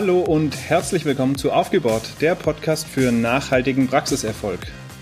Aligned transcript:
Hallo 0.00 0.20
und 0.20 0.56
herzlich 0.56 1.04
willkommen 1.04 1.36
zu 1.36 1.50
Aufgebaut, 1.50 2.02
der 2.20 2.36
Podcast 2.36 2.86
für 2.86 3.10
nachhaltigen 3.10 3.88
Praxiserfolg. 3.88 4.60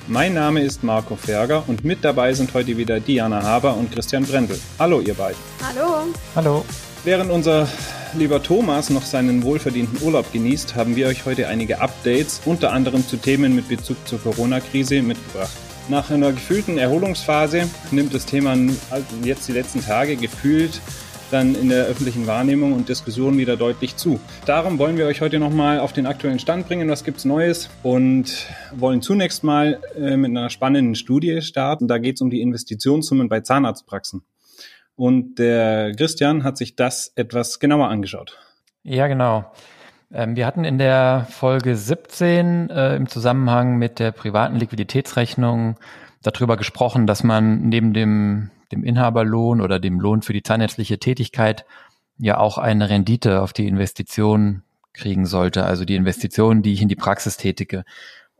Mein 0.08 0.32
Name 0.32 0.62
ist 0.62 0.82
Marco 0.82 1.16
Ferger 1.16 1.64
und 1.66 1.84
mit 1.84 2.02
dabei 2.02 2.32
sind 2.32 2.54
heute 2.54 2.78
wieder 2.78 2.98
Diana 2.98 3.42
Haber 3.42 3.76
und 3.76 3.92
Christian 3.92 4.24
Brendel. 4.24 4.58
Hallo 4.78 5.02
ihr 5.02 5.12
beiden. 5.12 5.36
Hallo. 5.62 6.06
Hallo. 6.34 6.64
Während 7.04 7.30
unser 7.30 7.68
lieber 8.14 8.42
Thomas 8.42 8.88
noch 8.88 9.02
seinen 9.02 9.42
wohlverdienten 9.42 10.00
Urlaub 10.00 10.32
genießt, 10.32 10.76
haben 10.76 10.96
wir 10.96 11.08
euch 11.08 11.26
heute 11.26 11.48
einige 11.48 11.82
Updates, 11.82 12.40
unter 12.46 12.72
anderem 12.72 13.06
zu 13.06 13.18
Themen 13.18 13.54
mit 13.54 13.68
Bezug 13.68 13.98
zur 14.08 14.18
Corona-Krise, 14.22 15.02
mitgebracht. 15.02 15.52
Nach 15.90 16.10
einer 16.10 16.32
gefühlten 16.32 16.78
Erholungsphase 16.78 17.68
nimmt 17.90 18.14
das 18.14 18.24
Thema 18.24 18.56
jetzt 19.22 19.46
die 19.46 19.52
letzten 19.52 19.84
Tage 19.84 20.16
gefühlt 20.16 20.80
dann 21.30 21.54
in 21.54 21.68
der 21.68 21.86
öffentlichen 21.86 22.26
Wahrnehmung 22.26 22.72
und 22.72 22.88
Diskussion 22.88 23.38
wieder 23.38 23.56
deutlich 23.56 23.96
zu. 23.96 24.20
Darum 24.44 24.78
wollen 24.78 24.96
wir 24.96 25.06
euch 25.06 25.20
heute 25.20 25.38
nochmal 25.38 25.80
auf 25.80 25.92
den 25.92 26.06
aktuellen 26.06 26.38
Stand 26.38 26.66
bringen, 26.68 26.88
was 26.88 27.04
gibt's 27.04 27.24
Neues 27.24 27.70
und 27.82 28.46
wollen 28.74 29.02
zunächst 29.02 29.44
mal 29.44 29.80
äh, 29.96 30.16
mit 30.16 30.30
einer 30.30 30.50
spannenden 30.50 30.94
Studie 30.94 31.42
starten. 31.42 31.88
Da 31.88 31.98
geht 31.98 32.16
es 32.16 32.20
um 32.20 32.30
die 32.30 32.40
Investitionssummen 32.40 33.28
bei 33.28 33.40
Zahnarztpraxen. 33.40 34.22
Und 34.94 35.38
der 35.38 35.94
Christian 35.94 36.44
hat 36.44 36.56
sich 36.56 36.74
das 36.74 37.12
etwas 37.16 37.58
genauer 37.58 37.88
angeschaut. 37.88 38.38
Ja, 38.82 39.06
genau. 39.08 39.52
Ähm, 40.12 40.36
wir 40.36 40.46
hatten 40.46 40.64
in 40.64 40.78
der 40.78 41.26
Folge 41.30 41.76
17 41.76 42.70
äh, 42.70 42.96
im 42.96 43.08
Zusammenhang 43.08 43.76
mit 43.76 43.98
der 43.98 44.12
privaten 44.12 44.56
Liquiditätsrechnung 44.56 45.76
darüber 46.22 46.56
gesprochen, 46.56 47.06
dass 47.06 47.22
man 47.22 47.68
neben 47.68 47.92
dem 47.92 48.50
dem 48.72 48.84
Inhaberlohn 48.84 49.60
oder 49.60 49.78
dem 49.78 50.00
Lohn 50.00 50.22
für 50.22 50.32
die 50.32 50.42
zahnärztliche 50.42 50.98
Tätigkeit 50.98 51.64
ja 52.18 52.38
auch 52.38 52.58
eine 52.58 52.88
Rendite 52.88 53.42
auf 53.42 53.52
die 53.52 53.66
Investition 53.66 54.62
kriegen 54.92 55.26
sollte, 55.26 55.64
also 55.64 55.84
die 55.84 55.96
Investition, 55.96 56.62
die 56.62 56.72
ich 56.72 56.82
in 56.82 56.88
die 56.88 56.96
Praxis 56.96 57.36
tätige. 57.36 57.84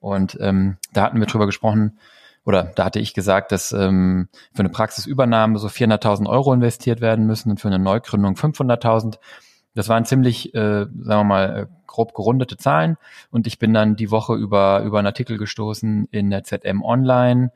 Und 0.01 0.39
ähm, 0.41 0.79
da 0.93 1.03
hatten 1.03 1.21
wir 1.21 1.27
drüber 1.27 1.47
gesprochen, 1.47 1.99
oder 2.45 2.73
da 2.77 2.85
hatte 2.85 3.01
ich 3.01 3.13
gesagt, 3.13 3.51
dass 3.51 3.73
ähm, 3.73 4.29
für 4.55 4.61
eine 4.61 4.69
Praxisübernahme 4.69 5.59
so 5.59 5.67
400.000 5.67 6.29
Euro 6.29 6.53
investiert 6.53 7.01
werden 7.01 7.27
müssen 7.27 7.51
und 7.51 7.61
für 7.61 7.69
eine 7.69 7.81
Neugründung 7.81 8.35
500.000. 8.35 9.19
Das 9.75 9.89
waren 9.89 10.05
ziemlich, 10.05 10.55
äh, 10.55 10.85
sagen 10.85 10.95
wir 10.95 11.25
mal, 11.25 11.57
äh, 11.57 11.67
grob 11.89 12.15
gerundete 12.15 12.57
Zahlen. 12.57 12.99
Und 13.31 13.49
ich 13.49 13.59
bin 13.59 13.75
dann 13.75 13.97
die 13.97 14.13
Woche 14.13 14.35
über, 14.35 14.83
über 14.83 14.99
einen 14.99 15.09
Artikel 15.09 15.39
gestoßen 15.39 16.07
in 16.13 16.31
der 16.31 16.45
ZM 16.45 16.83
Online, 16.83 17.51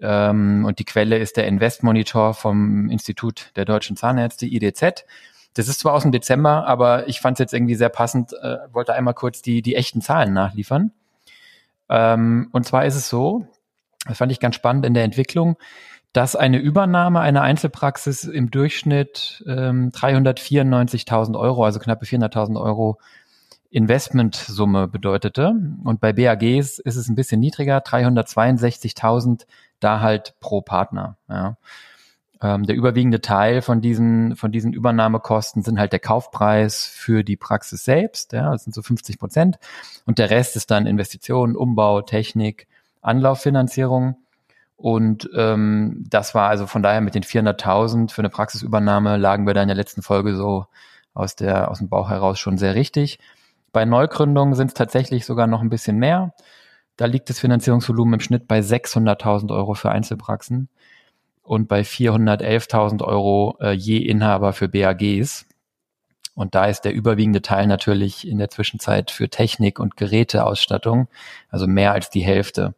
ähm, 0.00 0.64
und 0.64 0.78
die 0.78 0.84
Quelle 0.84 1.18
ist 1.18 1.36
der 1.36 1.46
Investmonitor 1.46 2.34
vom 2.34 2.90
Institut 2.90 3.50
der 3.56 3.64
deutschen 3.64 3.96
Zahnärzte, 3.96 4.46
IDZ. 4.46 5.04
Das 5.54 5.68
ist 5.68 5.80
zwar 5.80 5.94
aus 5.94 6.02
dem 6.02 6.12
Dezember, 6.12 6.66
aber 6.66 7.08
ich 7.08 7.20
fand 7.20 7.36
es 7.36 7.38
jetzt 7.38 7.54
irgendwie 7.54 7.76
sehr 7.76 7.88
passend, 7.88 8.32
äh, 8.34 8.58
wollte 8.72 8.92
einmal 8.92 9.14
kurz 9.14 9.40
die, 9.40 9.62
die 9.62 9.74
echten 9.74 10.02
Zahlen 10.02 10.34
nachliefern. 10.34 10.92
Ähm, 11.88 12.48
und 12.52 12.66
zwar 12.66 12.84
ist 12.84 12.96
es 12.96 13.08
so, 13.08 13.46
das 14.06 14.18
fand 14.18 14.32
ich 14.32 14.40
ganz 14.40 14.54
spannend 14.54 14.84
in 14.84 14.94
der 14.94 15.04
Entwicklung, 15.04 15.56
dass 16.12 16.36
eine 16.36 16.58
Übernahme 16.58 17.20
einer 17.20 17.42
Einzelpraxis 17.42 18.24
im 18.24 18.50
Durchschnitt 18.50 19.44
ähm, 19.46 19.90
394.000 19.92 21.38
Euro, 21.38 21.64
also 21.64 21.78
knappe 21.78 22.06
400.000 22.06 22.60
Euro 22.60 22.98
Investmentsumme 23.70 24.88
bedeutete. 24.88 25.54
Und 25.84 26.00
bei 26.00 26.12
BAGs 26.12 26.78
ist 26.78 26.96
es 26.96 27.08
ein 27.08 27.14
bisschen 27.14 27.40
niedriger, 27.40 27.78
362.000 27.78 29.46
da 29.80 30.00
halt 30.00 30.34
pro 30.40 30.62
Partner. 30.62 31.16
Ja. 31.28 31.56
Ähm, 32.42 32.64
der 32.64 32.76
überwiegende 32.76 33.20
Teil 33.20 33.62
von 33.62 33.80
diesen, 33.80 34.36
von 34.36 34.52
diesen 34.52 34.72
Übernahmekosten 34.72 35.62
sind 35.62 35.78
halt 35.78 35.92
der 35.92 36.00
Kaufpreis 36.00 36.84
für 36.84 37.24
die 37.24 37.36
Praxis 37.36 37.84
selbst, 37.84 38.32
ja, 38.32 38.52
das 38.52 38.64
sind 38.64 38.74
so 38.74 38.82
50 38.82 39.18
Prozent. 39.18 39.58
Und 40.04 40.18
der 40.18 40.28
Rest 40.28 40.54
ist 40.54 40.70
dann 40.70 40.86
Investitionen, 40.86 41.56
Umbau, 41.56 42.02
Technik, 42.02 42.66
Anlauffinanzierung. 43.00 44.16
Und 44.76 45.30
ähm, 45.34 46.04
das 46.10 46.34
war 46.34 46.50
also 46.50 46.66
von 46.66 46.82
daher 46.82 47.00
mit 47.00 47.14
den 47.14 47.22
400.000 47.22 48.10
für 48.10 48.20
eine 48.20 48.28
Praxisübernahme 48.28 49.16
lagen 49.16 49.46
wir 49.46 49.54
da 49.54 49.62
in 49.62 49.68
der 49.68 49.76
letzten 49.76 50.02
Folge 50.02 50.36
so 50.36 50.66
aus, 51.14 51.36
der, 51.36 51.70
aus 51.70 51.78
dem 51.78 51.88
Bauch 51.88 52.10
heraus 52.10 52.38
schon 52.38 52.58
sehr 52.58 52.74
richtig. 52.74 53.18
Bei 53.76 53.84
Neugründungen 53.84 54.54
sind 54.54 54.68
es 54.68 54.72
tatsächlich 54.72 55.26
sogar 55.26 55.46
noch 55.46 55.60
ein 55.60 55.68
bisschen 55.68 55.98
mehr. 55.98 56.32
Da 56.96 57.04
liegt 57.04 57.28
das 57.28 57.40
Finanzierungsvolumen 57.40 58.14
im 58.14 58.20
Schnitt 58.20 58.48
bei 58.48 58.60
600.000 58.60 59.54
Euro 59.54 59.74
für 59.74 59.90
Einzelpraxen 59.90 60.70
und 61.42 61.68
bei 61.68 61.82
411.000 61.82 63.04
Euro 63.04 63.58
äh, 63.60 63.72
je 63.72 63.98
Inhaber 63.98 64.54
für 64.54 64.68
BAGs. 64.68 65.44
Und 66.34 66.54
da 66.54 66.64
ist 66.64 66.86
der 66.86 66.94
überwiegende 66.94 67.42
Teil 67.42 67.66
natürlich 67.66 68.26
in 68.26 68.38
der 68.38 68.48
Zwischenzeit 68.48 69.10
für 69.10 69.28
Technik 69.28 69.78
und 69.78 69.98
Geräteausstattung, 69.98 71.08
also 71.50 71.66
mehr 71.66 71.92
als 71.92 72.08
die 72.08 72.24
Hälfte. 72.24 72.74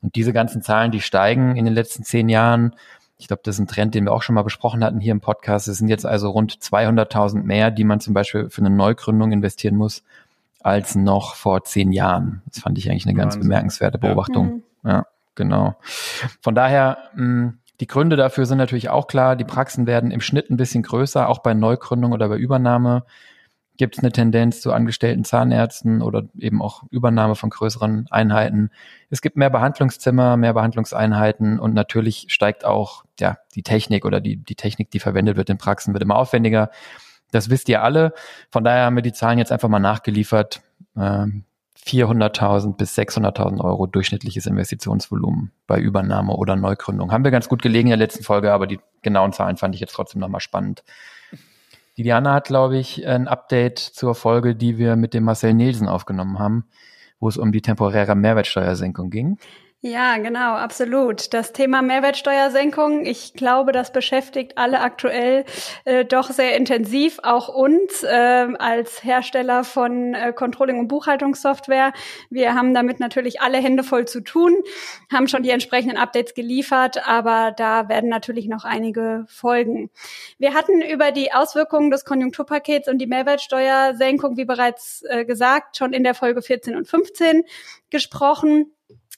Und 0.00 0.14
diese 0.14 0.32
ganzen 0.32 0.62
Zahlen, 0.62 0.92
die 0.92 1.00
steigen 1.00 1.56
in 1.56 1.64
den 1.64 1.74
letzten 1.74 2.04
zehn 2.04 2.28
Jahren. 2.28 2.76
Ich 3.18 3.26
glaube, 3.26 3.42
das 3.44 3.56
ist 3.56 3.62
ein 3.62 3.66
Trend, 3.66 3.96
den 3.96 4.04
wir 4.04 4.12
auch 4.12 4.22
schon 4.22 4.36
mal 4.36 4.42
besprochen 4.42 4.84
hatten 4.84 5.00
hier 5.00 5.10
im 5.10 5.20
Podcast. 5.20 5.66
Es 5.66 5.78
sind 5.78 5.88
jetzt 5.88 6.06
also 6.06 6.30
rund 6.30 6.52
200.000 6.52 7.42
mehr, 7.42 7.72
die 7.72 7.82
man 7.82 7.98
zum 7.98 8.14
Beispiel 8.14 8.48
für 8.48 8.60
eine 8.60 8.70
Neugründung 8.70 9.32
investieren 9.32 9.74
muss, 9.74 10.04
als 10.66 10.96
noch 10.96 11.36
vor 11.36 11.64
zehn 11.64 11.92
Jahren. 11.92 12.42
Das 12.46 12.60
fand 12.60 12.76
ich 12.76 12.90
eigentlich 12.90 13.06
eine 13.06 13.14
ganz 13.14 13.36
Wahnsinn. 13.36 13.48
bemerkenswerte 13.48 13.98
Beobachtung. 13.98 14.64
Ja. 14.82 14.90
ja, 14.90 15.06
genau. 15.36 15.76
Von 16.40 16.56
daher, 16.56 16.98
mh, 17.14 17.22
hm, 17.22 17.58
die 17.80 17.86
Gründe 17.86 18.16
dafür 18.16 18.46
sind 18.46 18.58
natürlich 18.58 18.88
auch 18.88 19.06
klar. 19.06 19.36
Die 19.36 19.44
Praxen 19.44 19.86
werden 19.86 20.10
im 20.10 20.20
Schnitt 20.20 20.50
ein 20.50 20.56
bisschen 20.56 20.82
größer, 20.82 21.28
auch 21.28 21.38
bei 21.38 21.54
Neugründung 21.54 22.12
oder 22.12 22.28
bei 22.28 22.36
Übernahme 22.36 23.04
gibt 23.76 23.96
es 23.96 24.02
eine 24.02 24.12
Tendenz 24.12 24.60
zu 24.60 24.72
angestellten 24.72 25.24
Zahnärzten 25.24 26.02
oder 26.02 26.24
eben 26.38 26.62
auch 26.62 26.84
Übernahme 26.90 27.34
von 27.34 27.50
größeren 27.50 28.06
Einheiten. 28.10 28.70
Es 29.10 29.20
gibt 29.20 29.36
mehr 29.36 29.50
Behandlungszimmer, 29.50 30.36
mehr 30.36 30.54
Behandlungseinheiten 30.54 31.58
und 31.58 31.74
natürlich 31.74 32.26
steigt 32.28 32.64
auch 32.64 33.04
ja, 33.20 33.38
die 33.54 33.62
Technik 33.62 34.04
oder 34.04 34.20
die, 34.20 34.36
die 34.36 34.54
Technik, 34.54 34.90
die 34.90 35.00
verwendet 35.00 35.36
wird 35.36 35.50
in 35.50 35.58
Praxen, 35.58 35.92
wird 35.92 36.02
immer 36.02 36.16
aufwendiger. 36.16 36.70
Das 37.36 37.50
wisst 37.50 37.68
ihr 37.68 37.82
alle. 37.82 38.14
Von 38.50 38.64
daher 38.64 38.86
haben 38.86 38.96
wir 38.96 39.02
die 39.02 39.12
Zahlen 39.12 39.38
jetzt 39.38 39.52
einfach 39.52 39.68
mal 39.68 39.78
nachgeliefert. 39.78 40.62
400.000 40.96 42.64
ähm, 42.64 42.76
bis 42.76 42.96
600.000 42.96 43.62
Euro 43.62 43.86
durchschnittliches 43.86 44.46
Investitionsvolumen 44.46 45.52
bei 45.66 45.78
Übernahme 45.78 46.34
oder 46.34 46.56
Neugründung. 46.56 47.12
Haben 47.12 47.24
wir 47.24 47.30
ganz 47.30 47.48
gut 47.48 47.60
gelegen 47.60 47.88
in 47.88 47.98
der 47.98 47.98
letzten 47.98 48.24
Folge, 48.24 48.52
aber 48.52 48.66
die 48.66 48.80
genauen 49.02 49.34
Zahlen 49.34 49.58
fand 49.58 49.74
ich 49.74 49.82
jetzt 49.82 49.92
trotzdem 49.92 50.20
nochmal 50.20 50.40
spannend. 50.40 50.82
Die 51.98 52.02
Diana 52.02 52.32
hat, 52.32 52.46
glaube 52.46 52.78
ich, 52.78 53.06
ein 53.06 53.28
Update 53.28 53.78
zur 53.78 54.14
Folge, 54.14 54.54
die 54.54 54.78
wir 54.78 54.96
mit 54.96 55.12
dem 55.12 55.24
Marcel 55.24 55.52
Nielsen 55.52 55.88
aufgenommen 55.88 56.38
haben, 56.38 56.64
wo 57.20 57.28
es 57.28 57.36
um 57.36 57.52
die 57.52 57.60
temporäre 57.60 58.14
Mehrwertsteuersenkung 58.14 59.10
ging. 59.10 59.38
Ja, 59.82 60.16
genau, 60.16 60.54
absolut. 60.54 61.34
Das 61.34 61.52
Thema 61.52 61.82
Mehrwertsteuersenkung, 61.82 63.04
ich 63.04 63.34
glaube, 63.34 63.72
das 63.72 63.92
beschäftigt 63.92 64.56
alle 64.56 64.80
aktuell 64.80 65.44
äh, 65.84 66.04
doch 66.06 66.30
sehr 66.30 66.56
intensiv, 66.56 67.20
auch 67.22 67.48
uns 67.48 68.02
äh, 68.02 68.48
als 68.58 69.04
Hersteller 69.04 69.64
von 69.64 70.14
äh, 70.14 70.32
Controlling- 70.32 70.80
und 70.80 70.88
Buchhaltungssoftware. 70.88 71.92
Wir 72.30 72.54
haben 72.54 72.72
damit 72.72 73.00
natürlich 73.00 73.42
alle 73.42 73.58
Hände 73.58 73.84
voll 73.84 74.08
zu 74.08 74.22
tun, 74.22 74.56
haben 75.12 75.28
schon 75.28 75.42
die 75.42 75.50
entsprechenden 75.50 75.98
Updates 75.98 76.34
geliefert, 76.34 77.06
aber 77.06 77.52
da 77.54 77.88
werden 77.90 78.08
natürlich 78.08 78.48
noch 78.48 78.64
einige 78.64 79.26
folgen. 79.28 79.90
Wir 80.38 80.54
hatten 80.54 80.80
über 80.80 81.12
die 81.12 81.32
Auswirkungen 81.32 81.90
des 81.90 82.06
Konjunkturpakets 82.06 82.88
und 82.88 82.98
die 82.98 83.06
Mehrwertsteuersenkung, 83.06 84.38
wie 84.38 84.46
bereits 84.46 85.04
äh, 85.06 85.26
gesagt, 85.26 85.76
schon 85.76 85.92
in 85.92 86.02
der 86.02 86.14
Folge 86.14 86.40
14 86.40 86.74
und 86.74 86.88
15 86.88 87.44
gesprochen. 87.90 88.72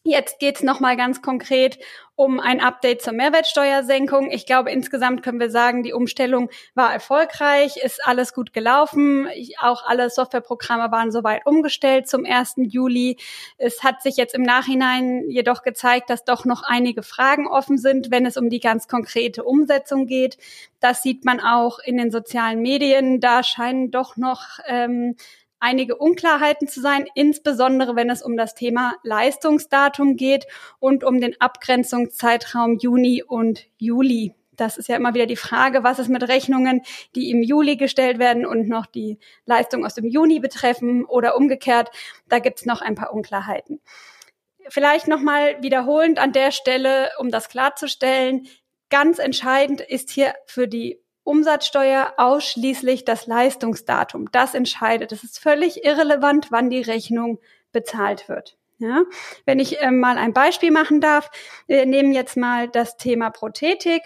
Jetzt 0.09 0.39
geht's 0.39 0.61
es 0.61 0.65
nochmal 0.65 0.97
ganz 0.97 1.21
konkret 1.21 1.79
um 2.17 2.41
ein 2.41 2.61
Update 2.61 3.03
zur 3.03 3.13
Mehrwertsteuersenkung. 3.13 4.31
Ich 4.33 4.45
glaube, 4.45 4.73
insgesamt 4.73 5.23
können 5.23 5.39
wir 5.39 5.51
sagen, 5.51 5.85
die 5.85 5.93
Umstellung 5.93 6.51
war 6.75 6.93
erfolgreich, 6.93 7.77
ist 7.77 8.05
alles 8.05 8.33
gut 8.33 8.53
gelaufen. 8.53 9.29
Auch 9.61 9.87
alle 9.87 10.11
Softwareprogramme 10.11 10.91
waren 10.91 11.13
soweit 11.13 11.47
umgestellt 11.47 12.09
zum 12.09 12.25
1. 12.25 12.55
Juli. 12.57 13.19
Es 13.57 13.85
hat 13.85 14.03
sich 14.03 14.17
jetzt 14.17 14.35
im 14.35 14.43
Nachhinein 14.43 15.29
jedoch 15.29 15.63
gezeigt, 15.63 16.11
dass 16.11 16.25
doch 16.25 16.45
noch 16.45 16.65
einige 16.65 17.05
Fragen 17.05 17.47
offen 17.47 17.79
sind, 17.79 18.11
wenn 18.11 18.27
es 18.27 18.37
um 18.37 18.51
die 18.51 18.61
ganz 18.61 18.89
konkrete 18.89 19.45
Umsetzung 19.45 20.07
geht. 20.07 20.39
Das 20.81 21.03
sieht 21.05 21.25
man 21.25 21.39
auch 21.39 21.79
in 21.79 21.99
den 21.99 22.11
sozialen 22.11 22.61
Medien. 22.61 23.21
Da 23.21 23.45
scheinen 23.45 23.93
doch 23.93 24.17
noch 24.17 24.59
ähm, 24.67 25.15
einige 25.61 25.97
Unklarheiten 25.97 26.69
zu 26.69 26.81
sein, 26.81 27.07
insbesondere 27.15 27.97
wenn 27.97 28.11
es 28.11 28.23
um 28.23 28.37
das 28.37 28.55
Thema 28.55 28.95
Leistungsdatum 29.03 30.17
geht 30.17 30.47
und 30.79 31.05
um 31.05 31.21
den 31.21 31.41
Abgrenzungszeitraum 31.41 32.79
Juni 32.79 33.23
und 33.23 33.67
Juli. 33.79 34.35
Das 34.57 34.77
ist 34.77 34.89
ja 34.89 34.97
immer 34.97 35.15
wieder 35.15 35.27
die 35.27 35.37
Frage, 35.37 35.85
was 35.85 36.01
ist 36.01 36.09
mit 36.09 36.27
Rechnungen, 36.29 36.83
die 37.15 37.31
im 37.31 37.43
Juli 37.43 37.77
gestellt 37.77 38.19
werden 38.19 38.45
und 38.45 38.69
noch 38.69 38.87
die 38.87 39.19
Leistung 39.47 39.87
aus 39.87 39.95
dem 39.95 40.07
Juni 40.07 40.41
betreffen 40.41 41.05
oder 41.05 41.37
umgekehrt. 41.37 41.91
Da 42.29 42.41
gibt 42.41 42.59
es 42.59 42.67
noch 42.67 42.83
ein 42.83 42.97
paar 42.97 43.15
Unklarheiten. 43.15 43.81
Vielleicht 44.69 45.07
nochmal 45.07 45.63
wiederholend 45.63 46.19
an 46.19 46.33
der 46.33 46.51
Stelle, 46.51 47.11
um 47.19 47.31
das 47.31 47.49
klarzustellen, 47.49 48.49
ganz 48.91 49.19
entscheidend 49.19 49.81
ist 49.81 50.11
hier 50.11 50.35
für 50.47 50.67
die 50.67 51.01
Umsatzsteuer 51.29 52.15
ausschließlich 52.17 53.05
das 53.05 53.27
Leistungsdatum. 53.27 54.33
Das 54.33 54.55
entscheidet. 54.55 55.13
Es 55.13 55.23
ist 55.23 55.39
völlig 55.39 55.85
irrelevant, 55.85 56.49
wann 56.51 56.71
die 56.71 56.81
Rechnung 56.81 57.39
bezahlt 57.71 58.29
wird. 58.29 58.57
Ja, 58.79 59.03
wenn 59.45 59.59
ich 59.59 59.81
äh, 59.81 59.91
mal 59.91 60.19
ein 60.19 60.33
Beispiel 60.33 60.71
machen 60.71 61.01
darf, 61.01 61.31
wir 61.67 61.85
nehmen 61.85 62.13
jetzt 62.13 62.37
mal 62.37 62.69
das 62.69 62.97
Thema 62.97 63.31
Prothetik. 63.31 64.03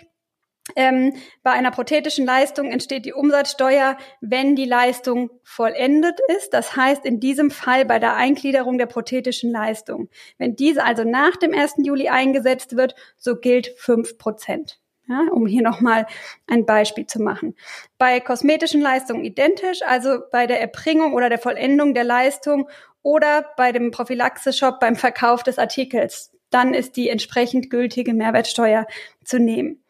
Ähm, 0.77 1.15
bei 1.43 1.51
einer 1.51 1.71
prothetischen 1.71 2.25
Leistung 2.25 2.71
entsteht 2.71 3.05
die 3.05 3.13
Umsatzsteuer, 3.13 3.97
wenn 4.21 4.57
die 4.57 4.65
Leistung 4.65 5.31
vollendet 5.43 6.19
ist. 6.37 6.55
Das 6.55 6.77
heißt 6.77 7.05
in 7.05 7.21
diesem 7.21 7.51
Fall 7.51 7.85
bei 7.85 7.99
der 7.99 8.17
Eingliederung 8.17 8.79
der 8.79 8.87
prothetischen 8.87 9.51
Leistung. 9.51 10.09
Wenn 10.39 10.57
diese 10.57 10.85
also 10.85 11.05
nach 11.05 11.37
dem 11.37 11.53
1. 11.53 11.75
Juli 11.79 12.09
eingesetzt 12.09 12.77
wird, 12.77 12.95
so 13.17 13.37
gilt 13.37 13.75
fünf 13.77 14.19
Prozent. 14.19 14.82
Ja, 15.09 15.27
um 15.33 15.47
hier 15.47 15.63
nochmal 15.63 16.07
ein 16.47 16.65
Beispiel 16.65 17.07
zu 17.07 17.21
machen. 17.21 17.57
Bei 17.99 18.21
kosmetischen 18.21 18.81
Leistungen 18.81 19.25
identisch, 19.25 19.81
also 19.83 20.21
bei 20.31 20.47
der 20.47 20.61
Erbringung 20.61 21.13
oder 21.15 21.29
der 21.29 21.39
Vollendung 21.39 21.93
der 21.93 22.05
Leistung 22.05 22.69
oder 23.03 23.45
bei 23.57 23.73
dem 23.73 23.91
Prophylaxe-Shop 23.91 24.79
beim 24.79 24.95
Verkauf 24.95 25.43
des 25.43 25.59
Artikels. 25.59 26.33
Dann 26.51 26.73
ist 26.73 26.97
die 26.97 27.09
entsprechend 27.09 27.69
gültige 27.69 28.15
Mehrwertsteuer 28.15 28.87
zu 29.25 29.39
nehmen. 29.39 29.82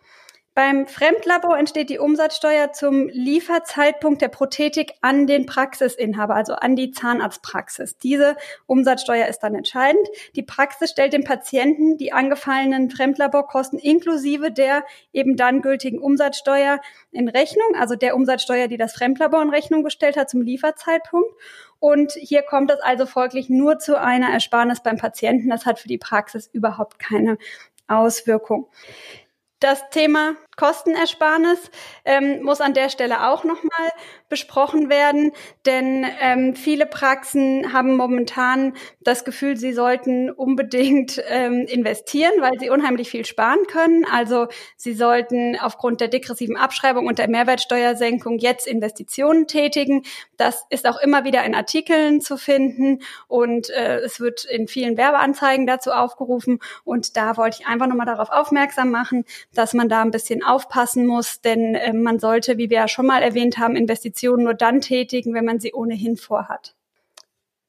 Beim 0.54 0.86
Fremdlabor 0.86 1.56
entsteht 1.56 1.88
die 1.88 1.98
Umsatzsteuer 1.98 2.72
zum 2.72 3.08
Lieferzeitpunkt 3.08 4.20
der 4.20 4.28
Prothetik 4.28 4.92
an 5.00 5.26
den 5.26 5.46
Praxisinhaber, 5.46 6.34
also 6.34 6.52
an 6.52 6.76
die 6.76 6.90
Zahnarztpraxis. 6.90 7.96
Diese 7.96 8.36
Umsatzsteuer 8.66 9.28
ist 9.28 9.38
dann 9.38 9.54
entscheidend. 9.54 10.06
Die 10.36 10.42
Praxis 10.42 10.90
stellt 10.90 11.14
dem 11.14 11.24
Patienten 11.24 11.96
die 11.96 12.12
angefallenen 12.12 12.90
Fremdlaborkosten 12.90 13.78
inklusive 13.78 14.52
der 14.52 14.84
eben 15.14 15.36
dann 15.36 15.62
gültigen 15.62 15.98
Umsatzsteuer 15.98 16.80
in 17.12 17.30
Rechnung, 17.30 17.74
also 17.78 17.96
der 17.96 18.14
Umsatzsteuer, 18.14 18.68
die 18.68 18.76
das 18.76 18.92
Fremdlabor 18.92 19.40
in 19.40 19.48
Rechnung 19.48 19.82
gestellt 19.82 20.18
hat 20.18 20.28
zum 20.28 20.42
Lieferzeitpunkt. 20.42 21.30
Und 21.78 22.12
hier 22.12 22.42
kommt 22.42 22.70
es 22.70 22.80
also 22.80 23.06
folglich 23.06 23.48
nur 23.48 23.78
zu 23.78 23.98
einer 23.98 24.28
Ersparnis 24.28 24.82
beim 24.82 24.98
Patienten. 24.98 25.48
Das 25.48 25.64
hat 25.64 25.78
für 25.78 25.88
die 25.88 25.98
Praxis 25.98 26.46
überhaupt 26.52 26.98
keine 26.98 27.38
Auswirkung. 27.88 28.68
Das 29.62 29.88
Thema 29.90 30.34
Kostenersparnis 30.56 31.70
ähm, 32.04 32.42
muss 32.42 32.60
an 32.60 32.74
der 32.74 32.90
Stelle 32.90 33.28
auch 33.28 33.44
nochmal 33.44 33.90
besprochen 34.28 34.90
werden, 34.90 35.32
denn 35.66 36.06
ähm, 36.20 36.54
viele 36.54 36.86
Praxen 36.86 37.72
haben 37.72 37.96
momentan 37.96 38.74
das 39.00 39.24
Gefühl, 39.24 39.56
sie 39.56 39.72
sollten 39.72 40.30
unbedingt 40.30 41.22
ähm, 41.28 41.66
investieren, 41.66 42.32
weil 42.40 42.58
sie 42.58 42.70
unheimlich 42.70 43.10
viel 43.10 43.24
sparen 43.24 43.66
können. 43.66 44.04
Also 44.10 44.48
sie 44.76 44.94
sollten 44.94 45.58
aufgrund 45.58 46.00
der 46.00 46.08
degressiven 46.08 46.56
Abschreibung 46.56 47.06
und 47.06 47.18
der 47.18 47.28
Mehrwertsteuersenkung 47.28 48.38
jetzt 48.38 48.66
Investitionen 48.66 49.46
tätigen. 49.46 50.02
Das 50.36 50.66
ist 50.70 50.86
auch 50.86 51.00
immer 51.00 51.24
wieder 51.24 51.44
in 51.44 51.54
Artikeln 51.54 52.20
zu 52.20 52.36
finden 52.36 53.00
und 53.26 53.70
äh, 53.70 53.98
es 54.00 54.20
wird 54.20 54.44
in 54.44 54.68
vielen 54.68 54.96
Werbeanzeigen 54.96 55.66
dazu 55.66 55.92
aufgerufen. 55.92 56.58
Und 56.84 57.16
da 57.16 57.36
wollte 57.36 57.58
ich 57.60 57.66
einfach 57.66 57.86
nochmal 57.86 58.06
darauf 58.06 58.30
aufmerksam 58.30 58.90
machen, 58.90 59.24
dass 59.54 59.72
man 59.72 59.88
da 59.88 60.02
ein 60.02 60.10
bisschen 60.10 60.41
aufpassen 60.44 61.06
muss, 61.06 61.40
denn 61.40 61.74
äh, 61.74 61.92
man 61.92 62.18
sollte, 62.18 62.58
wie 62.58 62.70
wir 62.70 62.78
ja 62.78 62.88
schon 62.88 63.06
mal 63.06 63.22
erwähnt 63.22 63.58
haben, 63.58 63.76
Investitionen 63.76 64.44
nur 64.44 64.54
dann 64.54 64.80
tätigen, 64.80 65.34
wenn 65.34 65.44
man 65.44 65.60
sie 65.60 65.72
ohnehin 65.72 66.16
vorhat. 66.16 66.74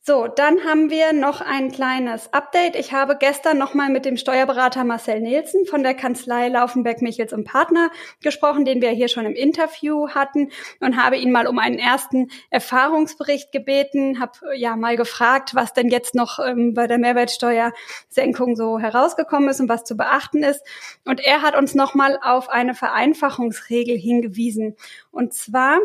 So, 0.05 0.27
dann 0.27 0.65
haben 0.65 0.89
wir 0.89 1.13
noch 1.13 1.39
ein 1.39 1.71
kleines 1.71 2.33
Update. 2.33 2.75
Ich 2.75 2.91
habe 2.91 3.15
gestern 3.17 3.57
nochmal 3.57 3.89
mit 3.89 4.03
dem 4.03 4.17
Steuerberater 4.17 4.83
Marcel 4.83 5.21
Nielsen 5.21 5.65
von 5.65 5.81
der 5.81 5.93
Kanzlei 5.93 6.49
Laufenberg 6.49 7.01
Michels 7.01 7.31
und 7.31 7.45
Partner 7.45 7.89
gesprochen, 8.21 8.65
den 8.65 8.81
wir 8.81 8.89
hier 8.89 9.07
schon 9.07 9.25
im 9.25 9.33
Interview 9.33 10.09
hatten 10.09 10.49
und 10.81 11.01
habe 11.01 11.15
ihn 11.15 11.31
mal 11.31 11.47
um 11.47 11.57
einen 11.57 11.79
ersten 11.79 12.27
Erfahrungsbericht 12.49 13.53
gebeten, 13.53 14.19
habe 14.19 14.57
ja 14.57 14.75
mal 14.75 14.97
gefragt, 14.97 15.55
was 15.55 15.71
denn 15.71 15.87
jetzt 15.87 16.15
noch 16.15 16.37
ähm, 16.37 16.73
bei 16.73 16.87
der 16.87 16.97
Mehrwertsteuersenkung 16.97 18.57
so 18.57 18.79
herausgekommen 18.79 19.47
ist 19.47 19.61
und 19.61 19.69
was 19.69 19.85
zu 19.85 19.95
beachten 19.95 20.43
ist. 20.43 20.65
Und 21.05 21.21
er 21.21 21.41
hat 21.41 21.55
uns 21.55 21.75
nochmal 21.75 22.19
auf 22.21 22.49
eine 22.49 22.75
Vereinfachungsregel 22.75 23.97
hingewiesen. 23.97 24.75
Und 25.11 25.33
zwar 25.33 25.79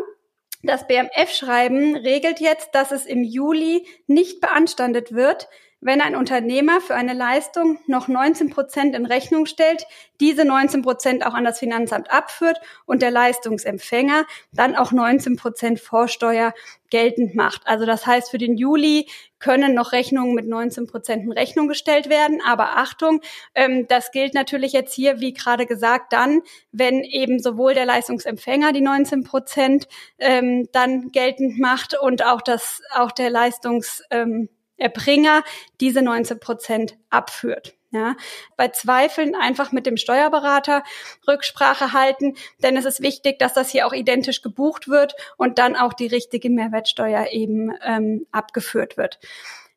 das 0.61 0.87
BMF-Schreiben 0.87 1.95
regelt 1.95 2.39
jetzt, 2.39 2.75
dass 2.75 2.91
es 2.91 3.05
im 3.05 3.23
Juli 3.23 3.85
nicht 4.07 4.41
beanstandet 4.41 5.13
wird, 5.13 5.47
wenn 5.81 6.01
ein 6.01 6.15
Unternehmer 6.15 6.81
für 6.81 6.95
eine 6.95 7.13
Leistung 7.13 7.79
noch 7.87 8.07
19 8.07 8.49
Prozent 8.49 8.95
in 8.95 9.05
Rechnung 9.05 9.45
stellt, 9.45 9.85
diese 10.19 10.43
19 10.43 10.81
Prozent 10.81 11.25
auch 11.25 11.33
an 11.33 11.45
das 11.45 11.59
Finanzamt 11.59 12.11
abführt 12.11 12.59
und 12.85 13.01
der 13.01 13.11
Leistungsempfänger 13.11 14.25
dann 14.51 14.75
auch 14.75 14.91
19 14.91 15.37
Prozent 15.37 15.79
Vorsteuer 15.79 16.53
geltend 16.89 17.35
macht. 17.35 17.61
Also 17.65 17.85
das 17.85 18.05
heißt, 18.05 18.31
für 18.31 18.37
den 18.37 18.57
Juli 18.57 19.07
können 19.39 19.73
noch 19.73 19.93
Rechnungen 19.93 20.35
mit 20.35 20.47
19 20.47 20.87
Prozent 20.87 21.23
in 21.23 21.31
Rechnung 21.31 21.69
gestellt 21.69 22.09
werden. 22.09 22.41
Aber 22.45 22.77
Achtung, 22.77 23.21
ähm, 23.55 23.87
das 23.87 24.11
gilt 24.11 24.33
natürlich 24.33 24.73
jetzt 24.73 24.93
hier, 24.93 25.21
wie 25.21 25.33
gerade 25.33 25.65
gesagt, 25.65 26.11
dann, 26.11 26.41
wenn 26.71 27.03
eben 27.03 27.39
sowohl 27.39 27.73
der 27.73 27.85
Leistungsempfänger 27.85 28.73
die 28.73 28.81
19 28.81 29.23
Prozent 29.23 29.87
ähm, 30.17 30.67
dann 30.73 31.11
geltend 31.11 31.57
macht 31.57 31.97
und 31.97 32.25
auch 32.25 32.41
das, 32.41 32.81
auch 32.93 33.11
der 33.11 33.29
Leistungs, 33.29 34.03
ähm, 34.09 34.49
Erbringer 34.79 35.43
diese 35.79 36.01
19 36.01 36.39
Prozent 36.39 36.97
abführt. 37.09 37.75
Ja, 37.91 38.15
bei 38.55 38.67
Zweifeln 38.67 39.33
einfach 39.33 39.71
mit 39.71 39.87
dem 39.87 39.97
Steuerberater 39.97 40.83
Rücksprache 41.27 41.91
halten, 41.91 42.35
denn 42.61 42.77
es 42.77 42.85
ist 42.85 43.01
wichtig, 43.01 43.39
dass 43.39 43.55
das 43.55 43.71
hier 43.71 43.87
auch 43.87 43.93
identisch 43.93 44.43
gebucht 44.43 44.89
wird 44.89 45.15
und 45.37 45.57
dann 45.57 45.75
auch 45.75 45.93
die 45.93 46.05
richtige 46.05 46.51
Mehrwertsteuer 46.51 47.31
eben 47.31 47.71
ähm, 47.83 48.27
abgeführt 48.31 48.95
wird. 48.95 49.19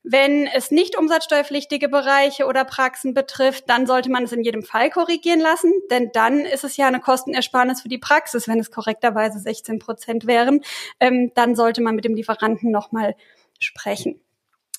Wenn 0.04 0.49
es 0.49 0.72
nicht 0.72 0.99
umsatzsteuerpflichtige 0.99 1.88
Bereiche 1.88 2.46
oder 2.46 2.64
Praxen 2.64 3.14
betrifft, 3.14 3.70
dann 3.70 3.87
sollte 3.87 4.10
man 4.10 4.25
es 4.25 4.32
in 4.32 4.43
jedem 4.43 4.64
Fall 4.64 4.90
korrigieren 4.90 5.40
lassen, 5.40 5.72
denn 5.90 6.10
dann 6.12 6.40
ist 6.40 6.64
es 6.64 6.76
ja 6.76 6.88
eine 6.88 6.99
Kostenersparnis 6.99 7.82
für 7.82 7.88
die 7.88 7.99
Praxis, 7.99 8.49
wenn 8.49 8.58
es 8.58 8.72
korrekterweise 8.72 9.38
16 9.38 9.78
Prozent 9.78 10.26
wären. 10.26 10.60
Ähm, 10.99 11.31
dann 11.34 11.54
sollte 11.54 11.82
man 11.82 11.94
mit 11.94 12.04
dem 12.04 12.16
Lieferanten 12.16 12.72
nochmal 12.72 13.14
sprechen. 13.60 14.20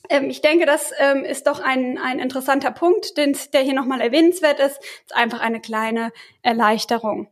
Ähm, 0.10 0.30
ich 0.30 0.42
denke, 0.42 0.66
das 0.66 0.92
ähm, 1.00 1.24
ist 1.24 1.48
doch 1.48 1.60
ein, 1.60 1.98
ein 1.98 2.20
interessanter 2.20 2.72
Punkt, 2.72 3.18
den, 3.18 3.38
der 3.54 3.62
hier 3.62 3.74
nochmal 3.74 4.02
erwähnenswert 4.02 4.60
ist. 4.60 4.78
Das 4.78 4.86
ist 5.06 5.16
einfach 5.16 5.40
eine 5.40 5.62
kleine 5.62 6.12
Erleichterung. 6.42 7.30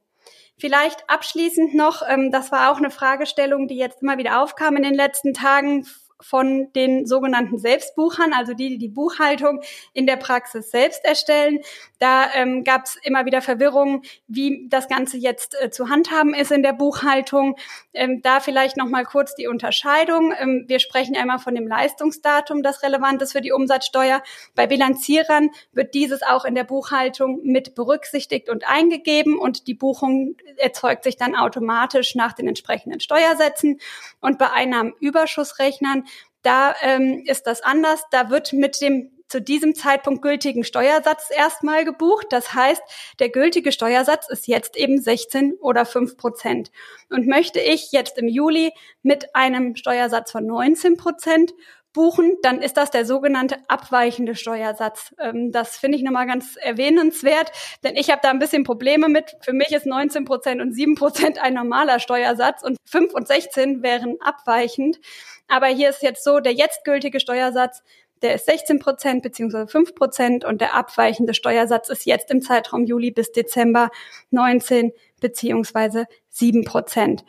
Vielleicht 0.58 1.10
abschließend 1.10 1.74
noch, 1.74 2.04
ähm, 2.08 2.32
das 2.32 2.52
war 2.52 2.72
auch 2.72 2.78
eine 2.78 2.92
Fragestellung, 2.92 3.68
die 3.68 3.78
jetzt 3.78 4.04
immer 4.04 4.18
wieder 4.18 4.42
aufkam 4.42 4.76
in 4.76 4.84
den 4.84 4.94
letzten 4.94 5.34
Tagen 5.34 5.88
von 6.22 6.72
den 6.74 7.06
sogenannten 7.06 7.58
Selbstbuchern, 7.58 8.34
also 8.34 8.54
die, 8.54 8.78
die 8.78 8.82
die 8.82 8.90
Buchhaltung 8.90 9.62
in 9.94 10.08
der 10.08 10.18
Praxis 10.18 10.72
selbst 10.72 11.06
erstellen. 11.06 11.60
Da 12.00 12.26
ähm, 12.34 12.64
gab 12.64 12.86
es 12.86 12.98
immer 13.04 13.26
wieder 13.26 13.42
Verwirrung, 13.42 14.02
wie 14.28 14.68
das 14.70 14.88
Ganze 14.90 15.18
jetzt 15.18 15.56
äh, 15.62 15.70
zu 15.70 15.90
handhaben 15.90 16.34
ist 16.34 16.52
in 16.52 16.64
der 16.64 16.74
Buchhaltung. 16.74 17.58
Ähm, 17.94 18.22
da 18.22 18.40
vielleicht 18.40 18.76
noch 18.76 18.88
mal 18.88 19.06
kurz 19.06 19.36
die 19.36 19.48
Unterscheidung. 19.48 20.34
Ähm, 20.38 20.66
wir 20.68 20.80
sprechen 20.80 21.16
einmal 21.16 21.40
von 21.40 21.56
dem 21.56 21.68
Leistungsdatum, 21.68 22.64
das 22.64 22.84
relevant 22.84 23.22
ist 23.22 23.34
für 23.34 23.42
die 23.42 23.52
Umsatzsteuer. 23.52 24.24
Bei 24.56 24.68
Bilanzierern 24.68 25.50
wird 25.72 25.94
dieses 25.94 26.24
auch 26.24 26.46
in 26.46 26.56
der 26.56 26.64
Buchhaltung 26.64 27.40
mit 27.44 27.76
berücksichtigt 27.76 28.50
und 28.50 28.68
eingegeben 28.68 29.38
und 29.38 29.68
die 29.68 29.76
Buchung 29.76 30.36
erzeugt 30.58 31.04
sich 31.04 31.18
dann 31.18 31.36
automatisch 31.36 32.16
nach 32.16 32.34
den 32.34 32.48
entsprechenden 32.48 33.00
Steuersätzen. 33.00 33.80
Und 34.20 34.40
bei 34.40 34.50
Einnahmenüberschussrechnern 34.52 36.06
da 36.42 36.76
ähm, 36.82 37.24
ist 37.26 37.48
das 37.48 37.62
anders. 37.62 38.04
Da 38.12 38.30
wird 38.30 38.54
mit 38.54 38.82
dem 38.82 39.12
zu 39.32 39.42
diesem 39.42 39.76
Zeitpunkt 39.76 40.22
gültigen 40.22 40.66
Steuersatz 40.66 41.30
erstmal 41.34 41.86
gebucht. 41.86 42.28
Das 42.32 42.54
heißt, 42.54 42.84
der 43.20 43.30
gültige 43.30 43.72
Steuersatz 43.72 44.30
ist 44.30 44.46
jetzt 44.46 44.76
eben 44.76 45.02
16 45.02 45.54
oder 45.62 45.86
5 45.86 46.18
Prozent. 46.18 46.70
Und 47.10 47.28
möchte 47.28 47.62
ich 47.62 47.94
jetzt 47.94 48.18
im 48.18 48.28
Juli 48.28 48.74
mit 49.04 49.34
einem 49.34 49.78
Steuersatz 49.78 50.32
von 50.32 50.46
19 50.46 50.98
Prozent 50.98 51.54
buchen, 51.94 52.38
dann 52.42 52.62
ist 52.62 52.78
das 52.78 52.92
der 52.92 53.06
sogenannte 53.06 53.58
abweichende 53.68 54.36
Steuersatz. 54.36 55.14
Ähm, 55.20 55.52
das 55.52 55.78
finde 55.78 55.98
ich 55.98 56.04
nochmal 56.04 56.28
ganz 56.28 56.56
erwähnenswert, 56.56 57.52
denn 57.84 57.96
ich 57.96 58.10
habe 58.10 58.22
da 58.24 58.30
ein 58.30 58.40
bisschen 58.40 58.64
Probleme 58.64 59.10
mit. 59.10 59.36
Für 59.42 59.54
mich 59.54 59.72
ist 59.72 59.86
19 59.86 60.26
Prozent 60.26 60.62
und 60.62 60.74
7 60.74 60.96
Prozent 60.96 61.42
ein 61.42 61.54
normaler 61.54 62.00
Steuersatz 62.00 62.64
und 62.64 62.78
5 62.86 63.14
und 63.14 63.28
16 63.28 63.84
wären 63.84 64.18
abweichend. 64.22 65.00
Aber 65.48 65.68
hier 65.68 65.90
ist 65.90 66.02
jetzt 66.02 66.24
so, 66.24 66.40
der 66.40 66.54
jetzt 66.54 66.84
gültige 66.86 67.20
Steuersatz, 67.20 67.84
der 68.22 68.36
ist 68.36 68.46
16 68.46 68.80
Prozent 68.80 69.24
beziehungsweise 69.24 69.68
5 69.68 69.96
Prozent 69.96 70.46
und 70.46 70.62
der 70.62 70.76
abweichende 70.76 71.34
Steuersatz 71.34 71.90
ist 71.90 72.06
jetzt 72.06 72.30
im 72.32 72.42
Zeitraum 72.42 72.86
Juli 72.86 73.12
bis 73.12 73.32
Dezember 73.32 73.90
19 74.30 74.92
beziehungsweise 75.20 76.06
7 76.30 76.64
Prozent. 76.64 77.26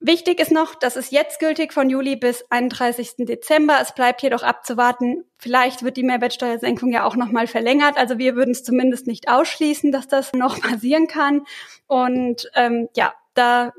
Wichtig 0.00 0.38
ist 0.38 0.52
noch, 0.52 0.76
das 0.76 0.94
ist 0.94 1.10
jetzt 1.10 1.40
gültig 1.40 1.72
von 1.72 1.90
Juli 1.90 2.14
bis 2.14 2.44
31. 2.50 3.26
Dezember. 3.26 3.78
Es 3.82 3.92
bleibt 3.94 4.22
jedoch 4.22 4.44
abzuwarten. 4.44 5.24
Vielleicht 5.38 5.82
wird 5.82 5.96
die 5.96 6.04
Mehrwertsteuersenkung 6.04 6.92
ja 6.92 7.04
auch 7.04 7.16
nochmal 7.16 7.48
verlängert. 7.48 7.96
Also 7.96 8.16
wir 8.16 8.36
würden 8.36 8.52
es 8.52 8.62
zumindest 8.62 9.08
nicht 9.08 9.28
ausschließen, 9.28 9.90
dass 9.90 10.06
das 10.06 10.32
noch 10.34 10.60
passieren 10.62 11.08
kann. 11.08 11.42
Und 11.88 12.48
ähm, 12.54 12.88
ja, 12.94 13.12
da 13.34 13.72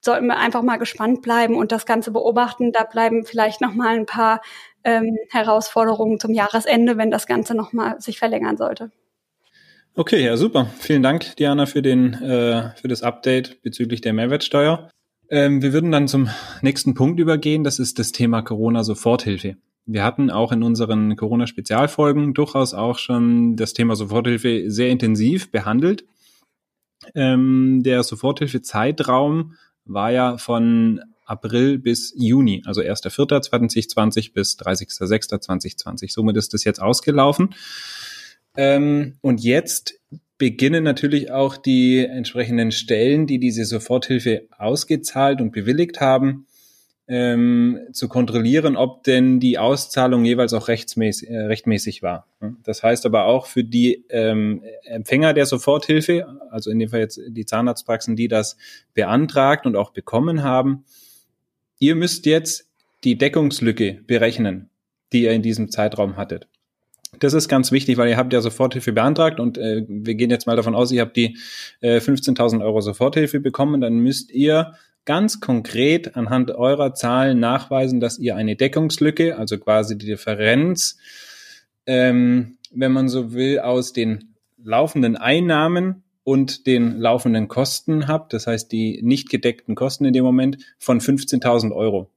sollten 0.00 0.28
wir 0.28 0.38
einfach 0.38 0.62
mal 0.62 0.78
gespannt 0.78 1.20
bleiben 1.20 1.56
und 1.56 1.72
das 1.72 1.84
Ganze 1.84 2.10
beobachten. 2.10 2.72
Da 2.72 2.84
bleiben 2.84 3.26
vielleicht 3.26 3.60
noch 3.60 3.74
mal 3.74 3.96
ein 3.96 4.06
paar 4.06 4.40
ähm, 4.82 5.18
Herausforderungen 5.30 6.18
zum 6.18 6.32
Jahresende, 6.32 6.96
wenn 6.96 7.10
das 7.10 7.26
Ganze 7.26 7.54
noch 7.54 7.74
mal 7.74 8.00
sich 8.00 8.18
verlängern 8.18 8.56
sollte. 8.56 8.90
Okay, 9.94 10.24
ja 10.24 10.38
super. 10.38 10.68
Vielen 10.78 11.02
Dank, 11.02 11.36
Diana, 11.36 11.66
für 11.66 11.82
den 11.82 12.14
äh, 12.14 12.70
für 12.76 12.88
das 12.88 13.02
Update 13.02 13.62
bezüglich 13.62 14.00
der 14.00 14.14
Mehrwertsteuer. 14.14 14.90
Ähm, 15.28 15.62
wir 15.62 15.72
würden 15.72 15.92
dann 15.92 16.08
zum 16.08 16.28
nächsten 16.62 16.94
Punkt 16.94 17.18
übergehen. 17.20 17.64
Das 17.64 17.78
ist 17.78 17.98
das 17.98 18.12
Thema 18.12 18.42
Corona-Soforthilfe. 18.42 19.56
Wir 19.86 20.02
hatten 20.02 20.30
auch 20.30 20.52
in 20.52 20.62
unseren 20.62 21.16
Corona-Spezialfolgen 21.16 22.34
durchaus 22.34 22.74
auch 22.74 22.98
schon 22.98 23.56
das 23.56 23.72
Thema 23.72 23.94
Soforthilfe 23.94 24.64
sehr 24.68 24.90
intensiv 24.90 25.50
behandelt. 25.52 26.04
Ähm, 27.14 27.82
der 27.84 28.02
Soforthilfe-Zeitraum 28.02 29.54
war 29.84 30.10
ja 30.10 30.38
von 30.38 31.00
April 31.24 31.78
bis 31.78 32.12
Juni, 32.16 32.62
also 32.66 32.80
1.4.2020 32.80 34.32
bis 34.32 34.58
30.06.2020. 34.58 36.12
Somit 36.12 36.36
ist 36.36 36.54
das 36.54 36.64
jetzt 36.64 36.80
ausgelaufen. 36.80 37.54
Ähm, 38.56 39.18
und 39.20 39.42
jetzt 39.42 40.00
beginnen 40.38 40.84
natürlich 40.84 41.30
auch 41.30 41.56
die 41.56 42.04
entsprechenden 42.04 42.70
Stellen, 42.70 43.26
die 43.26 43.38
diese 43.38 43.64
Soforthilfe 43.64 44.46
ausgezahlt 44.58 45.40
und 45.40 45.52
bewilligt 45.52 46.00
haben, 46.00 46.46
ähm, 47.08 47.78
zu 47.92 48.08
kontrollieren, 48.08 48.76
ob 48.76 49.04
denn 49.04 49.38
die 49.38 49.58
Auszahlung 49.58 50.24
jeweils 50.24 50.52
auch 50.52 50.66
rechtsmäßig, 50.68 51.30
äh, 51.30 51.38
rechtmäßig 51.38 52.02
war. 52.02 52.26
Das 52.64 52.82
heißt 52.82 53.06
aber 53.06 53.26
auch 53.26 53.46
für 53.46 53.62
die 53.62 54.04
ähm, 54.10 54.62
Empfänger 54.82 55.32
der 55.32 55.46
Soforthilfe, 55.46 56.26
also 56.50 56.70
in 56.70 56.80
dem 56.80 56.88
Fall 56.88 57.00
jetzt 57.00 57.20
die 57.28 57.46
Zahnarztpraxen, 57.46 58.16
die 58.16 58.28
das 58.28 58.56
beantragt 58.92 59.66
und 59.66 59.76
auch 59.76 59.90
bekommen 59.90 60.42
haben, 60.42 60.84
ihr 61.78 61.94
müsst 61.94 62.26
jetzt 62.26 62.68
die 63.04 63.16
Deckungslücke 63.16 64.00
berechnen, 64.06 64.70
die 65.12 65.22
ihr 65.22 65.32
in 65.32 65.42
diesem 65.42 65.70
Zeitraum 65.70 66.16
hattet. 66.16 66.48
Das 67.18 67.34
ist 67.34 67.48
ganz 67.48 67.72
wichtig, 67.72 67.96
weil 67.96 68.08
ihr 68.08 68.16
habt 68.16 68.32
ja 68.32 68.40
Soforthilfe 68.40 68.92
beantragt 68.92 69.40
und 69.40 69.58
äh, 69.58 69.84
wir 69.88 70.14
gehen 70.14 70.30
jetzt 70.30 70.46
mal 70.46 70.56
davon 70.56 70.74
aus, 70.74 70.92
ihr 70.92 71.02
habt 71.02 71.16
die 71.16 71.38
äh, 71.80 71.98
15.000 71.98 72.62
Euro 72.62 72.80
Soforthilfe 72.80 73.40
bekommen, 73.40 73.80
dann 73.80 73.98
müsst 73.98 74.30
ihr 74.30 74.74
ganz 75.04 75.40
konkret 75.40 76.16
anhand 76.16 76.50
eurer 76.50 76.92
Zahlen 76.92 77.40
nachweisen, 77.40 78.00
dass 78.00 78.18
ihr 78.18 78.36
eine 78.36 78.56
Deckungslücke, 78.56 79.38
also 79.38 79.58
quasi 79.58 79.96
die 79.96 80.06
Differenz, 80.06 80.98
ähm, 81.86 82.58
wenn 82.72 82.92
man 82.92 83.08
so 83.08 83.32
will, 83.32 83.60
aus 83.60 83.92
den 83.92 84.34
laufenden 84.62 85.16
Einnahmen 85.16 86.02
und 86.24 86.66
den 86.66 86.98
laufenden 86.98 87.46
Kosten 87.46 88.08
habt, 88.08 88.32
das 88.32 88.48
heißt 88.48 88.72
die 88.72 89.00
nicht 89.02 89.30
gedeckten 89.30 89.76
Kosten 89.76 90.04
in 90.04 90.12
dem 90.12 90.24
Moment 90.24 90.58
von 90.78 91.00
15.000 91.00 91.72
Euro. 91.72 92.10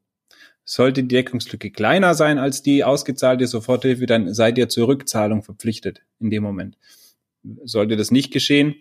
Sollte 0.72 1.02
die 1.02 1.08
Deckungslücke 1.08 1.72
kleiner 1.72 2.14
sein 2.14 2.38
als 2.38 2.62
die 2.62 2.84
ausgezahlte 2.84 3.48
Soforthilfe, 3.48 4.06
dann 4.06 4.36
seid 4.36 4.56
ihr 4.60 4.70
zur 4.70 4.88
Rückzahlung 4.88 5.42
verpflichtet 5.42 6.04
in 6.20 6.30
dem 6.30 6.44
Moment. 6.44 6.78
Sollte 7.64 7.98
das 7.98 8.12
nicht 8.12 8.32
geschehen, 8.32 8.76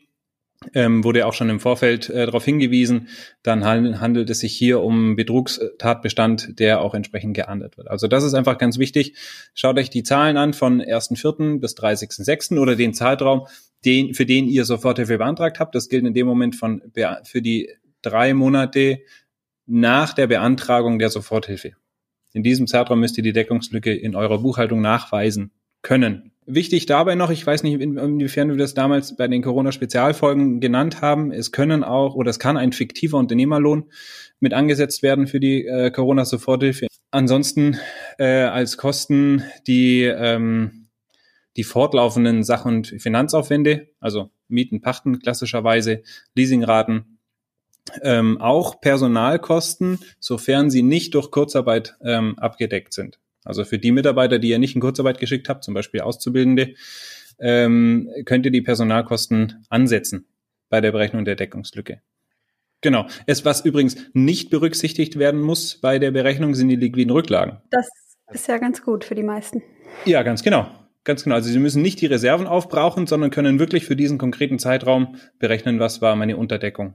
ähm, 0.75 1.02
wurde 1.02 1.25
auch 1.25 1.33
schon 1.33 1.49
im 1.49 1.61
Vorfeld 1.61 2.11
äh, 2.11 2.26
darauf 2.26 2.45
hingewiesen, 2.45 3.09
dann 3.42 3.64
handelt 3.64 4.28
es 4.28 4.40
sich 4.40 4.54
hier 4.54 4.83
um 4.83 5.16
Betrugstatbestand, 5.16 6.61
der 6.61 6.83
auch 6.83 6.92
entsprechend 6.92 7.33
geahndet 7.33 7.78
wird. 7.78 7.88
Also 7.88 8.07
das 8.07 8.23
ist 8.23 8.35
einfach 8.35 8.59
ganz 8.59 8.76
wichtig. 8.76 9.14
Schaut 9.54 9.78
euch 9.78 9.88
die 9.88 10.02
Zahlen 10.02 10.37
an 10.37 10.52
von 10.52 10.83
1.4. 10.83 11.59
bis 11.59 11.75
30.6. 11.75 12.59
oder 12.59 12.76
den 12.76 12.92
Zeitraum, 12.92 13.47
den, 13.87 14.12
für 14.12 14.26
den 14.26 14.47
ihr 14.47 14.66
Soforthilfe 14.66 15.16
beantragt 15.16 15.59
habt. 15.59 15.75
Das 15.75 15.88
gilt 15.88 16.04
in 16.04 16.12
dem 16.12 16.26
Moment 16.26 16.54
von, 16.54 16.83
für 17.25 17.40
die 17.40 17.71
drei 18.02 18.35
Monate 18.35 18.99
nach 19.69 20.15
der 20.15 20.27
Beantragung 20.27 20.99
der 20.99 21.11
Soforthilfe. 21.11 21.73
In 22.33 22.43
diesem 22.43 22.67
Zeitraum 22.67 23.01
müsst 23.01 23.17
ihr 23.17 23.23
die 23.23 23.33
Deckungslücke 23.33 23.95
in 23.95 24.17
eurer 24.17 24.39
Buchhaltung 24.39 24.81
nachweisen 24.81 25.53
können. 25.83 26.33
Wichtig 26.47 26.87
dabei 26.87 27.15
noch, 27.15 27.31
ich 27.31 27.47
weiß 27.47 27.63
nicht, 27.63 27.81
inwiefern 27.81 28.49
wir 28.49 28.57
das 28.57 28.73
damals 28.73 29.17
bei 29.17 29.29
den 29.29 29.43
Corona-Spezialfolgen 29.43 30.61
genannt 30.61 31.03
haben, 31.03 31.31
es 31.31 31.53
können 31.53 31.85
auch 31.85 32.15
oder 32.15 32.31
es 32.31 32.39
kann 32.39 32.57
ein 32.57 32.73
fiktiver 32.73 33.19
Unternehmerlohn 33.19 33.85
mit 34.41 34.55
angesetzt 34.55 35.03
werden 35.03 35.27
für 35.27 35.41
die 35.41 35.67
äh, 35.67 35.91
Corona-Soforthilfe. 35.91 36.87
Ansonsten 37.11 37.77
äh, 38.19 38.43
als 38.43 38.79
Kosten 38.79 39.43
die 39.67 40.05
ähm, 40.05 40.89
die 41.59 41.65
fortlaufenden 41.65 42.45
Sach- 42.45 42.65
und 42.65 42.87
Finanzaufwände, 42.87 43.89
also 43.99 44.31
Mieten, 44.47 44.81
Pachten 44.81 45.19
klassischerweise, 45.19 46.03
Leasingraten, 46.37 47.18
ähm, 48.02 48.40
auch 48.40 48.80
Personalkosten, 48.80 49.99
sofern 50.18 50.71
sie 50.71 50.83
nicht 50.83 51.14
durch 51.14 51.30
Kurzarbeit 51.30 51.97
ähm, 52.02 52.38
abgedeckt 52.38 52.92
sind. 52.92 53.18
Also 53.45 53.64
für 53.64 53.78
die 53.78 53.92
Mitarbeiter, 53.92 54.38
die 54.38 54.50
ihr 54.50 54.59
nicht 54.59 54.75
in 54.75 54.80
Kurzarbeit 54.80 55.18
geschickt 55.18 55.49
habt, 55.49 55.64
zum 55.64 55.75
Beispiel 55.75 56.00
Auszubildende, 56.00 56.75
ähm, 57.38 58.11
könnt 58.25 58.45
ihr 58.45 58.52
die 58.52 58.62
Personalkosten 58.62 59.64
ansetzen 59.68 60.26
bei 60.68 60.80
der 60.80 60.92
Berechnung 60.92 61.25
der 61.25 61.37
Deckungslücke. 61.37 62.02
Genau. 62.80 63.07
Es, 63.26 63.45
was 63.45 63.64
übrigens 63.64 63.97
nicht 64.12 64.50
berücksichtigt 64.50 65.18
werden 65.18 65.40
muss 65.40 65.80
bei 65.80 65.99
der 65.99 66.11
Berechnung, 66.11 66.54
sind 66.54 66.68
die 66.68 66.76
liquiden 66.76 67.11
Rücklagen. 67.11 67.61
Das 67.71 67.88
ist 68.33 68.47
ja 68.49 68.59
ganz 68.59 68.83
gut 68.83 69.04
für 69.04 69.14
die 69.14 69.23
meisten. 69.23 69.62
Ja, 70.04 70.23
ganz 70.23 70.42
genau. 70.42 70.68
Ganz 71.04 71.25
genau. 71.25 71.37
Also 71.37 71.50
Sie 71.50 71.59
müssen 71.59 71.80
nicht 71.83 72.00
die 72.00 72.07
Reserven 72.07 72.47
aufbrauchen, 72.47 73.07
sondern 73.07 73.30
können 73.30 73.59
wirklich 73.59 73.87
für 73.87 73.97
diesen 73.97 74.18
konkreten 74.18 74.59
Zeitraum 74.59 75.16
berechnen, 75.38 75.80
was 75.80 76.02
war 76.02 76.14
meine 76.16 76.37
Unterdeckung. 76.37 76.95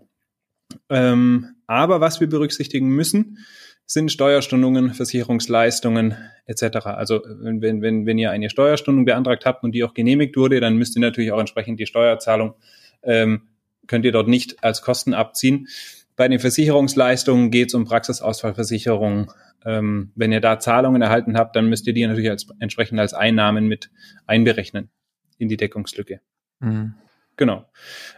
Ähm, 0.89 1.55
aber 1.67 2.01
was 2.01 2.19
wir 2.19 2.27
berücksichtigen 2.27 2.89
müssen, 2.89 3.37
sind 3.85 4.11
Steuerstundungen, 4.11 4.93
Versicherungsleistungen 4.93 6.15
etc. 6.45 6.85
Also 6.85 7.21
wenn, 7.25 7.81
wenn, 7.81 8.05
wenn 8.05 8.17
ihr 8.17 8.31
eine 8.31 8.49
Steuerstundung 8.49 9.05
beantragt 9.05 9.45
habt 9.45 9.63
und 9.63 9.73
die 9.73 9.83
auch 9.83 9.93
genehmigt 9.93 10.37
wurde, 10.37 10.59
dann 10.59 10.77
müsst 10.77 10.95
ihr 10.95 11.01
natürlich 11.01 11.31
auch 11.31 11.39
entsprechend 11.39 11.79
die 11.79 11.85
Steuerzahlung, 11.85 12.55
ähm, 13.03 13.49
könnt 13.87 14.05
ihr 14.05 14.11
dort 14.11 14.27
nicht 14.27 14.63
als 14.63 14.81
Kosten 14.81 15.13
abziehen. 15.13 15.67
Bei 16.15 16.27
den 16.27 16.39
Versicherungsleistungen 16.39 17.51
geht 17.51 17.69
es 17.69 17.73
um 17.73 17.85
Praxisausfallversicherung. 17.85 19.31
Ähm, 19.65 20.11
wenn 20.15 20.31
ihr 20.31 20.41
da 20.41 20.59
Zahlungen 20.59 21.01
erhalten 21.01 21.37
habt, 21.37 21.55
dann 21.55 21.69
müsst 21.69 21.87
ihr 21.87 21.93
die 21.93 22.05
natürlich 22.05 22.29
als, 22.29 22.47
entsprechend 22.59 22.99
als 22.99 23.13
Einnahmen 23.13 23.67
mit 23.67 23.89
einberechnen 24.27 24.89
in 25.37 25.49
die 25.49 25.57
Deckungslücke. 25.57 26.21
Mhm. 26.59 26.95
Genau. 27.37 27.65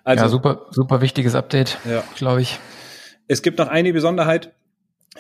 Also, 0.04 0.24
ja, 0.24 0.30
super, 0.30 0.68
super 0.72 1.02
wichtiges 1.02 1.36
Update, 1.36 1.78
ja. 1.90 2.04
glaube 2.16 2.42
ich. 2.42 2.60
Es 3.28 3.42
gibt 3.42 3.58
noch 3.60 3.68
eine 3.68 3.94
Besonderheit, 3.94 4.54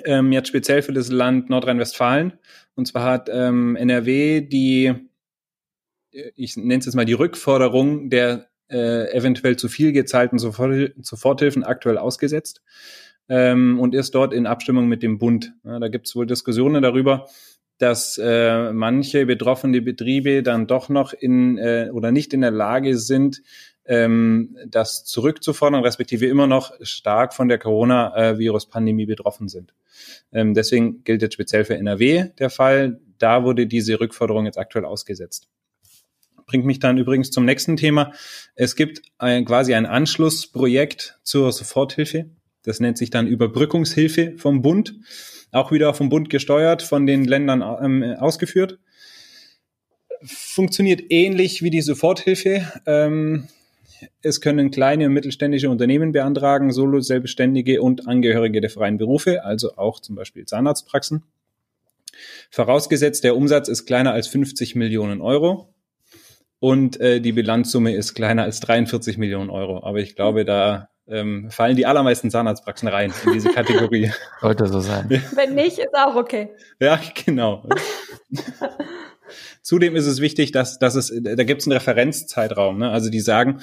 ähm, 0.03 0.31
jetzt 0.31 0.49
speziell 0.49 0.81
für 0.81 0.93
das 0.93 1.09
Land 1.09 1.49
Nordrhein-Westfalen. 1.49 2.33
Und 2.75 2.87
zwar 2.87 3.03
hat 3.03 3.29
ähm, 3.31 3.75
NRW 3.75 4.41
die, 4.41 4.93
ich 6.11 6.57
nenne 6.57 6.79
es 6.79 6.85
jetzt 6.85 6.95
mal 6.95 7.05
die 7.05 7.13
Rückforderung 7.13 8.09
der 8.09 8.47
äh, 8.69 9.11
eventuell 9.13 9.57
zu 9.57 9.69
viel 9.69 9.91
gezahlten 9.91 10.39
Soforthilfen 10.39 11.63
aktuell 11.63 11.97
ausgesetzt 11.97 12.61
ähm, 13.29 13.79
und 13.79 13.95
ist 13.95 14.15
dort 14.15 14.33
in 14.33 14.47
Abstimmung 14.47 14.87
mit 14.87 15.03
dem 15.03 15.17
Bund. 15.17 15.53
Ja, 15.63 15.79
da 15.79 15.87
gibt 15.87 16.07
es 16.07 16.15
wohl 16.15 16.25
Diskussionen 16.25 16.81
darüber, 16.81 17.27
dass 17.77 18.17
äh, 18.17 18.71
manche 18.73 19.25
betroffene 19.25 19.81
Betriebe 19.81 20.43
dann 20.43 20.67
doch 20.67 20.89
noch 20.89 21.13
in 21.13 21.57
äh, 21.57 21.89
oder 21.91 22.11
nicht 22.11 22.33
in 22.33 22.41
der 22.41 22.51
Lage 22.51 22.97
sind, 22.97 23.41
ähm, 23.85 24.57
das 24.67 25.03
zurückzufordern, 25.05 25.83
respektive 25.83 26.25
immer 26.25 26.47
noch 26.47 26.73
stark 26.81 27.33
von 27.33 27.47
der 27.47 27.59
Corona-Virus-Pandemie 27.59 29.05
betroffen 29.05 29.47
sind. 29.47 29.73
Ähm, 30.31 30.53
deswegen 30.53 31.03
gilt 31.03 31.21
jetzt 31.21 31.33
speziell 31.33 31.65
für 31.65 31.75
NRW 31.75 32.29
der 32.39 32.49
Fall. 32.49 32.99
Da 33.17 33.43
wurde 33.43 33.67
diese 33.67 33.99
Rückforderung 33.99 34.45
jetzt 34.45 34.57
aktuell 34.57 34.85
ausgesetzt. 34.85 35.47
Bringt 36.47 36.65
mich 36.65 36.79
dann 36.79 36.97
übrigens 36.97 37.31
zum 37.31 37.45
nächsten 37.45 37.75
Thema. 37.75 38.13
Es 38.55 38.75
gibt 38.75 39.01
ein, 39.17 39.45
quasi 39.45 39.73
ein 39.73 39.85
Anschlussprojekt 39.85 41.19
zur 41.23 41.51
Soforthilfe. 41.51 42.29
Das 42.63 42.79
nennt 42.79 42.97
sich 42.97 43.09
dann 43.09 43.27
Überbrückungshilfe 43.27 44.33
vom 44.37 44.61
Bund. 44.61 44.95
Auch 45.51 45.71
wieder 45.71 45.93
vom 45.93 46.09
Bund 46.09 46.29
gesteuert, 46.29 46.81
von 46.81 47.05
den 47.05 47.23
Ländern 47.23 47.61
ähm, 47.61 48.15
ausgeführt 48.19 48.79
funktioniert 50.25 51.03
ähnlich 51.09 51.61
wie 51.61 51.69
die 51.69 51.81
Soforthilfe. 51.81 52.71
Ähm, 52.85 53.47
es 54.21 54.41
können 54.41 54.71
kleine 54.71 55.07
und 55.07 55.13
mittelständische 55.13 55.69
Unternehmen 55.69 56.11
beantragen, 56.11 56.71
Solo, 56.71 56.99
Selbstständige 56.99 57.81
und 57.81 58.07
Angehörige 58.07 58.61
der 58.61 58.69
freien 58.69 58.97
Berufe, 58.97 59.43
also 59.43 59.75
auch 59.77 59.99
zum 59.99 60.15
Beispiel 60.15 60.45
Zahnarztpraxen. 60.45 61.23
Vorausgesetzt, 62.49 63.23
der 63.23 63.35
Umsatz 63.35 63.67
ist 63.67 63.85
kleiner 63.85 64.13
als 64.13 64.27
50 64.27 64.75
Millionen 64.75 65.21
Euro 65.21 65.73
und 66.59 66.99
äh, 66.99 67.19
die 67.19 67.33
Bilanzsumme 67.33 67.93
ist 67.93 68.13
kleiner 68.15 68.43
als 68.43 68.59
43 68.61 69.17
Millionen 69.17 69.49
Euro. 69.49 69.83
Aber 69.83 69.99
ich 69.99 70.15
glaube, 70.15 70.45
da 70.45 70.89
ähm, 71.07 71.51
fallen 71.51 71.75
die 71.75 71.85
allermeisten 71.85 72.31
Zahnarztpraxen 72.31 72.87
rein 72.87 73.13
in 73.25 73.33
diese 73.33 73.49
Kategorie. 73.49 74.11
Sollte 74.41 74.67
so 74.67 74.79
sein. 74.79 75.21
Wenn 75.35 75.55
nicht, 75.55 75.77
ist 75.77 75.93
auch 75.93 76.15
okay. 76.15 76.49
Ja, 76.79 76.99
genau. 77.25 77.67
Zudem 79.61 79.95
ist 79.95 80.05
es 80.05 80.21
wichtig, 80.21 80.51
dass, 80.51 80.79
dass 80.79 80.95
es, 80.95 81.13
da 81.21 81.43
gibt 81.43 81.61
es 81.61 81.67
einen 81.67 81.77
Referenzzeitraum. 81.77 82.79
Ne? 82.79 82.89
Also 82.89 83.09
die 83.09 83.19
sagen, 83.19 83.61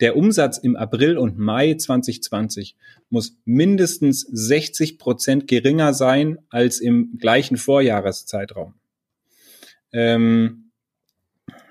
der 0.00 0.16
Umsatz 0.16 0.56
im 0.58 0.76
April 0.76 1.18
und 1.18 1.38
Mai 1.38 1.74
2020 1.74 2.76
muss 3.10 3.36
mindestens 3.44 4.22
60 4.22 4.98
Prozent 4.98 5.46
geringer 5.46 5.92
sein 5.92 6.38
als 6.48 6.80
im 6.80 7.18
gleichen 7.18 7.58
Vorjahreszeitraum. 7.58 8.74
Ähm, 9.92 10.59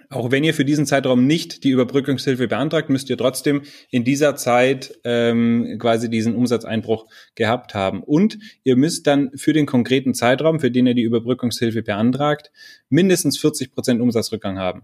auch 0.10 0.32
wenn 0.32 0.44
ihr 0.44 0.56
für 0.56 0.66
diesen 0.66 0.88
Zeitraum 0.88 1.28
nicht 1.28 1.64
die 1.64 1.70
Überbrückungshilfe 1.70 2.48
beantragt, 2.48 2.90
müsst 2.90 3.10
ihr 3.12 3.18
trotzdem 3.18 3.62
in 3.92 4.04
dieser 4.04 4.36
Zeit 4.36 5.00
ähm, 5.04 5.78
quasi 5.80 6.10
diesen 6.10 6.36
Umsatzeinbruch 6.36 7.06
gehabt 7.36 7.76
haben. 7.76 8.02
Und 8.02 8.40
ihr 8.64 8.76
müsst 8.76 9.06
dann 9.06 9.32
für 9.36 9.54
den 9.54 9.68
konkreten 9.68 10.16
Zeitraum, 10.16 10.60
für 10.60 10.72
den 10.72 10.88
ihr 10.88 10.96
die 10.96 11.04
Überbrückungshilfe 11.04 11.84
beantragt, 11.84 12.52
mindestens 12.90 13.38
40 13.38 13.72
Prozent 13.72 14.02
Umsatzrückgang 14.02 14.58
haben. 14.58 14.84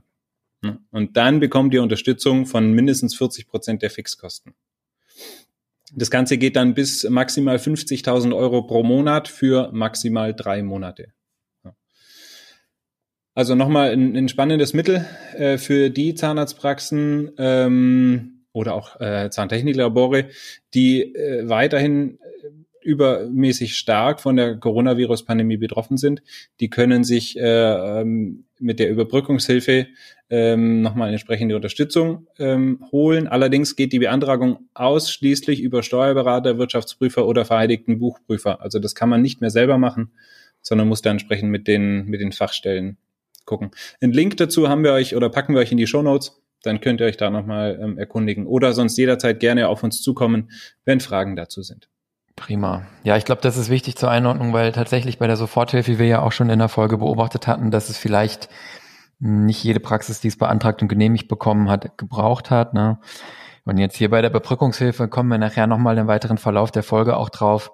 Und 0.92 1.18
dann 1.18 1.40
bekommt 1.40 1.74
ihr 1.74 1.84
Unterstützung 1.84 2.46
von 2.46 2.74
mindestens 2.74 3.16
40 3.16 3.48
Prozent 3.48 3.82
der 3.82 3.90
Fixkosten. 3.90 4.54
Das 5.94 6.12
Ganze 6.12 6.38
geht 6.38 6.56
dann 6.56 6.74
bis 6.74 7.08
maximal 7.10 7.58
50.000 7.58 8.36
Euro 8.36 8.64
pro 8.64 8.84
Monat 8.84 9.28
für 9.28 9.72
maximal 9.72 10.34
drei 10.34 10.62
Monate. 10.64 11.14
Also 13.36 13.54
nochmal 13.54 13.92
ein, 13.92 14.16
ein 14.16 14.30
spannendes 14.30 14.74
Mittel 14.74 15.06
äh, 15.36 15.58
für 15.58 15.90
die 15.90 16.16
Zahnarztpraxen 16.16 17.32
ähm, 17.38 18.46
oder 18.54 18.74
auch 18.74 19.00
äh, 19.02 19.30
Zahntechniklabore, 19.30 20.30
die 20.74 21.14
äh, 21.14 21.48
weiterhin 21.50 22.18
äh, 22.18 22.88
übermäßig 22.88 23.76
stark 23.76 24.22
von 24.22 24.38
der 24.38 24.56
Coronavirus-Pandemie 24.56 25.58
betroffen 25.58 25.98
sind. 25.98 26.24
Die 26.62 26.70
können 26.70 27.04
sich 27.04 27.38
äh, 27.38 27.42
ähm, 28.02 28.46
mit 28.58 28.80
der 28.80 28.90
Überbrückungshilfe 28.90 29.88
ähm, 30.30 30.82
nochmal 30.82 31.10
entsprechende 31.10 31.58
Unterstützung 31.58 32.28
ähm, 32.40 32.86
holen. 32.94 33.28
Allerdings 33.28 33.76
geht 33.76 33.92
die 33.92 34.00
Beantragung 34.00 34.70
ausschließlich 34.76 35.60
über 35.60 35.84
Steuerberater, 35.84 36.58
Wirtschaftsprüfer 36.58 37.28
oder 37.28 37.44
vereidigten 37.44 38.00
Buchprüfer. 38.00 38.62
Also 38.62 38.80
das 38.80 38.96
kann 38.96 39.10
man 39.10 39.22
nicht 39.22 39.42
mehr 39.42 39.50
selber 39.50 39.78
machen, 39.78 40.14
sondern 40.62 40.88
muss 40.88 41.02
da 41.02 41.12
entsprechend 41.12 41.52
mit 41.52 41.68
den, 41.68 42.06
mit 42.06 42.22
den 42.22 42.32
Fachstellen 42.32 42.98
gucken. 43.46 43.72
Einen 44.02 44.14
Link 44.14 44.38
dazu 44.38 44.70
haben 44.70 44.84
wir 44.84 44.94
euch 44.94 45.16
oder 45.16 45.30
packen 45.30 45.54
wir 45.54 45.62
euch 45.62 45.72
in 45.72 45.78
die 45.78 45.88
Show 45.88 46.02
Notes. 46.02 46.42
Dann 46.64 46.82
könnt 46.82 47.00
ihr 47.00 47.08
euch 47.08 47.18
da 47.18 47.30
nochmal 47.30 47.80
ähm, 47.82 47.98
erkundigen 47.98 48.48
oder 48.48 48.74
sonst 48.74 48.98
jederzeit 48.98 49.40
gerne 49.40 49.68
auf 49.70 49.84
uns 49.84 50.02
zukommen, 50.02 50.50
wenn 50.84 51.00
Fragen 51.00 51.36
dazu 51.36 51.62
sind. 51.62 51.90
Prima. 52.36 52.86
Ja, 53.04 53.16
ich 53.16 53.24
glaube, 53.24 53.42
das 53.42 53.56
ist 53.56 53.70
wichtig 53.70 53.96
zur 53.96 54.10
Einordnung, 54.10 54.52
weil 54.52 54.72
tatsächlich 54.72 55.20
bei 55.20 55.28
der 55.28 55.38
Soforthilfe, 55.38 55.94
wie 55.94 56.00
wir 56.00 56.08
ja 56.08 56.22
auch 56.22 56.32
schon 56.32 56.50
in 56.50 56.60
der 56.60 56.68
Folge 56.68 56.98
beobachtet 56.98 57.48
hatten, 57.48 57.72
dass 57.72 57.90
es 57.90 57.98
vielleicht 57.98 58.50
nicht 59.20 59.64
jede 59.64 59.80
Praxis, 59.80 60.20
die 60.20 60.28
es 60.28 60.38
beantragt 60.38 60.82
und 60.82 60.90
genehmigt 60.90 61.30
bekommen 61.30 61.70
hat, 61.70 61.98
gebraucht 61.98 62.52
hat. 62.52 62.74
Ne? 62.74 63.00
Und 63.64 63.78
jetzt 63.78 63.96
hier 63.96 64.10
bei 64.10 64.22
der 64.22 64.32
Überbrückungshilfe 64.32 65.08
kommen 65.08 65.30
wir 65.30 65.38
nachher 65.38 65.68
nochmal 65.68 65.98
im 65.98 66.08
weiteren 66.08 66.38
Verlauf 66.38 66.72
der 66.72 66.84
Folge 66.84 67.16
auch 67.16 67.30
drauf. 67.30 67.72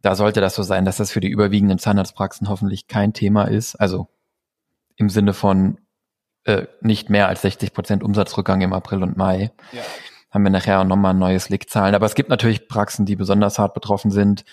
Da 0.00 0.14
sollte 0.14 0.40
das 0.40 0.54
so 0.54 0.62
sein, 0.62 0.84
dass 0.84 0.98
das 0.98 1.10
für 1.10 1.20
die 1.20 1.28
überwiegenden 1.28 1.78
Zahnarztpraxen 1.78 2.48
hoffentlich 2.48 2.86
kein 2.86 3.12
Thema 3.12 3.44
ist. 3.44 3.74
Also 3.74 4.08
im 4.98 5.08
Sinne 5.08 5.32
von 5.32 5.78
äh, 6.44 6.66
nicht 6.80 7.08
mehr 7.08 7.28
als 7.28 7.42
60 7.42 7.72
Prozent 7.72 8.02
Umsatzrückgang 8.02 8.60
im 8.60 8.72
April 8.72 9.02
und 9.02 9.16
Mai. 9.16 9.50
Ja. 9.72 9.82
Haben 10.30 10.44
wir 10.44 10.50
nachher 10.50 10.80
auch 10.80 10.84
nochmal 10.84 11.14
ein 11.14 11.18
neues 11.18 11.48
Lick-Zahlen. 11.48 11.94
Aber 11.94 12.04
es 12.04 12.14
gibt 12.14 12.28
natürlich 12.28 12.68
Praxen, 12.68 13.06
die 13.06 13.16
besonders 13.16 13.58
hart 13.58 13.72
betroffen 13.72 14.10
sind. 14.10 14.44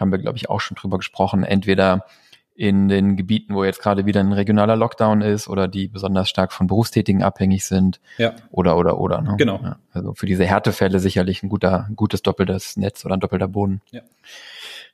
Haben 0.00 0.10
wir, 0.10 0.18
glaube 0.18 0.38
ich, 0.38 0.48
auch 0.48 0.60
schon 0.60 0.76
drüber 0.76 0.96
gesprochen. 0.96 1.44
Entweder 1.44 2.06
in 2.54 2.88
den 2.88 3.16
Gebieten, 3.16 3.54
wo 3.54 3.62
jetzt 3.62 3.80
gerade 3.80 4.04
wieder 4.06 4.20
ein 4.20 4.32
regionaler 4.32 4.74
Lockdown 4.74 5.22
ist 5.22 5.48
oder 5.48 5.68
die 5.68 5.86
besonders 5.86 6.28
stark 6.28 6.52
von 6.52 6.66
Berufstätigen 6.66 7.22
abhängig 7.22 7.64
sind. 7.64 8.00
Ja. 8.16 8.34
Oder, 8.50 8.76
oder, 8.76 8.98
oder. 8.98 9.20
Ne? 9.20 9.36
Genau. 9.36 9.60
Ja, 9.62 9.78
also 9.92 10.14
für 10.14 10.26
diese 10.26 10.44
Härtefälle 10.44 10.98
sicherlich 10.98 11.42
ein 11.42 11.50
guter, 11.50 11.86
ein 11.88 11.94
gutes 11.94 12.22
doppeltes 12.22 12.76
Netz 12.76 13.04
oder 13.04 13.14
ein 13.14 13.20
doppelter 13.20 13.48
Boden. 13.48 13.80
Ja. 13.90 14.00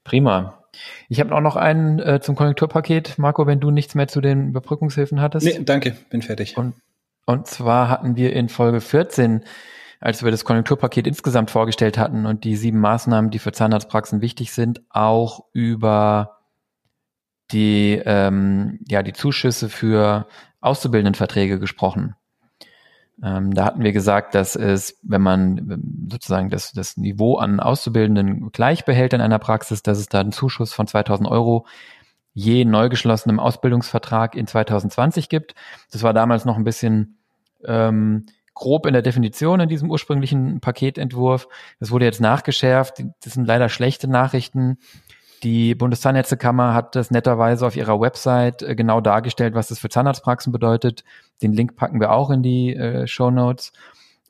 Prima. 0.03 0.64
Ich 1.09 1.21
habe 1.21 1.35
auch 1.35 1.41
noch 1.41 1.57
einen 1.57 1.99
äh, 1.99 2.21
zum 2.21 2.35
Konjunkturpaket. 2.35 3.19
Marco, 3.19 3.47
wenn 3.47 3.61
du 3.61 3.71
nichts 3.71 3.95
mehr 3.95 4.09
zu 4.09 4.21
den 4.21 4.49
Überbrückungshilfen 4.49 5.21
hattest. 5.21 5.47
Nee, 5.47 5.61
danke, 5.65 5.97
bin 6.11 6.23
fertig. 6.23 6.57
Und, 6.57 6.75
und 7.27 7.47
zwar 7.47 7.89
hatten 7.89 8.17
wir 8.17 8.33
in 8.33 8.49
Folge 8.49 8.81
14, 8.81 9.45
als 10.01 10.23
wir 10.23 10.31
das 10.31 10.45
Konjunkturpaket 10.45 11.07
insgesamt 11.07 11.51
vorgestellt 11.51 11.99
hatten 11.99 12.27
und 12.27 12.45
die 12.45 12.57
sieben 12.57 12.81
Maßnahmen, 12.81 13.31
die 13.31 13.39
für 13.39 13.53
Zahnarztpraxen 13.53 14.21
wichtig 14.21 14.53
sind, 14.53 14.83
auch 14.91 15.45
über 15.53 16.39
die, 17.53 18.01
ähm, 18.05 18.81
ja, 18.89 19.03
die 19.03 19.13
Zuschüsse 19.13 19.69
für 19.69 20.27
Auszubildendenverträge 20.61 21.59
gesprochen. 21.59 22.15
Ähm, 23.23 23.55
da 23.55 23.65
hatten 23.65 23.83
wir 23.83 23.93
gesagt, 23.93 24.35
dass 24.35 24.57
es, 24.57 24.99
wenn 25.03 25.23
man 25.23 26.09
sozusagen 26.11 26.51
das, 26.51 26.73
das 26.73 26.97
Niveau 26.97 27.37
an 27.37 27.61
Auszubildenden 27.61 28.51
gleich 28.51 28.85
behält 28.85 29.13
in 29.13 29.21
einer 29.21 29.39
Praxis, 29.39 29.83
dass 29.83 29.99
es 29.99 30.09
da 30.09 30.21
einen 30.21 30.33
Zuschuss 30.33 30.73
von 30.73 30.87
2000 30.87 31.29
Euro 31.29 31.67
je 32.33 32.65
neu 32.65 32.89
geschlossenem 32.89 33.39
Ausbildungsvertrag 33.39 34.35
in 34.35 34.47
2020 34.47 35.29
gibt. 35.29 35.55
Das 35.93 36.03
war 36.03 36.13
damals 36.13 36.45
noch 36.45 36.57
ein 36.57 36.65
bisschen 36.65 37.19
ähm, 37.65 38.27
grob 38.55 38.87
in 38.87 38.93
der 38.93 39.03
Definition 39.03 39.61
in 39.61 39.69
diesem 39.69 39.91
ursprünglichen 39.91 40.61
Paketentwurf. 40.61 41.49
Das 41.79 41.93
wurde 41.93 42.05
jetzt 42.05 42.21
nachgeschärft. 42.21 43.05
Das 43.23 43.35
sind 43.35 43.47
leider 43.47 43.69
schlechte 43.69 44.09
Nachrichten. 44.09 44.79
Die 45.45 45.75
Bundeszahnärztekammer 45.75 46.73
hat 46.73 46.97
das 46.97 47.11
netterweise 47.11 47.67
auf 47.67 47.77
ihrer 47.77 48.01
Website 48.01 48.63
äh, 48.63 48.75
genau 48.75 49.03
dargestellt, 49.03 49.55
was 49.55 49.69
das 49.69 49.79
für 49.79 49.91
Zahnarztpraxen 49.91 50.53
bedeutet. 50.53 51.05
Den 51.43 51.53
Link 51.53 51.77
packen 51.77 52.01
wir 52.01 52.13
auch 52.13 52.31
in 52.31 52.43
die 52.43 52.75
äh, 52.75 53.07
Show 53.07 53.31
Notes. 53.31 53.73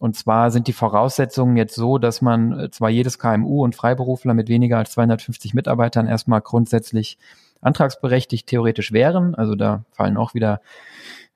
Und 0.01 0.17
zwar 0.17 0.51
sind 0.51 0.67
die 0.67 0.73
Voraussetzungen 0.73 1.57
jetzt 1.57 1.77
so, 1.77 1.99
dass 1.99 2.21
man 2.21 2.59
äh, 2.59 2.71
zwar 2.71 2.91
jedes 2.91 3.21
KMU 3.21 3.63
und 3.63 3.77
Freiberufler 3.77 4.35
mit 4.35 4.49
weniger 4.49 4.79
als 4.79 4.91
250 4.91 5.55
Mitarbeitern 5.55 6.09
erstmal 6.09 6.41
grundsätzlich 6.41 7.17
antragsberechtigt 7.61 8.49
theoretisch 8.49 8.93
wären. 8.93 9.37
Also 9.37 9.55
da 9.55 9.85
fallen 9.93 10.17
auch 10.17 10.35
wieder 10.35 10.61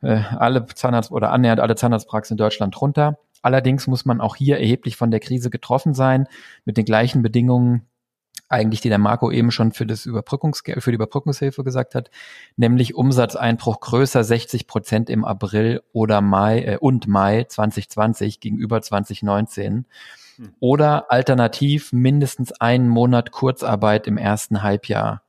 äh, 0.02 0.22
alle 0.36 0.66
Zahnarzt 0.66 1.12
oder 1.12 1.30
annähernd 1.30 1.60
alle 1.60 1.76
Zahnarztpraxen 1.76 2.34
in 2.34 2.38
Deutschland 2.38 2.80
runter. 2.80 3.16
Allerdings 3.42 3.86
muss 3.86 4.04
man 4.04 4.20
auch 4.20 4.34
hier 4.34 4.58
erheblich 4.58 4.96
von 4.96 5.12
der 5.12 5.20
Krise 5.20 5.50
getroffen 5.50 5.94
sein, 5.94 6.26
mit 6.64 6.76
den 6.76 6.84
gleichen 6.84 7.22
Bedingungen 7.22 7.86
eigentlich, 8.48 8.80
die 8.80 8.88
der 8.88 8.98
Marco 8.98 9.30
eben 9.30 9.50
schon 9.50 9.72
für 9.72 9.86
das 9.86 10.06
Überbrückungsgeld, 10.06 10.82
für 10.82 10.90
die 10.90 10.96
Überbrückungshilfe 10.96 11.64
gesagt 11.64 11.94
hat, 11.94 12.10
nämlich 12.56 12.94
Umsatzeinbruch 12.94 13.80
größer 13.80 14.24
60 14.24 14.66
Prozent 14.66 15.10
im 15.10 15.24
April 15.24 15.82
oder 15.92 16.20
Mai 16.20 16.62
äh, 16.62 16.76
und 16.78 17.06
Mai 17.06 17.44
2020 17.44 18.40
gegenüber 18.40 18.80
2019 18.80 19.86
hm. 20.36 20.54
oder 20.60 21.10
alternativ 21.10 21.92
mindestens 21.92 22.52
einen 22.52 22.88
Monat 22.88 23.30
Kurzarbeit 23.30 24.06
im 24.06 24.16
ersten 24.16 24.62
Halbjahr. 24.62 25.22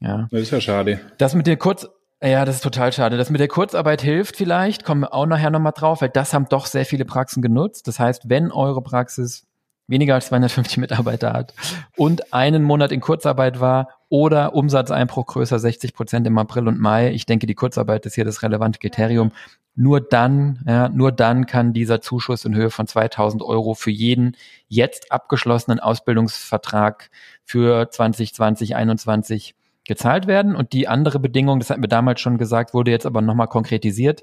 Ja. 0.00 0.28
Das 0.30 0.40
ist 0.40 0.50
ja 0.50 0.60
schade. 0.60 1.00
Das 1.18 1.34
mit 1.34 1.46
der 1.46 1.56
Kurz 1.56 1.88
ja, 2.24 2.44
das 2.44 2.56
ist 2.56 2.60
total 2.62 2.92
schade. 2.92 3.16
Das 3.16 3.30
mit 3.30 3.40
der 3.40 3.48
Kurzarbeit 3.48 4.00
hilft 4.00 4.36
vielleicht, 4.36 4.84
kommen 4.84 5.00
wir 5.00 5.12
auch 5.12 5.26
nachher 5.26 5.50
nochmal 5.50 5.72
drauf, 5.74 6.02
weil 6.02 6.08
das 6.08 6.32
haben 6.32 6.48
doch 6.48 6.66
sehr 6.66 6.84
viele 6.86 7.04
Praxen 7.04 7.42
genutzt. 7.42 7.88
Das 7.88 7.98
heißt, 7.98 8.28
wenn 8.28 8.52
eure 8.52 8.80
Praxis 8.80 9.44
weniger 9.86 10.14
als 10.14 10.26
250 10.26 10.78
Mitarbeiter 10.78 11.32
hat 11.32 11.54
und 11.96 12.32
einen 12.32 12.62
Monat 12.62 12.92
in 12.92 13.00
Kurzarbeit 13.00 13.60
war 13.60 13.88
oder 14.08 14.54
Umsatzeinbruch 14.54 15.26
größer 15.26 15.58
60 15.58 15.94
Prozent 15.94 16.26
im 16.26 16.38
April 16.38 16.68
und 16.68 16.78
Mai. 16.78 17.10
Ich 17.12 17.26
denke, 17.26 17.46
die 17.46 17.54
Kurzarbeit 17.54 18.06
ist 18.06 18.14
hier 18.14 18.24
das 18.24 18.42
relevante 18.42 18.78
Kriterium. 18.78 19.32
Nur 19.74 20.02
dann, 20.02 20.60
ja, 20.66 20.90
nur 20.90 21.12
dann 21.12 21.46
kann 21.46 21.72
dieser 21.72 22.02
Zuschuss 22.02 22.44
in 22.44 22.54
Höhe 22.54 22.68
von 22.68 22.86
2000 22.86 23.42
Euro 23.42 23.72
für 23.74 23.90
jeden 23.90 24.36
jetzt 24.68 25.10
abgeschlossenen 25.10 25.80
Ausbildungsvertrag 25.80 27.10
für 27.44 27.90
2020, 27.90 28.34
2021 28.34 29.54
gezahlt 29.84 30.26
werden. 30.26 30.54
Und 30.54 30.74
die 30.74 30.88
andere 30.88 31.18
Bedingung, 31.18 31.58
das 31.58 31.70
hatten 31.70 31.82
wir 31.82 31.88
damals 31.88 32.20
schon 32.20 32.36
gesagt, 32.36 32.74
wurde 32.74 32.90
jetzt 32.90 33.06
aber 33.06 33.22
nochmal 33.22 33.48
konkretisiert 33.48 34.22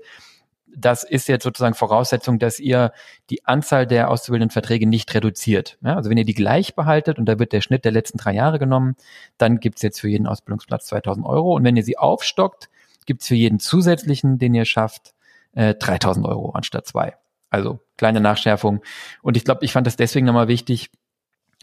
das 0.75 1.03
ist 1.03 1.27
jetzt 1.27 1.43
sozusagen 1.43 1.75
Voraussetzung, 1.75 2.39
dass 2.39 2.59
ihr 2.59 2.91
die 3.29 3.45
Anzahl 3.45 3.87
der 3.87 4.09
auszubildenden 4.09 4.51
Verträge 4.51 4.87
nicht 4.87 5.13
reduziert. 5.13 5.77
Ja, 5.81 5.95
also 5.95 6.09
wenn 6.09 6.17
ihr 6.17 6.25
die 6.25 6.33
gleich 6.33 6.75
behaltet 6.75 7.17
und 7.17 7.25
da 7.25 7.39
wird 7.39 7.53
der 7.53 7.61
Schnitt 7.61 7.85
der 7.85 7.91
letzten 7.91 8.17
drei 8.17 8.33
Jahre 8.33 8.59
genommen, 8.59 8.95
dann 9.37 9.59
gibt's 9.59 9.81
jetzt 9.81 9.99
für 9.99 10.09
jeden 10.09 10.27
Ausbildungsplatz 10.27 10.85
2000 10.87 11.25
Euro. 11.25 11.55
Und 11.55 11.63
wenn 11.63 11.75
ihr 11.75 11.83
sie 11.83 11.97
aufstockt, 11.97 12.69
gibt's 13.05 13.27
für 13.27 13.35
jeden 13.35 13.59
zusätzlichen, 13.59 14.37
den 14.37 14.53
ihr 14.53 14.65
schafft, 14.65 15.13
äh, 15.53 15.75
3000 15.75 16.25
Euro 16.25 16.51
anstatt 16.51 16.85
zwei. 16.87 17.15
Also 17.49 17.79
kleine 17.97 18.21
Nachschärfung. 18.21 18.81
Und 19.21 19.35
ich 19.35 19.43
glaube, 19.43 19.65
ich 19.65 19.71
fand 19.71 19.87
das 19.87 19.95
deswegen 19.95 20.25
nochmal 20.25 20.47
wichtig, 20.47 20.91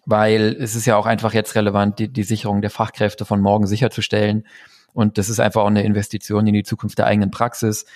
weil 0.04 0.56
es 0.60 0.74
ist 0.74 0.86
ja 0.86 0.96
auch 0.96 1.06
einfach 1.06 1.32
jetzt 1.32 1.54
relevant, 1.54 1.98
die, 1.98 2.12
die 2.12 2.22
Sicherung 2.24 2.60
der 2.60 2.70
Fachkräfte 2.70 3.24
von 3.24 3.40
morgen 3.40 3.66
sicherzustellen. 3.66 4.46
Und 4.92 5.18
das 5.18 5.28
ist 5.28 5.40
einfach 5.40 5.62
auch 5.62 5.68
eine 5.68 5.82
Investition 5.82 6.46
in 6.46 6.54
die 6.54 6.64
Zukunft 6.64 6.98
der 6.98 7.06
eigenen 7.06 7.30
Praxis 7.30 7.86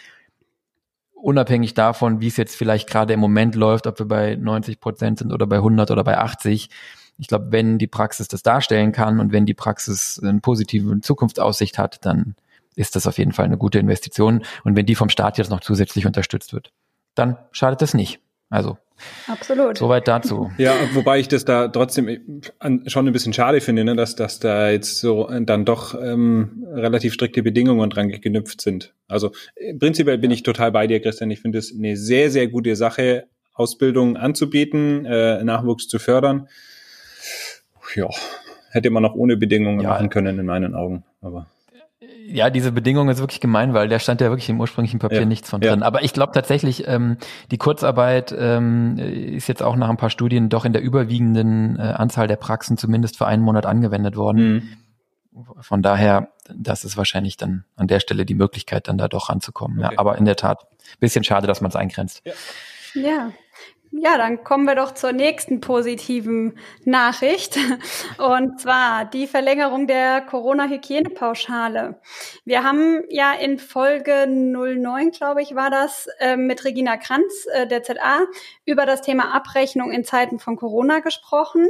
unabhängig 1.23 1.75
davon, 1.75 2.21
wie 2.21 2.29
es 2.29 2.37
jetzt 2.37 2.57
vielleicht 2.57 2.89
gerade 2.89 3.13
im 3.13 3.21
Moment 3.21 3.55
läuft, 3.55 3.87
ob 3.87 3.99
wir 3.99 4.07
bei 4.07 4.37
90 4.37 4.81
Prozent 4.81 5.19
sind 5.19 5.33
oder 5.33 5.47
bei 5.47 5.57
100 5.57 5.91
oder 5.91 6.05
bei 6.05 6.19
80. 6.19 6.71
Ich 7.19 7.29
glaube, 7.29 7.49
wenn 7.51 7.79
die 7.79 7.87
Praxis 7.87 8.29
das 8.29 8.43
darstellen 8.43 8.93
kann 8.93 9.21
und 9.21 9.33
wenn 9.33 9.47
die 9.47 9.55
Praxis 9.55 10.21
eine 10.23 10.41
positive 10.41 11.01
Zukunftsaussicht 11.01 11.79
hat, 11.79 12.05
dann 12.05 12.35
ist 12.77 12.97
das 12.97 13.07
auf 13.07 13.19
jeden 13.19 13.33
Fall 13.33 13.45
eine 13.45 13.59
gute 13.59 13.79
Investition. 13.79 14.43
Und 14.65 14.77
wenn 14.77 14.87
die 14.87 14.95
vom 14.95 15.11
Staat 15.11 15.39
jetzt 15.39 15.51
noch 15.51 15.61
zusätzlich 15.61 16.07
unterstützt 16.07 16.53
wird, 16.53 16.73
dann 17.15 17.37
schadet 17.53 17.83
das 17.83 17.95
nicht. 17.95 18.21
Also 18.49 18.79
Absolut. 19.27 19.79
Soweit 19.79 20.09
dazu. 20.09 20.51
Ja, 20.59 20.75
wobei 20.93 21.21
ich 21.21 21.29
das 21.29 21.45
da 21.45 21.69
trotzdem 21.69 22.43
schon 22.87 23.07
ein 23.07 23.13
bisschen 23.13 23.33
schade 23.33 23.61
finde, 23.61 23.85
ne, 23.85 23.97
dass, 23.97 24.15
dass 24.15 24.41
da 24.41 24.71
jetzt 24.71 25.01
so 25.01 25.31
dann 25.41 25.65
doch 25.65 25.95
ähm, 25.95 26.67
relativ 26.73 27.15
strikte 27.15 27.43
Bedingungen 27.43 27.89
dran 27.89 28.09
geknüpft 28.09 28.61
sind. 28.61 28.95
Also 29.09 29.33
prinzipiell 29.79 30.19
bin 30.19 30.31
ich 30.31 30.43
total 30.43 30.73
bei 30.73 30.87
dir, 30.87 31.01
Christian. 31.01 31.31
Ich 31.31 31.41
finde 31.41 31.59
es 31.59 31.75
eine 31.75 31.97
sehr, 31.97 32.31
sehr 32.31 32.49
gute 32.49 32.77
Sache, 32.77 33.25
Ausbildung 33.55 34.17
anzubieten, 34.17 35.05
äh, 35.07 35.43
Nachwuchs 35.45 35.89
zu 35.89 35.99
fördern. 35.99 36.49
Ja, 37.95 38.09
hätte 38.71 38.91
man 38.91 39.05
auch 39.05 39.15
ohne 39.15 39.37
Bedingungen 39.37 39.81
ja. 39.81 39.91
machen 39.91 40.11
können, 40.11 40.39
in 40.39 40.47
meinen 40.47 40.75
Augen. 40.75 41.05
Aber 41.21 41.47
ja, 42.33 42.49
diese 42.49 42.73
Bedingung 42.73 43.09
ist 43.09 43.19
wirklich 43.19 43.41
gemein, 43.41 43.75
weil 43.75 43.89
der 43.89 43.99
stand 43.99 44.21
ja 44.21 44.29
wirklich 44.29 44.49
im 44.49 44.61
ursprünglichen 44.61 45.01
Papier 45.01 45.21
ja. 45.21 45.27
nichts 45.27 45.51
von 45.51 45.61
drin. 45.61 45.81
Ja. 45.81 45.87
Aber 45.87 46.03
ich 46.03 46.13
glaube 46.13 46.33
tatsächlich, 46.33 46.87
ähm, 46.87 47.17
die 47.51 47.59
Kurzarbeit 47.59 48.35
ähm, 48.37 48.99
ist 48.99 49.49
jetzt 49.49 49.63
auch 49.63 49.77
nach 49.77 49.89
ein 49.89 49.97
paar 49.97 50.11
Studien 50.11 50.49
doch 50.49 50.65
in 50.65 50.73
der 50.73 50.83
überwiegenden 50.83 51.77
äh, 51.77 51.83
Anzahl 51.83 52.29
der 52.29 52.37
Praxen 52.37 52.77
zumindest 52.77 53.19
für 53.19 53.27
einen 53.27 53.43
Monat 53.43 53.67
angewendet 53.67 54.17
worden. 54.17 54.53
Mhm. 54.53 55.43
Von 55.61 55.83
daher, 55.83 56.29
das 56.55 56.85
ist 56.85 56.97
wahrscheinlich 56.97 57.37
dann 57.37 57.65
an 57.77 57.87
der 57.87 58.01
Stelle 58.01 58.25
die 58.25 58.35
Möglichkeit, 58.35 58.89
dann 58.89 58.99
da 58.99 59.09
doch 59.09 59.29
ranzukommen. 59.29 59.79
Okay. 59.79 59.95
Ja, 59.95 59.99
aber 59.99 60.19
in 60.19 60.25
der 60.25 60.37
Tat, 60.37 60.67
bisschen 60.99 61.25
schade, 61.25 61.47
dass 61.47 61.61
man 61.61 61.71
es 61.71 61.77
eingrenzt. 61.77 62.23
Ja. 62.25 62.33
ja. 62.95 63.31
Ja, 63.93 64.17
dann 64.19 64.45
kommen 64.45 64.67
wir 64.67 64.77
doch 64.77 64.95
zur 64.95 65.11
nächsten 65.11 65.61
positiven 65.61 66.57
Nachricht. 66.85 67.59
Und 68.19 68.61
zwar 68.61 69.05
die 69.05 69.27
Verlängerung 69.27 69.89
der 69.89 70.21
Corona-Hygienepauschale. 70.21 72.01
Wir 72.45 72.63
haben 72.63 73.03
ja 73.09 73.33
in 73.33 73.59
Folge 73.59 74.29
09, 74.29 75.11
glaube 75.11 75.43
ich, 75.43 75.57
war 75.57 75.71
das, 75.71 76.07
äh, 76.21 76.37
mit 76.37 76.65
Regina 76.65 76.99
Kranz, 76.99 77.47
äh, 77.53 77.67
der 77.67 77.83
ZA, 77.83 78.27
über 78.65 78.87
das 78.87 79.03
Thema 79.03 79.35
Abrechnung 79.35 79.91
in 79.91 80.05
Zeiten 80.05 80.39
von 80.39 80.55
Corona 80.55 81.01
gesprochen. 81.01 81.67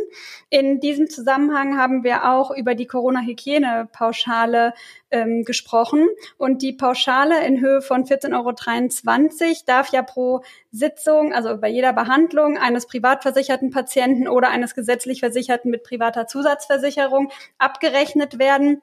In 0.51 0.79
diesem 0.79 1.09
Zusammenhang 1.09 1.79
haben 1.79 2.05
wir 2.05 2.31
auch 2.31 2.51
über 2.51 2.75
die 2.75 2.87
Corona-Hygienepauschale 2.87 4.75
ähm, 5.11 5.45
gesprochen. 5.45 6.07
Und 6.37 6.61
die 6.61 6.75
Pauschale 6.75 7.47
in 7.47 7.61
Höhe 7.61 7.81
von 7.81 8.05
14,23 8.05 8.35
Euro 8.35 9.55
darf 9.67 9.91
ja 9.91 10.03
pro 10.03 10.43
Sitzung, 10.73 11.33
also 11.33 11.57
bei 11.59 11.69
jeder 11.69 11.93
Behandlung 11.93 12.57
eines 12.59 12.87
privatversicherten 12.87 13.71
Patienten 13.71 14.29
oder 14.29 14.51
eines 14.51 14.75
gesetzlich 14.75 15.21
Versicherten 15.21 15.71
mit 15.71 15.83
privater 15.83 16.27
Zusatzversicherung 16.27 17.31
abgerechnet 17.59 18.39
werden. 18.39 18.83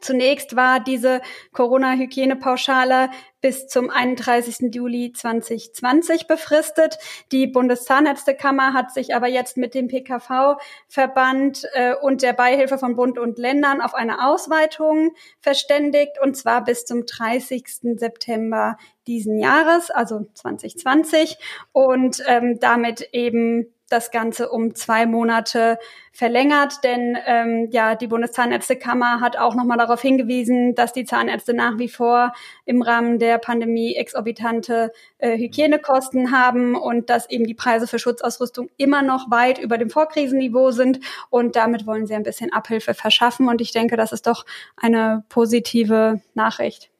Zunächst 0.00 0.54
war 0.56 0.80
diese 0.80 1.20
Corona-Hygienepauschale 1.52 3.10
bis 3.40 3.66
zum 3.66 3.90
31. 3.90 4.72
Juli 4.74 5.12
2020 5.12 6.26
befristet. 6.26 6.98
Die 7.32 7.46
Bundeszahnärztekammer 7.46 8.74
hat 8.74 8.92
sich 8.92 9.14
aber 9.14 9.28
jetzt 9.28 9.56
mit 9.56 9.74
dem 9.74 9.88
PKV-Verband 9.88 11.66
äh, 11.72 11.94
und 11.94 12.22
der 12.22 12.34
Beihilfe 12.34 12.78
von 12.78 12.96
Bund 12.96 13.18
und 13.18 13.38
Ländern 13.38 13.80
auf 13.80 13.94
eine 13.94 14.26
Ausweitung 14.26 15.14
verständigt, 15.40 16.20
und 16.22 16.36
zwar 16.36 16.62
bis 16.64 16.84
zum 16.84 17.06
30. 17.06 17.64
September 17.96 18.76
diesen 19.10 19.38
Jahres, 19.38 19.90
also 19.90 20.28
2020, 20.34 21.36
und 21.72 22.22
ähm, 22.28 22.60
damit 22.60 23.08
eben 23.12 23.66
das 23.90 24.12
Ganze 24.12 24.48
um 24.48 24.74
zwei 24.74 25.04
Monate 25.04 25.78
verlängert, 26.12 26.84
denn 26.84 27.18
ähm, 27.26 27.68
ja 27.72 27.96
die 27.96 28.06
Bundeszahnärztekammer 28.06 29.20
hat 29.20 29.36
auch 29.36 29.54
nochmal 29.54 29.78
darauf 29.78 30.00
hingewiesen, 30.00 30.74
dass 30.76 30.92
die 30.92 31.04
Zahnärzte 31.04 31.54
nach 31.54 31.76
wie 31.78 31.88
vor 31.88 32.32
im 32.64 32.82
Rahmen 32.82 33.18
der 33.18 33.38
Pandemie 33.38 33.96
exorbitante 33.96 34.92
äh, 35.18 35.36
Hygienekosten 35.36 36.30
haben 36.30 36.76
und 36.76 37.10
dass 37.10 37.28
eben 37.28 37.46
die 37.46 37.54
Preise 37.54 37.88
für 37.88 37.98
Schutzausrüstung 37.98 38.70
immer 38.76 39.02
noch 39.02 39.30
weit 39.30 39.58
über 39.58 39.76
dem 39.76 39.90
Vorkrisenniveau 39.90 40.70
sind 40.70 41.00
und 41.28 41.56
damit 41.56 41.86
wollen 41.86 42.06
sie 42.06 42.14
ein 42.14 42.22
bisschen 42.22 42.52
Abhilfe 42.52 42.94
verschaffen 42.94 43.48
und 43.48 43.60
ich 43.60 43.72
denke, 43.72 43.96
das 43.96 44.12
ist 44.12 44.26
doch 44.28 44.46
eine 44.76 45.24
positive 45.28 46.20
Nachricht. 46.34 46.90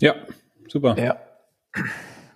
Ja, 0.00 0.14
super. 0.68 0.96
Ja. 0.96 1.23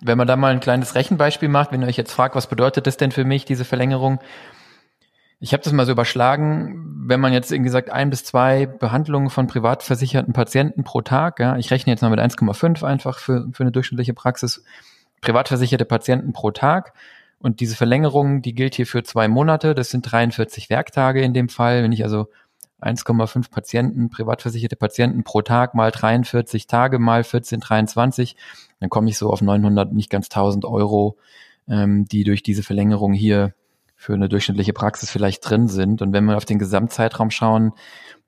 Wenn 0.01 0.17
man 0.17 0.27
da 0.27 0.35
mal 0.35 0.51
ein 0.51 0.59
kleines 0.59 0.95
Rechenbeispiel 0.95 1.49
macht, 1.49 1.71
wenn 1.71 1.81
ihr 1.81 1.87
euch 1.87 1.97
jetzt 1.97 2.13
fragt, 2.13 2.35
was 2.35 2.47
bedeutet 2.47 2.87
das 2.87 2.97
denn 2.97 3.11
für 3.11 3.25
mich, 3.25 3.45
diese 3.45 3.65
Verlängerung? 3.65 4.19
Ich 5.41 5.53
habe 5.53 5.63
das 5.63 5.71
mal 5.71 5.85
so 5.85 5.93
überschlagen, 5.93 7.05
wenn 7.07 7.19
man 7.19 7.31
jetzt 7.31 7.51
irgendwie 7.51 7.71
sagt, 7.71 7.89
ein 7.89 8.09
bis 8.09 8.25
zwei 8.25 8.65
Behandlungen 8.65 9.29
von 9.29 9.47
privat 9.47 9.83
versicherten 9.83 10.33
Patienten 10.33 10.83
pro 10.83 11.01
Tag, 11.01 11.39
ja, 11.39 11.55
ich 11.57 11.71
rechne 11.71 11.91
jetzt 11.93 12.01
mal 12.01 12.09
mit 12.09 12.19
1,5 12.19 12.85
einfach 12.85 13.19
für, 13.19 13.47
für 13.53 13.63
eine 13.63 13.71
durchschnittliche 13.71 14.13
Praxis, 14.13 14.63
privat 15.21 15.47
versicherte 15.47 15.85
Patienten 15.85 16.33
pro 16.33 16.51
Tag. 16.51 16.93
Und 17.39 17.61
diese 17.61 17.77
Verlängerung, 17.77 18.41
die 18.41 18.53
gilt 18.53 18.75
hier 18.75 18.85
für 18.85 19.03
zwei 19.03 19.29
Monate, 19.29 19.73
das 19.73 19.89
sind 19.89 20.01
43 20.01 20.69
Werktage 20.69 21.21
in 21.21 21.33
dem 21.33 21.47
Fall. 21.47 21.83
Wenn 21.83 21.93
ich 21.93 22.03
also 22.03 22.27
1,5 22.81 23.51
Patienten, 23.51 24.09
privatversicherte 24.09 24.75
Patienten 24.75 25.23
pro 25.23 25.41
Tag 25.41 25.75
mal 25.75 25.91
43 25.91 26.67
Tage 26.67 26.99
mal 26.99 27.23
14, 27.23 27.59
23, 27.59 28.35
dann 28.79 28.89
komme 28.89 29.09
ich 29.09 29.17
so 29.17 29.31
auf 29.31 29.41
900, 29.41 29.91
nicht 29.93 30.09
ganz 30.09 30.27
1000 30.27 30.65
Euro, 30.65 31.17
ähm, 31.67 32.05
die 32.05 32.23
durch 32.23 32.43
diese 32.43 32.63
Verlängerung 32.63 33.13
hier 33.13 33.53
für 33.95 34.13
eine 34.13 34.29
durchschnittliche 34.29 34.73
Praxis 34.73 35.09
vielleicht 35.09 35.47
drin 35.47 35.67
sind. 35.67 36.01
Und 36.01 36.13
wenn 36.13 36.23
wir 36.23 36.37
auf 36.37 36.45
den 36.45 36.57
Gesamtzeitraum 36.57 37.31
schauen, 37.31 37.73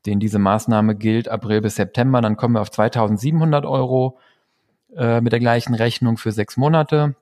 den 0.06 0.20
diese 0.20 0.40
Maßnahme 0.40 0.96
gilt, 0.96 1.30
April 1.30 1.62
bis 1.62 1.76
September, 1.76 2.22
dann 2.22 2.36
kommen 2.36 2.56
wir 2.56 2.62
auf 2.62 2.72
2700 2.72 3.66
Euro 3.66 4.18
äh, 4.96 5.22
mit 5.22 5.32
der 5.32 5.40
gleichen 5.40 5.74
Rechnung 5.74 6.18
für 6.18 6.32
sechs 6.32 6.58
Monate. 6.58 7.16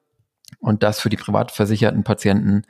Und 0.59 0.81
das 0.81 0.99
für 0.99 1.09
die 1.09 1.17
privat 1.17 1.51
versicherten 1.51 2.03
Patienten 2.03 2.63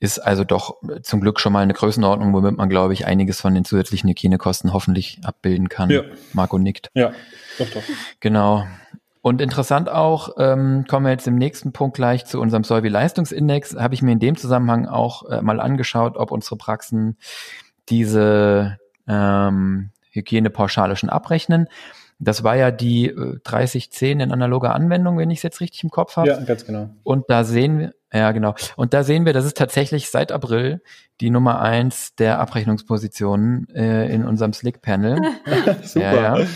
ist 0.00 0.18
also 0.18 0.44
doch 0.44 0.76
zum 1.02 1.20
Glück 1.20 1.40
schon 1.40 1.52
mal 1.52 1.62
eine 1.62 1.74
Größenordnung, 1.74 2.32
womit 2.32 2.56
man, 2.56 2.68
glaube 2.68 2.92
ich, 2.92 3.06
einiges 3.06 3.40
von 3.40 3.54
den 3.54 3.64
zusätzlichen 3.64 4.08
Hygienekosten 4.08 4.72
hoffentlich 4.72 5.20
abbilden 5.24 5.68
kann. 5.68 5.90
Ja. 5.90 6.02
Marco 6.32 6.58
nickt. 6.58 6.90
Ja, 6.94 7.12
doch, 7.58 7.68
doch. 7.70 7.82
Genau. 8.20 8.64
Und 9.20 9.40
interessant 9.40 9.88
auch, 9.88 10.36
ähm, 10.38 10.84
kommen 10.88 11.06
wir 11.06 11.10
jetzt 11.10 11.26
im 11.26 11.34
nächsten 11.34 11.72
Punkt 11.72 11.96
gleich 11.96 12.24
zu 12.24 12.40
unserem 12.40 12.62
Solvi-Leistungsindex, 12.62 13.76
habe 13.76 13.94
ich 13.94 14.02
mir 14.02 14.12
in 14.12 14.20
dem 14.20 14.36
Zusammenhang 14.36 14.86
auch 14.86 15.28
äh, 15.28 15.42
mal 15.42 15.60
angeschaut, 15.60 16.16
ob 16.16 16.30
unsere 16.30 16.56
Praxen 16.56 17.18
diese 17.88 18.78
ähm, 19.08 19.90
Hygienepauschale 20.12 20.94
schon 20.96 21.10
abrechnen. 21.10 21.66
Das 22.20 22.44
war 22.44 22.56
ja 22.56 22.70
die 22.70 23.08
äh, 23.08 23.38
3010 23.42 24.20
in 24.20 24.32
analoger 24.32 24.74
Anwendung, 24.74 25.18
wenn 25.18 25.30
ich 25.30 25.38
es 25.38 25.42
jetzt 25.42 25.60
richtig 25.60 25.82
im 25.84 25.90
Kopf 25.90 26.16
habe. 26.16 26.28
Ja, 26.28 26.40
ganz 26.40 26.64
genau. 26.64 26.90
Und 27.02 27.24
da 27.28 27.44
sehen 27.44 27.78
wir, 27.78 27.94
ja 28.12 28.32
genau, 28.32 28.54
und 28.76 28.94
da 28.94 29.02
sehen 29.02 29.26
wir, 29.26 29.32
das 29.32 29.44
ist 29.44 29.56
tatsächlich 29.56 30.10
seit 30.10 30.32
April 30.32 30.82
die 31.20 31.30
Nummer 31.30 31.60
eins 31.60 32.14
der 32.14 32.38
Abrechnungspositionen 32.38 33.68
äh, 33.74 34.12
in 34.12 34.24
unserem 34.24 34.52
Slick-Panel. 34.52 35.20
Super. 35.82 36.14
Ja, 36.14 36.38
ja. 36.38 36.46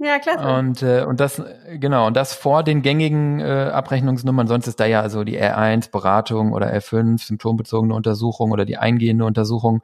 Ja, 0.00 0.20
klasse. 0.20 0.46
Und, 0.46 0.82
äh, 0.82 1.02
und 1.02 1.18
das, 1.18 1.42
genau, 1.74 2.06
und 2.06 2.16
das 2.16 2.32
vor 2.32 2.62
den 2.62 2.82
gängigen 2.82 3.40
äh, 3.40 3.70
Abrechnungsnummern, 3.72 4.46
sonst 4.46 4.68
ist 4.68 4.78
da 4.78 4.86
ja 4.86 5.00
also 5.00 5.24
die 5.24 5.40
R1 5.40 5.90
Beratung 5.90 6.52
oder 6.52 6.72
R5 6.72 7.20
symptombezogene 7.20 7.92
Untersuchung 7.94 8.52
oder 8.52 8.64
die 8.64 8.76
eingehende 8.76 9.24
Untersuchung 9.24 9.82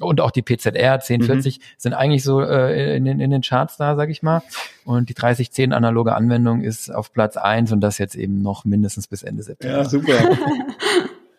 und 0.00 0.20
auch 0.20 0.30
die 0.30 0.42
PZR 0.42 0.94
1040 0.94 1.58
mhm. 1.58 1.62
sind 1.78 1.94
eigentlich 1.94 2.22
so 2.22 2.40
äh, 2.42 2.96
in, 2.96 3.04
den, 3.04 3.20
in 3.20 3.30
den 3.30 3.42
Charts 3.42 3.76
da, 3.76 3.96
sag 3.96 4.10
ich 4.10 4.22
mal. 4.22 4.42
Und 4.84 5.08
die 5.08 5.14
3010 5.14 5.72
analoge 5.72 6.14
Anwendung 6.14 6.62
ist 6.62 6.90
auf 6.90 7.12
Platz 7.12 7.36
eins 7.36 7.72
und 7.72 7.80
das 7.80 7.98
jetzt 7.98 8.14
eben 8.14 8.42
noch 8.42 8.64
mindestens 8.64 9.06
bis 9.06 9.22
Ende 9.22 9.42
September. 9.42 9.78
Ja, 9.78 9.84
super. 9.84 10.12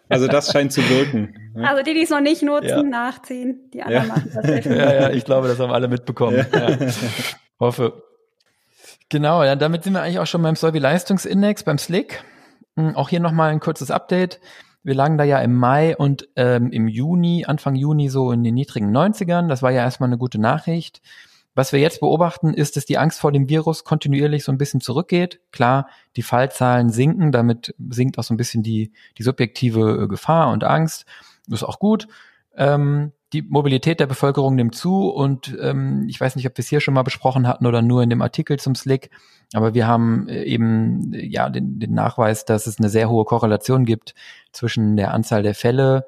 Also 0.09 0.27
das 0.27 0.51
scheint 0.51 0.71
zu 0.71 0.81
wirken. 0.89 1.35
Ne? 1.53 1.67
Also 1.67 1.83
die, 1.83 1.93
die 1.93 2.03
es 2.03 2.09
noch 2.09 2.21
nicht 2.21 2.41
nutzen, 2.41 2.69
ja. 2.69 2.83
nachziehen. 2.83 3.69
Die 3.73 3.81
anderen 3.81 4.07
ja. 4.07 4.15
machen 4.15 4.31
das. 4.33 4.65
Ja, 4.65 4.93
ja, 4.93 5.09
ich 5.09 5.25
glaube, 5.25 5.49
das 5.49 5.59
haben 5.59 5.71
alle 5.71 5.89
mitbekommen. 5.89 6.45
Ja. 6.53 6.77
Hoffe. 7.59 8.03
Genau, 9.09 9.43
ja, 9.43 9.55
damit 9.55 9.83
sind 9.83 9.93
wir 9.93 10.01
eigentlich 10.01 10.19
auch 10.19 10.27
schon 10.27 10.41
beim 10.41 10.55
Solvi-Leistungsindex, 10.55 11.63
beim 11.63 11.77
Slick. 11.77 12.23
Hm, 12.75 12.95
auch 12.95 13.09
hier 13.09 13.19
nochmal 13.19 13.51
ein 13.51 13.59
kurzes 13.59 13.91
Update. 13.91 14.39
Wir 14.87 14.95
lagen 14.95 15.17
da 15.17 15.25
ja 15.25 15.39
im 15.39 15.53
Mai 15.53 15.97
und 15.97 16.29
ähm, 16.37 16.71
im 16.71 16.87
Juni, 16.87 17.43
Anfang 17.43 17.75
Juni 17.75 18.07
so 18.07 18.31
in 18.31 18.45
den 18.45 18.53
niedrigen 18.53 18.95
90ern. 18.95 19.49
Das 19.49 19.61
war 19.61 19.69
ja 19.69 19.81
erstmal 19.81 20.07
eine 20.07 20.17
gute 20.17 20.39
Nachricht. 20.39 21.01
Was 21.53 21.73
wir 21.73 21.81
jetzt 21.81 21.99
beobachten, 21.99 22.53
ist, 22.53 22.77
dass 22.77 22.85
die 22.85 22.97
Angst 22.97 23.19
vor 23.19 23.33
dem 23.33 23.49
Virus 23.49 23.83
kontinuierlich 23.83 24.45
so 24.45 24.51
ein 24.53 24.57
bisschen 24.57 24.79
zurückgeht. 24.79 25.41
Klar, 25.51 25.89
die 26.15 26.21
Fallzahlen 26.21 26.89
sinken, 26.89 27.33
damit 27.33 27.75
sinkt 27.89 28.17
auch 28.17 28.23
so 28.23 28.33
ein 28.33 28.37
bisschen 28.37 28.63
die, 28.63 28.93
die 29.17 29.23
subjektive 29.23 30.03
äh, 30.03 30.07
Gefahr 30.07 30.51
und 30.51 30.63
Angst. 30.63 31.05
Ist 31.51 31.63
auch 31.63 31.79
gut. 31.79 32.07
Ähm, 32.55 33.11
die 33.33 33.41
Mobilität 33.41 33.99
der 33.99 34.07
Bevölkerung 34.07 34.55
nimmt 34.55 34.75
zu 34.75 35.09
und 35.09 35.55
ähm, 35.61 36.05
ich 36.07 36.19
weiß 36.19 36.35
nicht, 36.35 36.47
ob 36.47 36.57
wir 36.57 36.61
es 36.61 36.69
hier 36.69 36.79
schon 36.79 36.93
mal 36.93 37.03
besprochen 37.03 37.47
hatten 37.47 37.65
oder 37.65 37.81
nur 37.81 38.01
in 38.01 38.09
dem 38.09 38.21
Artikel 38.21 38.57
zum 38.57 38.75
Slick, 38.75 39.09
aber 39.53 39.73
wir 39.73 39.87
haben 39.87 40.27
äh, 40.29 40.43
eben 40.43 41.13
äh, 41.13 41.25
ja 41.25 41.49
den, 41.49 41.79
den 41.79 41.93
Nachweis, 41.93 42.45
dass 42.45 42.67
es 42.67 42.79
eine 42.79 42.89
sehr 42.89 43.09
hohe 43.09 43.25
Korrelation 43.25 43.85
gibt 43.85 44.15
zwischen 44.51 44.95
der 44.95 45.13
Anzahl 45.13 45.43
der 45.43 45.55
Fälle 45.55 46.05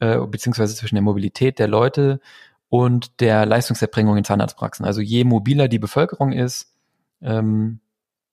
äh, 0.00 0.18
beziehungsweise 0.18 0.76
zwischen 0.76 0.94
der 0.94 1.02
Mobilität 1.02 1.58
der 1.58 1.68
Leute 1.68 2.20
und 2.68 3.20
der 3.20 3.46
Leistungserbringung 3.46 4.16
in 4.16 4.24
Zahnarztpraxen. 4.24 4.84
Also 4.84 5.00
je 5.00 5.24
mobiler 5.24 5.68
die 5.68 5.78
Bevölkerung 5.78 6.32
ist, 6.32 6.72
ähm, 7.20 7.80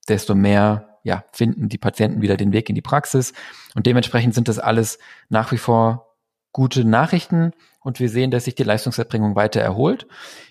desto 0.08 0.34
mehr 0.34 0.98
ja, 1.04 1.24
finden 1.32 1.68
die 1.68 1.78
Patienten 1.78 2.22
wieder 2.22 2.36
den 2.36 2.52
Weg 2.52 2.68
in 2.68 2.74
die 2.74 2.82
Praxis. 2.82 3.32
Und 3.74 3.86
dementsprechend 3.86 4.34
sind 4.34 4.48
das 4.48 4.58
alles 4.58 4.98
nach 5.28 5.52
wie 5.52 5.58
vor 5.58 6.11
gute 6.52 6.84
Nachrichten 6.84 7.52
und 7.80 7.98
wir 7.98 8.08
sehen, 8.08 8.30
dass 8.30 8.44
sich 8.44 8.54
die 8.54 8.62
Leistungserbringung 8.62 9.34
weiter 9.34 9.60
erholt. 9.60 10.06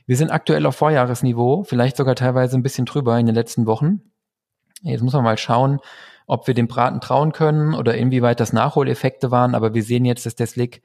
Wir 0.06 0.18
sind 0.18 0.32
aktuell 0.32 0.66
auf 0.66 0.76
Vorjahresniveau, 0.76 1.64
vielleicht 1.64 1.98
sogar 1.98 2.16
teilweise 2.16 2.58
ein 2.58 2.64
bisschen 2.64 2.86
drüber 2.86 3.18
in 3.20 3.26
den 3.26 3.36
letzten 3.36 3.66
Wochen. 3.66 4.02
Jetzt 4.82 5.04
muss 5.04 5.14
man 5.14 5.24
mal 5.24 5.38
schauen, 5.38 5.80
ob 6.26 6.48
wir 6.48 6.54
dem 6.54 6.68
Braten 6.68 7.02
trauen 7.02 7.34
können 7.34 7.74
oder 7.74 7.96
inwieweit 7.96 8.40
das 8.40 8.54
Nachholeffekte 8.54 9.32
waren, 9.32 9.54
aber 9.54 9.74
wir 9.74 9.84
sehen 9.84 10.06
jetzt, 10.06 10.26
dass 10.26 10.36
der 10.36 10.48
Slick 10.48 10.82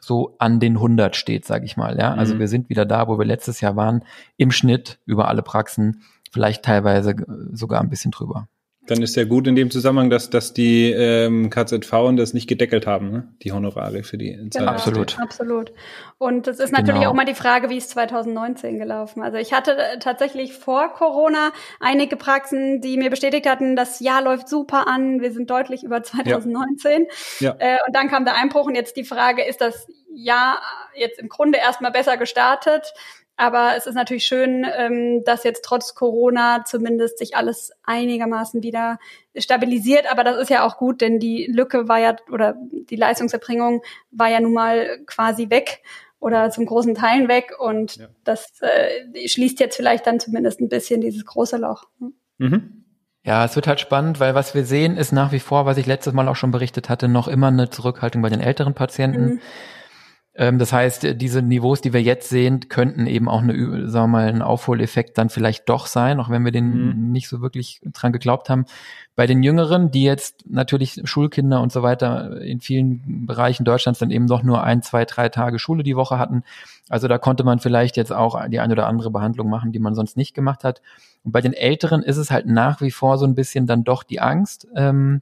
so 0.00 0.36
an 0.38 0.60
den 0.60 0.76
100 0.76 1.16
steht, 1.16 1.44
sage 1.44 1.64
ich 1.64 1.76
mal. 1.76 1.98
Ja, 1.98 2.14
also 2.14 2.34
mhm. 2.34 2.40
wir 2.40 2.48
sind 2.48 2.68
wieder 2.68 2.86
da, 2.86 3.08
wo 3.08 3.18
wir 3.18 3.24
letztes 3.24 3.60
Jahr 3.60 3.76
waren, 3.76 4.04
im 4.36 4.50
Schnitt 4.50 4.98
über 5.06 5.28
alle 5.28 5.42
Praxen, 5.42 6.02
vielleicht 6.30 6.64
teilweise 6.64 7.16
sogar 7.52 7.80
ein 7.80 7.90
bisschen 7.90 8.10
drüber. 8.10 8.48
Dann 8.88 9.02
ist 9.02 9.16
ja 9.16 9.24
gut 9.24 9.46
in 9.46 9.54
dem 9.54 9.70
Zusammenhang, 9.70 10.10
dass, 10.10 10.30
dass 10.30 10.54
die 10.54 10.90
ähm, 10.90 11.50
KZV 11.50 12.16
das 12.16 12.32
nicht 12.32 12.48
gedeckelt 12.48 12.86
haben, 12.86 13.10
ne? 13.10 13.28
die 13.42 13.52
Honorare 13.52 14.02
für 14.02 14.16
die 14.16 14.48
genau, 14.50 14.70
Absolut. 14.70 15.18
Absolut. 15.20 15.72
Und 16.16 16.48
es 16.48 16.58
ist 16.58 16.72
natürlich 16.72 17.00
genau. 17.00 17.10
auch 17.10 17.14
mal 17.14 17.24
die 17.24 17.34
Frage, 17.34 17.70
wie 17.70 17.76
es 17.76 17.88
2019 17.88 18.78
gelaufen. 18.78 19.22
Also 19.22 19.36
ich 19.36 19.52
hatte 19.52 19.76
äh, 19.76 19.98
tatsächlich 19.98 20.54
vor 20.54 20.92
Corona 20.94 21.52
einige 21.80 22.16
Praxen, 22.16 22.80
die 22.80 22.96
mir 22.96 23.10
bestätigt 23.10 23.46
hatten, 23.46 23.76
das 23.76 24.00
Jahr 24.00 24.22
läuft 24.22 24.48
super 24.48 24.88
an, 24.88 25.20
wir 25.20 25.32
sind 25.32 25.50
deutlich 25.50 25.84
über 25.84 26.02
2019. 26.02 27.06
Ja. 27.40 27.50
ja. 27.50 27.56
Äh, 27.58 27.78
und 27.86 27.94
dann 27.94 28.08
kam 28.08 28.24
der 28.24 28.36
Einbruch 28.36 28.66
und 28.66 28.74
jetzt 28.74 28.96
die 28.96 29.04
Frage, 29.04 29.44
ist 29.44 29.60
das 29.60 29.86
Jahr 30.14 30.60
jetzt 30.94 31.20
im 31.20 31.28
Grunde 31.28 31.58
erstmal 31.58 31.92
besser 31.92 32.16
gestartet? 32.16 32.92
Aber 33.38 33.74
es 33.76 33.86
ist 33.86 33.94
natürlich 33.94 34.26
schön, 34.26 34.66
ähm, 34.76 35.22
dass 35.24 35.44
jetzt 35.44 35.64
trotz 35.64 35.94
Corona 35.94 36.64
zumindest 36.64 37.18
sich 37.18 37.36
alles 37.36 37.70
einigermaßen 37.84 38.64
wieder 38.64 38.98
stabilisiert. 39.36 40.10
Aber 40.10 40.24
das 40.24 40.38
ist 40.38 40.50
ja 40.50 40.66
auch 40.66 40.76
gut, 40.76 41.00
denn 41.00 41.20
die 41.20 41.46
Lücke 41.46 41.86
war 41.86 42.00
ja, 42.00 42.16
oder 42.32 42.56
die 42.90 42.96
Leistungserbringung 42.96 43.82
war 44.10 44.28
ja 44.28 44.40
nun 44.40 44.54
mal 44.54 44.98
quasi 45.06 45.50
weg 45.50 45.84
oder 46.18 46.50
zum 46.50 46.66
großen 46.66 46.96
Teilen 46.96 47.28
weg. 47.28 47.52
Und 47.60 47.98
ja. 47.98 48.08
das 48.24 48.60
äh, 48.60 49.28
schließt 49.28 49.60
jetzt 49.60 49.76
vielleicht 49.76 50.08
dann 50.08 50.18
zumindest 50.18 50.60
ein 50.60 50.68
bisschen 50.68 51.00
dieses 51.00 51.24
große 51.24 51.58
Loch. 51.58 51.84
Mhm. 52.38 52.86
Ja, 53.22 53.44
es 53.44 53.54
wird 53.54 53.68
halt 53.68 53.78
spannend, 53.78 54.18
weil 54.18 54.34
was 54.34 54.56
wir 54.56 54.64
sehen, 54.64 54.96
ist 54.96 55.12
nach 55.12 55.30
wie 55.30 55.38
vor, 55.38 55.64
was 55.64 55.76
ich 55.76 55.86
letztes 55.86 56.12
Mal 56.12 56.26
auch 56.26 56.34
schon 56.34 56.50
berichtet 56.50 56.88
hatte, 56.88 57.06
noch 57.06 57.28
immer 57.28 57.48
eine 57.48 57.70
Zurückhaltung 57.70 58.20
bei 58.20 58.30
den 58.30 58.40
älteren 58.40 58.74
Patienten. 58.74 59.24
Mhm. 59.24 59.40
Ähm, 60.38 60.60
das 60.60 60.72
heißt, 60.72 61.20
diese 61.20 61.42
Niveaus, 61.42 61.80
die 61.80 61.92
wir 61.92 62.00
jetzt 62.00 62.28
sehen, 62.28 62.68
könnten 62.68 63.08
eben 63.08 63.28
auch 63.28 63.42
eine, 63.42 63.88
sagen 63.88 64.12
wir 64.12 64.18
mal, 64.18 64.28
ein 64.28 64.40
Aufholeffekt 64.40 65.18
dann 65.18 65.30
vielleicht 65.30 65.68
doch 65.68 65.86
sein, 65.86 66.20
auch 66.20 66.30
wenn 66.30 66.44
wir 66.44 66.52
den 66.52 67.06
mhm. 67.06 67.10
nicht 67.10 67.28
so 67.28 67.40
wirklich 67.40 67.80
dran 67.84 68.12
geglaubt 68.12 68.48
haben. 68.48 68.64
Bei 69.16 69.26
den 69.26 69.42
Jüngeren, 69.42 69.90
die 69.90 70.04
jetzt 70.04 70.44
natürlich 70.48 71.00
Schulkinder 71.02 71.60
und 71.60 71.72
so 71.72 71.82
weiter 71.82 72.40
in 72.40 72.60
vielen 72.60 73.26
Bereichen 73.26 73.64
Deutschlands 73.64 73.98
dann 73.98 74.12
eben 74.12 74.28
doch 74.28 74.44
nur 74.44 74.62
ein, 74.62 74.80
zwei, 74.80 75.04
drei 75.04 75.28
Tage 75.28 75.58
Schule 75.58 75.82
die 75.82 75.96
Woche 75.96 76.20
hatten. 76.20 76.44
Also 76.88 77.08
da 77.08 77.18
konnte 77.18 77.42
man 77.42 77.58
vielleicht 77.58 77.96
jetzt 77.96 78.12
auch 78.12 78.40
die 78.46 78.60
eine 78.60 78.74
oder 78.74 78.86
andere 78.86 79.10
Behandlung 79.10 79.50
machen, 79.50 79.72
die 79.72 79.80
man 79.80 79.96
sonst 79.96 80.16
nicht 80.16 80.34
gemacht 80.34 80.62
hat. 80.62 80.82
Und 81.24 81.32
bei 81.32 81.40
den 81.40 81.52
Älteren 81.52 82.04
ist 82.04 82.16
es 82.16 82.30
halt 82.30 82.46
nach 82.46 82.80
wie 82.80 82.92
vor 82.92 83.18
so 83.18 83.26
ein 83.26 83.34
bisschen 83.34 83.66
dann 83.66 83.82
doch 83.82 84.04
die 84.04 84.20
Angst, 84.20 84.68
ähm, 84.76 85.20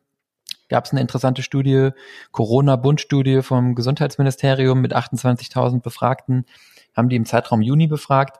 gab 0.68 0.84
es 0.84 0.92
eine 0.92 1.00
interessante 1.00 1.42
Studie, 1.42 1.90
Corona-Bundstudie 2.32 3.42
vom 3.42 3.74
Gesundheitsministerium 3.74 4.80
mit 4.80 4.94
28.000 4.94 5.80
Befragten, 5.82 6.46
haben 6.94 7.08
die 7.08 7.16
im 7.16 7.26
Zeitraum 7.26 7.62
Juni 7.62 7.86
befragt. 7.86 8.38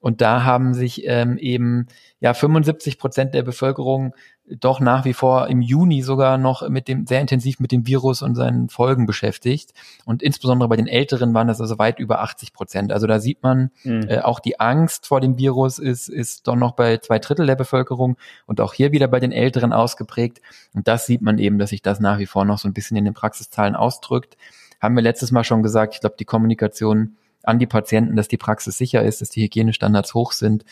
Und 0.00 0.20
da 0.20 0.44
haben 0.44 0.74
sich 0.74 1.06
ähm, 1.06 1.38
eben 1.38 1.86
ja 2.20 2.34
75 2.34 2.98
Prozent 2.98 3.32
der 3.32 3.42
Bevölkerung 3.42 4.14
doch 4.46 4.78
nach 4.78 5.06
wie 5.06 5.14
vor 5.14 5.48
im 5.48 5.62
Juni 5.62 6.02
sogar 6.02 6.36
noch 6.36 6.68
mit 6.68 6.86
dem 6.86 7.06
sehr 7.06 7.20
intensiv 7.20 7.60
mit 7.60 7.72
dem 7.72 7.86
Virus 7.86 8.20
und 8.20 8.34
seinen 8.34 8.68
Folgen 8.68 9.06
beschäftigt. 9.06 9.72
Und 10.04 10.22
insbesondere 10.22 10.68
bei 10.68 10.76
den 10.76 10.86
Älteren 10.86 11.32
waren 11.32 11.48
das 11.48 11.60
also 11.62 11.78
weit 11.78 11.98
über 11.98 12.20
80 12.20 12.52
Prozent. 12.52 12.92
Also 12.92 13.06
da 13.06 13.20
sieht 13.20 13.42
man, 13.42 13.70
mhm. 13.84 14.06
äh, 14.08 14.20
auch 14.20 14.40
die 14.40 14.60
Angst 14.60 15.06
vor 15.06 15.20
dem 15.20 15.38
Virus 15.38 15.78
ist, 15.78 16.08
ist 16.08 16.46
doch 16.46 16.56
noch 16.56 16.72
bei 16.72 16.98
zwei 16.98 17.18
Drittel 17.18 17.46
der 17.46 17.56
Bevölkerung 17.56 18.16
und 18.46 18.60
auch 18.60 18.74
hier 18.74 18.92
wieder 18.92 19.08
bei 19.08 19.18
den 19.20 19.32
Älteren 19.32 19.72
ausgeprägt. 19.72 20.42
Und 20.74 20.88
das 20.88 21.06
sieht 21.06 21.22
man 21.22 21.38
eben, 21.38 21.58
dass 21.58 21.70
sich 21.70 21.80
das 21.80 21.98
nach 21.98 22.18
wie 22.18 22.26
vor 22.26 22.44
noch 22.44 22.58
so 22.58 22.68
ein 22.68 22.74
bisschen 22.74 22.98
in 22.98 23.06
den 23.06 23.14
Praxiszahlen 23.14 23.74
ausdrückt. 23.74 24.36
Haben 24.78 24.94
wir 24.94 25.02
letztes 25.02 25.32
Mal 25.32 25.44
schon 25.44 25.62
gesagt, 25.62 25.94
ich 25.94 26.00
glaube, 26.00 26.16
die 26.18 26.26
Kommunikation 26.26 27.16
an 27.46 27.58
die 27.58 27.66
Patienten, 27.66 28.16
dass 28.16 28.28
die 28.28 28.36
Praxis 28.36 28.76
sicher 28.78 29.02
ist, 29.02 29.20
dass 29.20 29.30
die 29.30 29.42
Hygienestandards 29.42 30.14
hoch 30.14 30.32
sind, 30.32 30.64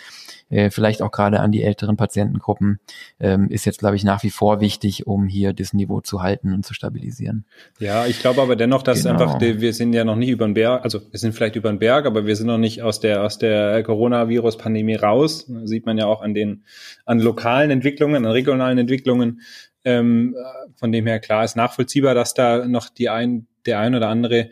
äh, 0.51 0.71
vielleicht 0.71 1.03
auch 1.03 1.11
gerade 1.11 1.41
an 1.41 1.53
die 1.53 1.63
älteren 1.63 1.97
Patientengruppen, 1.97 2.81
ähm, 3.21 3.49
ist 3.49 3.65
jetzt, 3.65 3.79
glaube 3.79 3.97
ich, 3.97 4.05
nach 4.05 4.23
wie 4.23 4.31
vor 4.31 4.61
wichtig, 4.61 5.07
um 5.07 5.27
hier 5.27 5.53
das 5.53 5.73
Niveau 5.73 6.01
zu 6.01 6.23
halten 6.23 6.53
und 6.53 6.65
zu 6.65 6.75
stabilisieren. 6.75 7.45
Ja, 7.79 8.07
ich 8.07 8.21
glaube 8.21 8.43
aber 8.43 8.57
dennoch, 8.57 8.83
dass 8.83 9.03
genau. 9.03 9.13
einfach, 9.13 9.41
wir 9.41 9.73
sind 9.73 9.93
ja 9.93 10.05
noch 10.05 10.17
nicht 10.17 10.31
über 10.31 10.47
den 10.47 10.55
Berg, 10.55 10.85
also 10.85 11.01
wir 11.11 11.19
sind 11.19 11.35
vielleicht 11.35 11.57
über 11.57 11.71
den 11.71 11.79
Berg, 11.79 12.07
aber 12.07 12.27
wir 12.27 12.37
sind 12.37 12.47
noch 12.47 12.59
nicht 12.59 12.83
aus 12.83 13.01
der, 13.01 13.23
aus 13.23 13.39
der 13.39 13.83
Coronavirus-Pandemie 13.83 14.97
raus. 14.97 15.47
Das 15.49 15.69
sieht 15.69 15.87
man 15.87 15.99
ja 15.99 16.07
auch 16.07 16.23
an 16.23 16.35
den, 16.35 16.65
an 17.05 17.19
lokalen 17.21 17.71
Entwicklungen, 17.71 18.25
an 18.25 18.33
regionalen 18.33 18.79
Entwicklungen. 18.79 19.41
Ähm, 19.85 20.37
von 20.77 20.93
dem 20.93 21.07
her 21.07 21.19
klar 21.19 21.45
ist 21.45 21.57
nachvollziehbar, 21.57 22.15
dass 22.15 22.35
da 22.35 22.67
noch 22.67 22.89
die 22.89 23.09
ein, 23.09 23.47
der 23.67 23.81
ein 23.81 23.95
oder 23.95 24.09
andere 24.09 24.51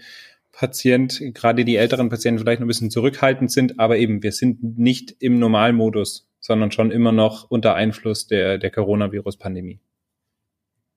Patient, 0.61 1.23
gerade 1.33 1.65
die 1.65 1.77
älteren 1.77 2.11
Patienten 2.11 2.39
vielleicht 2.39 2.61
noch 2.61 2.67
ein 2.67 2.69
bisschen 2.69 2.91
zurückhaltend 2.91 3.51
sind, 3.51 3.81
aber 3.81 3.97
eben, 3.97 4.23
wir 4.23 4.31
sind 4.31 4.79
nicht 4.79 5.17
im 5.19 5.39
Normalmodus, 5.39 6.29
sondern 6.39 6.71
schon 6.71 6.91
immer 6.91 7.13
noch 7.13 7.51
unter 7.51 7.75
Einfluss 7.75 8.27
der, 8.27 8.59
der 8.59 8.71
Coronavirus-Pandemie. 8.71 9.81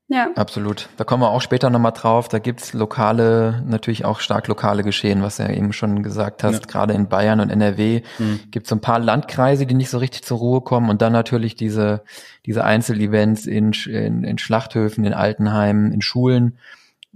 Ja. 0.10 0.32
Absolut. 0.36 0.90
Da 0.98 1.06
kommen 1.06 1.24
wir 1.24 1.30
auch 1.30 1.42
später 1.42 1.70
nochmal 1.70 1.94
drauf. 1.94 2.28
Da 2.28 2.40
gibt's 2.40 2.74
lokale, 2.74 3.64
natürlich 3.66 4.04
auch 4.04 4.20
stark 4.20 4.50
lokale 4.50 4.84
Geschehen, 4.84 5.22
was 5.22 5.38
du 5.38 5.44
ja 5.44 5.50
eben 5.52 5.72
schon 5.72 6.04
gesagt 6.04 6.44
hast. 6.44 6.66
Ja. 6.66 6.68
Gerade 6.68 6.94
in 6.94 7.08
Bayern 7.08 7.40
und 7.40 7.50
NRW 7.50 8.02
mhm. 8.20 8.42
gibt's 8.52 8.68
so 8.68 8.76
ein 8.76 8.82
paar 8.82 9.00
Landkreise, 9.00 9.66
die 9.66 9.76
nicht 9.76 9.90
so 9.90 9.98
richtig 9.98 10.24
zur 10.24 10.40
Ruhe 10.40 10.60
kommen. 10.60 10.90
Und 10.90 11.02
dann 11.02 11.14
natürlich 11.14 11.56
diese, 11.56 12.04
diese 12.46 12.66
Einzelevents 12.66 13.46
in, 13.46 13.72
in, 13.86 14.26
in 14.26 14.38
Schlachthöfen, 14.38 15.06
in 15.06 15.14
Altenheimen, 15.14 15.94
in 15.94 16.02
Schulen. 16.02 16.58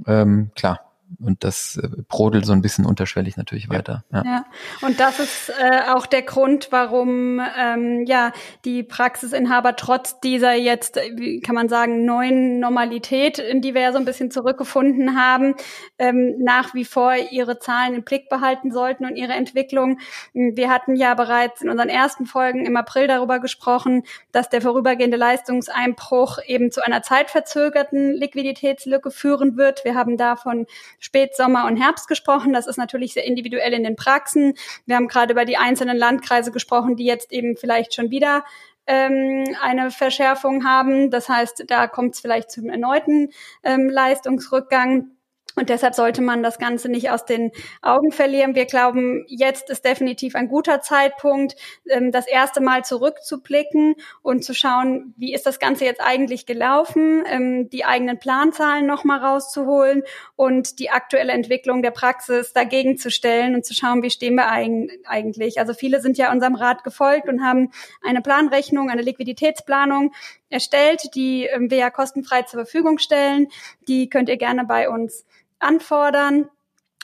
Ähm, 0.06 0.52
klar, 0.56 0.87
und 1.20 1.44
das 1.44 1.78
äh, 1.78 1.88
brodelt 2.08 2.46
so 2.46 2.54
ein 2.54 2.62
bisschen 2.62 2.86
unterschwellig 2.86 3.38
natürlich 3.38 3.70
weiter. 3.70 4.04
Ja, 4.12 4.24
ja. 4.26 4.46
und 4.82 5.00
das 5.00 5.20
ist 5.20 5.50
äh, 5.50 5.92
auch 5.92 6.06
der 6.06 6.22
Grund, 6.22 6.68
warum 6.72 7.42
ähm, 7.58 8.04
ja 8.06 8.34
die 8.66 8.84
Praxisinhaber 8.84 9.76
trotz 9.76 10.20
dieser 10.20 10.54
jetzt, 10.54 10.98
wie 11.16 11.40
kann 11.40 11.56
man 11.56 11.70
sagen, 11.70 12.06
neuen 12.06 12.60
Normalität, 12.60 13.40
in 13.40 13.62
die 13.62 13.74
wir 13.74 13.82
ja 13.82 13.92
so 13.92 13.98
ein 13.98 14.06
bisschen 14.06 14.32
zurückgefunden 14.32 15.20
haben, 15.20 15.56
ähm, 15.98 16.36
nach 16.40 16.74
wie 16.74 16.86
vor 16.86 17.16
ihre 17.16 17.60
Zahlen 17.60 17.96
im 17.96 18.04
Blick 18.04 18.30
behalten 18.30 18.72
sollten 18.72 19.06
und 19.06 19.16
ihre 19.16 19.34
Entwicklung. 19.34 20.00
Wir 20.34 20.70
hatten 20.70 20.96
ja 20.96 21.14
bereits 21.14 21.62
in 21.62 21.70
unseren 21.70 21.90
ersten 21.90 22.26
Folgen 22.26 22.66
im 22.66 22.78
April 22.78 23.08
darüber 23.08 23.40
gesprochen, 23.40 24.04
dass 24.32 24.50
der 24.50 24.62
vorübergehende 24.62 25.18
Leistungseinbruch 25.18 26.40
eben 26.46 26.72
zu 26.72 26.84
einer 26.84 27.02
zeitverzögerten 27.02 28.14
Liquiditätslücke 28.14 29.12
führen 29.12 29.58
wird. 29.58 29.86
Wir 29.86 29.96
haben 29.96 30.18
davon 30.18 30.68
Spätsommer 31.00 31.66
und 31.66 31.78
Herbst 31.78 32.08
gesprochen. 32.08 32.54
Das 32.54 32.68
ist 32.68 32.78
natürlich 32.78 33.14
sehr 33.14 33.26
individuell 33.26 33.74
in 33.74 33.84
den 33.84 33.96
Praxen. 33.96 34.54
Wir 34.86 34.96
haben 34.96 35.08
gerade 35.08 35.34
über 35.34 35.46
die 35.46 35.58
einzelnen 35.58 35.98
Landkreise 35.98 36.52
gesprochen, 36.52 36.96
die 36.96 37.06
jetzt 37.06 37.32
eben 37.32 37.58
vielleicht 37.58 37.94
schon 37.94 38.12
wieder 38.12 38.44
ähm, 38.88 39.44
eine 39.62 39.92
Verschärfung 39.92 40.66
haben. 40.66 41.12
Das 41.12 41.30
heißt, 41.30 41.66
da 41.68 41.88
kommt 41.88 42.16
es 42.16 42.22
vielleicht 42.22 42.50
zum 42.50 42.70
erneuten 42.70 43.32
ähm, 43.64 43.90
Leistungsrückgang. 43.90 45.12
Und 45.58 45.70
deshalb 45.70 45.96
sollte 45.96 46.22
man 46.22 46.44
das 46.44 46.60
Ganze 46.60 46.88
nicht 46.88 47.10
aus 47.10 47.26
den 47.26 47.52
Augen 47.82 48.12
verlieren. 48.12 48.54
Wir 48.54 48.66
glauben, 48.66 49.26
jetzt 49.28 49.72
ist 49.72 49.84
definitiv 49.84 50.36
ein 50.36 50.50
guter 50.50 50.82
Zeitpunkt, 50.82 51.56
ähm, 51.90 52.12
das 52.12 52.28
erste 52.28 52.62
Mal 52.62 52.86
zurückzublicken 52.86 53.96
und 54.22 54.46
zu 54.46 54.54
schauen, 54.54 55.16
wie 55.18 55.34
ist 55.34 55.48
das 55.48 55.58
Ganze 55.58 55.86
jetzt 55.86 56.00
eigentlich 56.00 56.46
gelaufen, 56.46 57.24
ähm, 57.26 57.72
die 57.72 57.86
eigenen 57.86 58.20
Planzahlen 58.20 58.86
nochmal 58.86 59.18
rauszuholen 59.18 60.04
und 60.36 60.78
die 60.78 60.92
aktuelle 60.92 61.34
Entwicklung 61.34 61.82
der 61.82 61.90
Praxis 61.90 62.54
dagegen 62.54 63.00
zu 63.00 63.10
stellen 63.10 63.56
und 63.56 63.66
zu 63.66 63.74
schauen, 63.74 64.04
wie 64.04 64.12
stehen 64.12 64.36
wir 64.36 64.50
eigentlich. 64.50 65.58
Also 65.58 65.74
viele 65.74 66.02
sind 66.02 66.20
ja 66.20 66.32
unserem 66.32 66.54
Rat 66.54 66.84
gefolgt 66.84 67.30
und 67.30 67.44
haben 67.44 67.72
eine 68.04 68.22
Planrechnung, 68.22 68.92
eine 68.92 69.02
Liquiditätsplanung 69.02 70.14
erstellt, 70.50 71.16
die 71.16 71.46
ähm, 71.46 71.72
wir 71.72 71.80
ja 71.80 71.90
kostenfrei 71.90 72.44
zur 72.44 72.60
Verfügung 72.60 73.00
stellen. 73.00 73.48
Die 73.88 74.08
könnt 74.08 74.30
ihr 74.30 74.38
gerne 74.38 74.64
bei 74.64 74.88
uns 74.88 75.26
anfordern. 75.60 76.50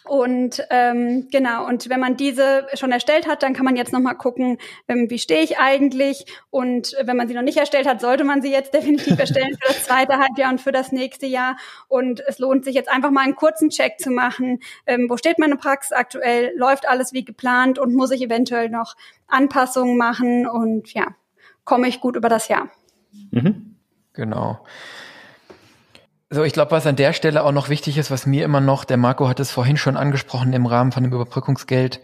Und 0.06 0.62
ähm, 0.70 1.30
genau, 1.32 1.66
und 1.66 1.90
wenn 1.90 2.00
man 2.02 2.18
diese 2.18 2.68
schon 2.74 2.92
erstellt 2.92 3.26
hat, 3.26 3.42
dann 3.42 3.54
kann 3.54 3.64
man 3.64 3.78
jetzt 3.78 3.94
nochmal 3.94 4.18
gucken, 4.18 4.58
ähm, 4.90 5.10
wie 5.10 5.18
stehe 5.18 5.42
ich 5.42 5.60
eigentlich. 5.60 6.26
Und 6.50 6.94
wenn 7.02 7.16
man 7.16 7.30
sie 7.30 7.34
noch 7.34 7.42
nicht 7.42 7.58
erstellt 7.58 7.88
hat, 7.88 8.02
sollte 8.02 8.26
man 8.26 8.42
sie 8.42 8.52
jetzt 8.52 8.74
definitiv 8.74 9.18
erstellen 9.18 9.58
für 9.62 9.68
das 9.68 9.86
zweite 9.86 10.18
Halbjahr 10.18 10.52
und 10.52 10.60
für 10.60 10.74
das 10.74 10.92
nächste 10.92 11.26
Jahr. 11.26 11.56
Und 11.88 12.22
es 12.28 12.38
lohnt 12.38 12.66
sich 12.66 12.76
jetzt 12.76 12.90
einfach 12.90 13.12
mal 13.12 13.22
einen 13.22 13.36
kurzen 13.36 13.70
Check 13.70 13.98
zu 13.98 14.12
machen. 14.12 14.60
Ähm, 14.86 15.10
wo 15.10 15.16
steht 15.16 15.40
meine 15.40 15.56
Praxis 15.56 15.94
aktuell? 15.94 16.52
Läuft 16.58 16.88
alles 16.88 17.14
wie 17.14 17.24
geplant 17.24 17.80
und 17.80 17.96
muss 17.96 18.12
ich 18.12 18.22
eventuell 18.22 18.70
noch 18.70 18.96
Anpassungen 19.28 19.96
machen? 19.96 20.48
Und 20.48 20.94
ja, 20.94 21.16
komme 21.64 21.88
ich 21.88 22.02
gut 22.02 22.18
über 22.18 22.28
das 22.28 22.50
Jahr. 22.50 22.70
Mhm. 23.32 23.78
Genau. 24.12 24.60
So, 26.34 26.44
ich 26.44 26.54
glaube, 26.54 26.72
was 26.72 26.88
an 26.88 26.96
der 26.96 27.14
Stelle 27.14 27.44
auch 27.44 27.52
noch 27.52 27.70
wichtig 27.70 28.00
ist, 28.00 28.10
was 28.10 28.26
mir 28.26 28.44
immer 28.44 28.60
noch, 28.60 28.86
der 28.86 28.98
Marco 28.98 29.28
hat 29.28 29.40
es 29.40 29.52
vorhin 29.52 29.78
schon 29.78 29.96
angesprochen 29.96 30.52
im 30.54 30.66
Rahmen 30.66 30.92
von 30.92 31.04
dem 31.04 31.14
Überbrückungsgeld, 31.14 32.00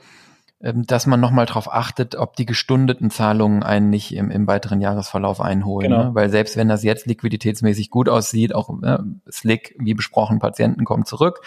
ähm, 0.62 0.86
dass 0.86 1.08
man 1.08 1.20
nochmal 1.20 1.48
darauf 1.48 1.74
achtet, 1.74 2.14
ob 2.14 2.36
die 2.36 2.46
gestundeten 2.46 3.10
Zahlungen 3.10 3.64
einen 3.64 3.90
nicht 3.90 4.14
im, 4.14 4.30
im 4.30 4.46
weiteren 4.46 4.82
Jahresverlauf 4.82 5.42
einholen. 5.42 5.90
Genau. 5.90 6.04
Ne? 6.04 6.12
Weil 6.14 6.30
selbst 6.30 6.58
wenn 6.58 6.68
das 6.68 6.84
jetzt 6.84 7.08
liquiditätsmäßig 7.08 7.90
gut 7.90 8.08
aussieht, 8.08 8.54
auch 8.54 8.70
äh, 8.84 9.00
Slick, 9.32 9.76
wie 9.80 9.96
besprochen, 9.96 10.38
Patienten 10.38 10.86
kommen 10.86 11.06
zurück, 11.06 11.42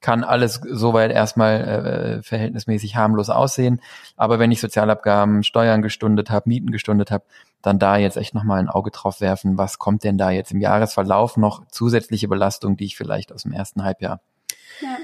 kann 0.00 0.24
alles 0.24 0.60
soweit 0.70 1.10
erstmal 1.10 1.60
äh, 1.60 2.22
verhältnismäßig 2.22 2.96
harmlos 2.96 3.30
aussehen. 3.30 3.80
Aber 4.16 4.38
wenn 4.38 4.52
ich 4.52 4.60
Sozialabgaben, 4.60 5.42
Steuern 5.42 5.82
gestundet 5.82 6.30
habe, 6.30 6.48
Mieten 6.48 6.70
gestundet 6.70 7.10
habe, 7.10 7.24
dann 7.62 7.78
da 7.78 7.96
jetzt 7.96 8.16
echt 8.16 8.34
nochmal 8.34 8.60
ein 8.60 8.68
Auge 8.68 8.90
drauf 8.90 9.20
werfen, 9.20 9.58
was 9.58 9.78
kommt 9.78 10.04
denn 10.04 10.18
da 10.18 10.30
jetzt 10.30 10.52
im 10.52 10.60
Jahresverlauf 10.60 11.36
noch 11.36 11.66
zusätzliche 11.68 12.28
Belastung, 12.28 12.76
die 12.76 12.84
ich 12.84 12.96
vielleicht 12.96 13.32
aus 13.32 13.42
dem 13.42 13.52
ersten 13.52 13.82
Halbjahr 13.84 14.20
ja 14.80 14.96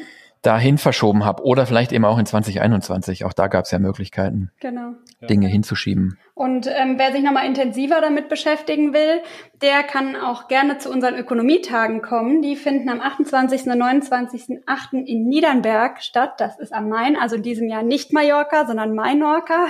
dahin 0.44 0.78
verschoben 0.78 1.24
habe 1.24 1.42
oder 1.42 1.66
vielleicht 1.66 1.92
eben 1.92 2.04
auch 2.04 2.18
in 2.18 2.26
2021. 2.26 3.24
Auch 3.24 3.32
da 3.32 3.48
gab 3.48 3.64
es 3.64 3.70
ja 3.70 3.78
Möglichkeiten, 3.78 4.50
genau. 4.60 4.92
Dinge 5.28 5.48
hinzuschieben. 5.48 6.18
Und 6.34 6.66
ähm, 6.66 6.98
wer 6.98 7.12
sich 7.12 7.22
nochmal 7.22 7.46
intensiver 7.46 8.00
damit 8.00 8.28
beschäftigen 8.28 8.92
will, 8.92 9.22
der 9.62 9.84
kann 9.84 10.16
auch 10.16 10.48
gerne 10.48 10.78
zu 10.78 10.90
unseren 10.90 11.14
Ökonomietagen 11.14 12.02
kommen. 12.02 12.42
Die 12.42 12.56
finden 12.56 12.88
am 12.88 13.00
28. 13.00 13.66
und 13.66 13.80
29.8. 13.80 15.04
in 15.04 15.28
Niedernberg 15.28 16.02
statt. 16.02 16.34
Das 16.38 16.58
ist 16.58 16.72
am 16.72 16.88
Main, 16.88 17.16
also 17.16 17.36
in 17.36 17.44
diesem 17.44 17.68
Jahr 17.68 17.84
nicht 17.84 18.12
Mallorca, 18.12 18.66
sondern 18.66 18.96
Mainorca. 18.96 19.68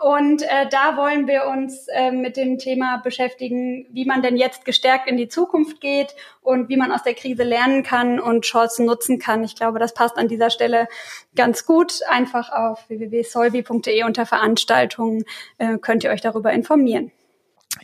Und 0.00 0.42
äh, 0.42 0.66
da 0.70 0.96
wollen 0.96 1.26
wir 1.26 1.44
uns 1.46 1.86
äh, 1.88 2.10
mit 2.10 2.38
dem 2.38 2.56
Thema 2.56 2.96
beschäftigen, 2.96 3.86
wie 3.90 4.06
man 4.06 4.22
denn 4.22 4.38
jetzt 4.38 4.64
gestärkt 4.64 5.10
in 5.10 5.18
die 5.18 5.28
Zukunft 5.28 5.82
geht 5.82 6.16
und 6.40 6.70
wie 6.70 6.78
man 6.78 6.90
aus 6.90 7.02
der 7.02 7.14
Krise 7.14 7.42
lernen 7.42 7.82
kann 7.82 8.18
und 8.18 8.46
Chancen 8.46 8.86
nutzen 8.86 9.18
kann. 9.18 9.44
Ich 9.44 9.56
glaube, 9.56 9.78
das 9.78 9.91
passt 9.94 10.18
an 10.18 10.28
dieser 10.28 10.50
Stelle 10.50 10.88
ganz 11.34 11.66
gut. 11.66 12.00
Einfach 12.08 12.50
auf 12.52 12.88
www.solvi.de 12.88 14.04
unter 14.04 14.26
Veranstaltungen 14.26 15.24
äh, 15.58 15.78
könnt 15.78 16.04
ihr 16.04 16.10
euch 16.10 16.20
darüber 16.20 16.52
informieren. 16.52 17.12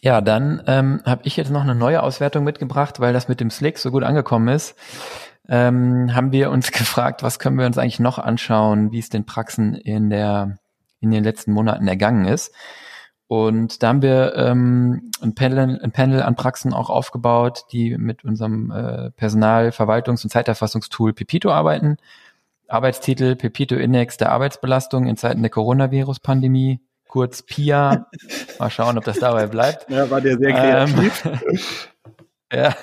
Ja, 0.03 0.21
dann 0.21 0.63
ähm, 0.67 1.03
habe 1.05 1.23
ich 1.25 1.37
jetzt 1.37 1.51
noch 1.51 1.63
eine 1.63 1.75
neue 1.75 2.03
Auswertung 2.03 2.45
mitgebracht, 2.45 3.01
weil 3.01 3.13
das 3.13 3.29
mit 3.29 3.41
dem 3.41 3.51
Slick 3.51 3.79
so 3.79 3.91
gut 3.91 4.05
angekommen 4.05 4.49
ist. 4.49 4.77
Ähm, 5.49 6.15
haben 6.15 6.33
wir 6.33 6.51
uns 6.51 6.73
gefragt, 6.73 7.23
was 7.23 7.39
können 7.39 7.59
wir 7.59 7.67
uns 7.67 7.79
eigentlich 7.79 8.01
noch 8.01 8.19
anschauen, 8.19 8.93
wie 8.93 8.99
es 8.99 9.09
den 9.09 9.25
Praxen 9.25 9.75
in 9.75 10.11
der 10.11 10.59
in 11.01 11.11
den 11.11 11.23
letzten 11.23 11.53
Monaten 11.53 11.87
ergangen 11.87 12.27
ist. 12.27 12.53
Und 13.29 13.83
da 13.83 13.89
haben 13.89 14.01
wir 14.01 14.35
ähm, 14.37 15.11
ein, 15.21 15.35
Panel, 15.35 15.79
ein 15.83 15.93
Panel 15.93 16.23
an 16.23 16.35
Praxen 16.35 16.73
auch 16.73 16.89
aufgebaut, 16.89 17.65
die 17.73 17.97
mit 17.99 18.25
unserem 18.25 18.71
äh, 18.71 19.11
Personal-, 19.11 19.69
Verwaltungs- 19.69 20.25
und 20.25 20.31
Zeiterfassungstool 20.31 21.13
Pepito 21.13 21.53
arbeiten. 21.53 21.99
Arbeitstitel 22.69 23.37
Pepito 23.37 23.77
Index 23.77 24.17
der 24.17 24.33
Arbeitsbelastung 24.33 25.07
in 25.07 25.19
Zeiten 25.19 25.43
der 25.43 25.51
Coronavirus-Pandemie 25.51 26.81
kurz 27.07 27.43
Pia. 27.43 28.07
Mal 28.59 28.71
schauen, 28.71 28.97
ob 28.97 29.05
das 29.05 29.19
dabei 29.19 29.47
bleibt. 29.47 29.91
Ja, 29.91 30.09
war 30.11 30.23
der 30.23 30.39
sehr 30.39 30.53
kreativ. 30.53 31.25
Ähm, 31.25 31.59
ja. 32.53 32.77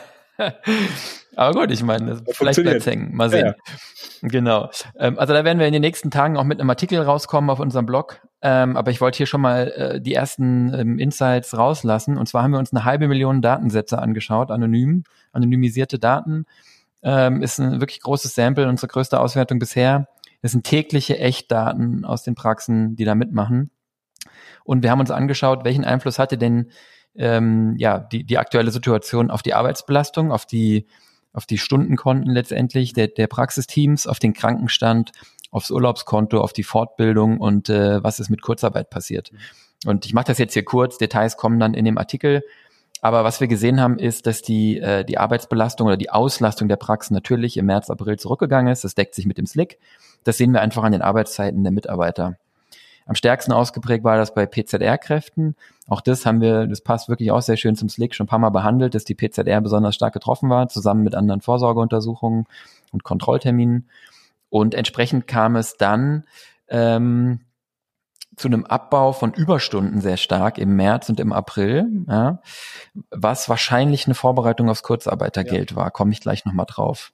Aber 1.35 1.59
gut, 1.59 1.71
ich 1.71 1.81
meine, 1.81 2.21
vielleicht 2.31 2.61
bleibt 2.61 2.85
hängen. 2.85 3.15
Mal 3.15 3.29
sehen. 3.29 3.45
Ja, 3.45 3.51
ja. 3.51 4.27
Genau. 4.29 4.69
Ähm, 4.99 5.17
also 5.17 5.33
da 5.33 5.43
werden 5.43 5.59
wir 5.59 5.67
in 5.67 5.73
den 5.73 5.81
nächsten 5.81 6.11
Tagen 6.11 6.37
auch 6.37 6.43
mit 6.43 6.59
einem 6.59 6.69
Artikel 6.69 7.01
rauskommen 7.01 7.49
auf 7.49 7.59
unserem 7.59 7.85
Blog. 7.85 8.21
Ähm, 8.47 8.77
aber 8.77 8.91
ich 8.91 9.01
wollte 9.01 9.17
hier 9.17 9.25
schon 9.25 9.41
mal 9.41 9.71
äh, 9.71 9.99
die 9.99 10.13
ersten 10.13 10.71
ähm, 10.71 10.99
Insights 10.99 11.57
rauslassen. 11.57 12.15
Und 12.15 12.29
zwar 12.29 12.43
haben 12.43 12.51
wir 12.51 12.59
uns 12.59 12.71
eine 12.71 12.85
halbe 12.85 13.07
Million 13.07 13.41
Datensätze 13.41 13.97
angeschaut, 13.97 14.51
anonym, 14.51 15.03
anonymisierte 15.31 15.97
Daten. 15.97 16.45
Ähm, 17.01 17.41
ist 17.41 17.59
ein 17.59 17.79
wirklich 17.79 18.01
großes 18.01 18.35
Sample, 18.35 18.69
unsere 18.69 18.87
größte 18.87 19.19
Auswertung 19.19 19.57
bisher. 19.57 20.09
Das 20.43 20.51
sind 20.51 20.63
tägliche 20.63 21.17
Echtdaten 21.17 22.05
aus 22.05 22.21
den 22.21 22.35
Praxen, 22.35 22.95
die 22.95 23.03
da 23.03 23.15
mitmachen. 23.15 23.71
Und 24.63 24.83
wir 24.83 24.91
haben 24.91 24.99
uns 24.99 25.09
angeschaut, 25.09 25.65
welchen 25.65 25.83
Einfluss 25.83 26.19
hatte 26.19 26.37
denn 26.37 26.69
ähm, 27.15 27.73
ja 27.79 27.97
die, 27.97 28.25
die 28.25 28.37
aktuelle 28.37 28.69
Situation 28.69 29.31
auf 29.31 29.41
die 29.41 29.55
Arbeitsbelastung, 29.55 30.31
auf 30.31 30.45
die 30.45 30.85
auf 31.33 31.45
die 31.45 31.57
Stundenkonten 31.57 32.31
letztendlich 32.31 32.93
der, 32.93 33.07
der 33.07 33.27
Praxisteams, 33.27 34.07
auf 34.07 34.19
den 34.19 34.33
Krankenstand, 34.33 35.11
aufs 35.55 35.71
Urlaubskonto, 35.71 36.41
auf 36.41 36.51
die 36.51 36.63
Fortbildung 36.63 37.37
und 37.39 37.69
äh, 37.69 38.03
was 38.03 38.19
ist 38.19 38.29
mit 38.29 38.41
Kurzarbeit 38.41 38.89
passiert. 38.89 39.31
Und 39.85 40.05
ich 40.05 40.13
mache 40.13 40.25
das 40.25 40.37
jetzt 40.37 40.53
hier 40.53 40.65
kurz, 40.65 40.97
Details 40.97 41.37
kommen 41.37 41.61
dann 41.61 41.73
in 41.73 41.85
dem 41.85 41.97
Artikel. 41.97 42.43
Aber 43.01 43.23
was 43.23 43.39
wir 43.39 43.47
gesehen 43.47 43.79
haben, 43.79 43.97
ist, 43.97 44.27
dass 44.27 44.41
die, 44.41 44.79
äh, 44.79 45.05
die 45.05 45.17
Arbeitsbelastung 45.17 45.87
oder 45.87 45.95
die 45.95 46.09
Auslastung 46.09 46.67
der 46.67 46.75
Praxen 46.75 47.13
natürlich 47.13 47.55
im 47.55 47.67
März, 47.67 47.89
April 47.89 48.19
zurückgegangen 48.19 48.71
ist. 48.71 48.83
Das 48.83 48.95
deckt 48.95 49.15
sich 49.15 49.25
mit 49.25 49.37
dem 49.37 49.45
Slick. 49.45 49.79
Das 50.25 50.37
sehen 50.37 50.51
wir 50.51 50.61
einfach 50.61 50.83
an 50.83 50.91
den 50.91 51.01
Arbeitszeiten 51.01 51.63
der 51.63 51.71
Mitarbeiter. 51.71 52.35
Am 53.05 53.15
stärksten 53.15 53.53
ausgeprägt 53.53 54.03
war 54.03 54.17
das 54.17 54.33
bei 54.33 54.45
PZR-Kräften. 54.47 55.55
Auch 55.87 56.01
das 56.01 56.25
haben 56.25 56.41
wir, 56.41 56.67
das 56.67 56.81
passt 56.81 57.07
wirklich 57.07 57.31
auch 57.31 57.41
sehr 57.41 57.55
schön 57.55 57.75
zum 57.75 57.87
Slick, 57.87 58.13
schon 58.13 58.25
ein 58.25 58.29
paar 58.29 58.39
Mal 58.39 58.49
behandelt, 58.49 58.93
dass 58.93 59.05
die 59.05 59.15
PZR 59.15 59.61
besonders 59.61 59.95
stark 59.95 60.13
getroffen 60.13 60.49
war, 60.49 60.67
zusammen 60.67 61.03
mit 61.03 61.15
anderen 61.15 61.39
Vorsorgeuntersuchungen 61.39 62.45
und 62.91 63.03
Kontrollterminen. 63.03 63.87
Und 64.55 64.73
entsprechend 64.73 65.27
kam 65.27 65.57
es 65.57 65.75
dann 65.75 66.23
ähm, 66.69 67.41
zu 68.37 68.47
einem 68.47 68.63
Abbau 68.63 69.11
von 69.11 69.33
Überstunden 69.33 69.99
sehr 69.99 70.15
stark 70.15 70.57
im 70.59 70.77
März 70.77 71.09
und 71.09 71.19
im 71.19 71.33
April, 71.33 72.05
ja, 72.07 72.39
was 73.11 73.49
wahrscheinlich 73.49 74.05
eine 74.05 74.15
Vorbereitung 74.15 74.69
aufs 74.69 74.81
Kurzarbeitergeld 74.81 75.71
ja. 75.71 75.75
war, 75.75 75.91
komme 75.91 76.13
ich 76.13 76.21
gleich 76.21 76.45
nochmal 76.45 76.67
drauf. 76.69 77.11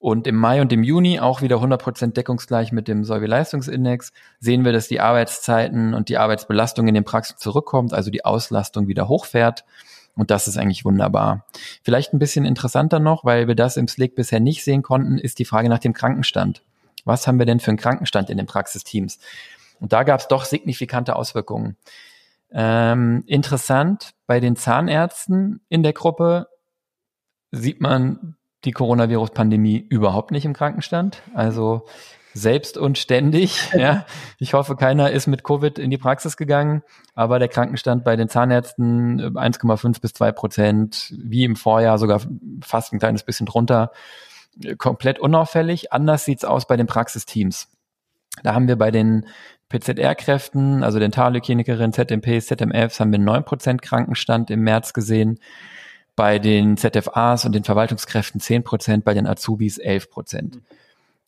Und 0.00 0.26
im 0.26 0.34
Mai 0.34 0.60
und 0.60 0.72
im 0.72 0.82
Juni 0.82 1.20
auch 1.20 1.42
wieder 1.42 1.58
100% 1.58 2.12
deckungsgleich 2.12 2.72
mit 2.72 2.88
dem 2.88 3.04
Solvi-Leistungsindex 3.04 4.10
sehen 4.40 4.64
wir, 4.64 4.72
dass 4.72 4.88
die 4.88 4.98
Arbeitszeiten 4.98 5.94
und 5.94 6.08
die 6.08 6.18
Arbeitsbelastung 6.18 6.88
in 6.88 6.94
den 6.94 7.04
Praxen 7.04 7.36
zurückkommt, 7.38 7.94
also 7.94 8.10
die 8.10 8.24
Auslastung 8.24 8.88
wieder 8.88 9.06
hochfährt. 9.06 9.64
Und 10.14 10.30
das 10.30 10.46
ist 10.46 10.58
eigentlich 10.58 10.84
wunderbar. 10.84 11.46
Vielleicht 11.82 12.12
ein 12.12 12.18
bisschen 12.18 12.44
interessanter 12.44 12.98
noch, 12.98 13.24
weil 13.24 13.48
wir 13.48 13.54
das 13.54 13.76
im 13.76 13.88
Slick 13.88 14.14
bisher 14.14 14.40
nicht 14.40 14.62
sehen 14.62 14.82
konnten, 14.82 15.18
ist 15.18 15.38
die 15.38 15.44
Frage 15.44 15.68
nach 15.68 15.78
dem 15.78 15.94
Krankenstand. 15.94 16.62
Was 17.04 17.26
haben 17.26 17.38
wir 17.38 17.46
denn 17.46 17.60
für 17.60 17.70
einen 17.70 17.78
Krankenstand 17.78 18.30
in 18.30 18.36
den 18.36 18.46
Praxisteams? 18.46 19.18
Und 19.80 19.92
da 19.92 20.02
gab 20.02 20.20
es 20.20 20.28
doch 20.28 20.44
signifikante 20.44 21.16
Auswirkungen. 21.16 21.76
Ähm, 22.52 23.24
interessant, 23.26 24.12
bei 24.26 24.38
den 24.38 24.56
Zahnärzten 24.56 25.60
in 25.68 25.82
der 25.82 25.94
Gruppe 25.94 26.48
sieht 27.50 27.80
man 27.80 28.36
die 28.64 28.72
Coronavirus-Pandemie 28.72 29.84
überhaupt 29.88 30.30
nicht 30.30 30.44
im 30.44 30.52
Krankenstand. 30.52 31.22
Also 31.34 31.86
selbst 32.34 32.76
und 32.76 32.98
ständig. 32.98 33.70
Ja. 33.82 34.06
Ich 34.38 34.54
hoffe, 34.54 34.76
keiner 34.76 35.10
ist 35.10 35.26
mit 35.26 35.42
Covid 35.42 35.78
in 35.78 35.90
die 35.90 35.98
Praxis 35.98 36.36
gegangen, 36.36 36.82
aber 37.14 37.38
der 37.38 37.48
Krankenstand 37.48 38.04
bei 38.04 38.16
den 38.16 38.28
Zahnärzten 38.28 39.20
1,5 39.20 40.00
bis 40.00 40.12
2 40.12 40.32
Prozent, 40.32 41.12
wie 41.16 41.44
im 41.44 41.56
Vorjahr 41.56 41.98
sogar 41.98 42.20
fast 42.62 42.92
ein 42.92 42.98
kleines 42.98 43.24
bisschen 43.24 43.46
drunter, 43.46 43.90
komplett 44.78 45.18
unauffällig. 45.18 45.92
Anders 45.92 46.24
sieht's 46.24 46.44
aus 46.44 46.66
bei 46.66 46.76
den 46.76 46.86
Praxisteams. 46.86 47.68
Da 48.42 48.54
haben 48.54 48.68
wir 48.68 48.76
bei 48.76 48.90
den 48.90 49.26
PZR-Kräften, 49.68 50.84
also 50.84 50.98
Dentalhygienikerinnen, 50.98 51.92
ZMPs, 51.92 52.46
ZMFs, 52.46 53.00
haben 53.00 53.10
wir 53.10 53.18
9 53.18 53.44
Prozent 53.44 53.82
Krankenstand 53.82 54.50
im 54.50 54.60
März 54.60 54.92
gesehen 54.92 55.40
bei 56.14 56.38
den 56.38 56.76
ZFAs 56.76 57.46
und 57.46 57.54
den 57.54 57.64
Verwaltungskräften 57.64 58.40
10 58.40 58.64
Prozent, 58.64 59.04
bei 59.04 59.14
den 59.14 59.26
Azubis 59.26 59.78
11 59.78 60.10
Prozent. 60.10 60.58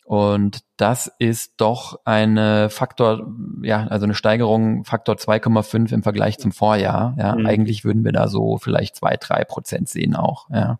Und 0.05 0.61
das 0.77 1.11
ist 1.19 1.55
doch 1.57 1.99
eine 2.05 2.69
Faktor, 2.69 3.27
ja, 3.63 3.87
also 3.87 4.05
eine 4.05 4.15
Steigerung 4.15 4.85
Faktor 4.85 5.15
2,5 5.15 5.95
im 5.95 6.03
Vergleich 6.03 6.39
zum 6.39 6.53
Vorjahr. 6.53 7.17
Ja, 7.19 7.35
mhm. 7.35 7.47
eigentlich 7.47 7.85
würden 7.87 8.05
wir 8.05 8.13
da 8.13 8.29
so 8.29 8.59
vielleicht 8.59 8.97
zwei, 8.97 9.17
drei 9.17 9.45
Prozent 9.45 9.89
sehen 9.89 10.15
auch. 10.15 10.51
Ja. 10.51 10.79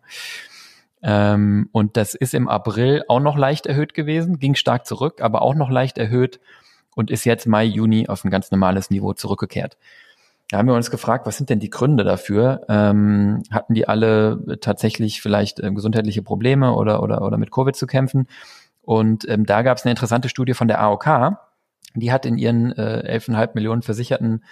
Ähm, 1.01 1.69
und 1.71 1.97
das 1.97 2.13
ist 2.13 2.35
im 2.35 2.47
April 2.47 3.03
auch 3.07 3.19
noch 3.19 3.35
leicht 3.35 3.65
erhöht 3.65 3.95
gewesen, 3.95 4.37
ging 4.37 4.53
stark 4.53 4.85
zurück, 4.85 5.21
aber 5.21 5.41
auch 5.41 5.55
noch 5.55 5.71
leicht 5.71 5.97
erhöht 5.97 6.39
und 6.95 7.09
ist 7.09 7.25
jetzt 7.25 7.47
Mai, 7.47 7.65
Juni 7.65 8.07
auf 8.07 8.23
ein 8.23 8.31
ganz 8.31 8.51
normales 8.51 8.91
Niveau 8.91 9.13
zurückgekehrt. 9.13 9.77
Da 10.51 10.59
haben 10.59 10.67
wir 10.67 10.75
uns 10.75 10.91
gefragt, 10.91 11.25
was 11.25 11.37
sind 11.37 11.49
denn 11.49 11.59
die 11.59 11.71
Gründe 11.71 12.03
dafür? 12.03 12.61
Ähm, 12.69 13.41
hatten 13.49 13.73
die 13.73 13.87
alle 13.87 14.59
tatsächlich 14.61 15.21
vielleicht 15.21 15.59
äh, 15.59 15.71
gesundheitliche 15.71 16.21
Probleme 16.21 16.73
oder, 16.73 17.01
oder, 17.01 17.23
oder 17.23 17.37
mit 17.37 17.51
Covid 17.51 17.75
zu 17.75 17.87
kämpfen? 17.87 18.27
Und 18.85 19.27
ähm, 19.27 19.45
da 19.45 19.63
gab 19.63 19.77
es 19.77 19.83
eine 19.83 19.91
interessante 19.91 20.29
Studie 20.29 20.53
von 20.53 20.67
der 20.67 20.79
AOK, 20.81 21.37
die 21.95 22.11
hat 22.11 22.25
in 22.25 22.37
ihren 22.37 22.71
äh, 22.73 23.17
11,5 23.19 23.51
Millionen 23.55 23.81
Versicherten 23.81 24.43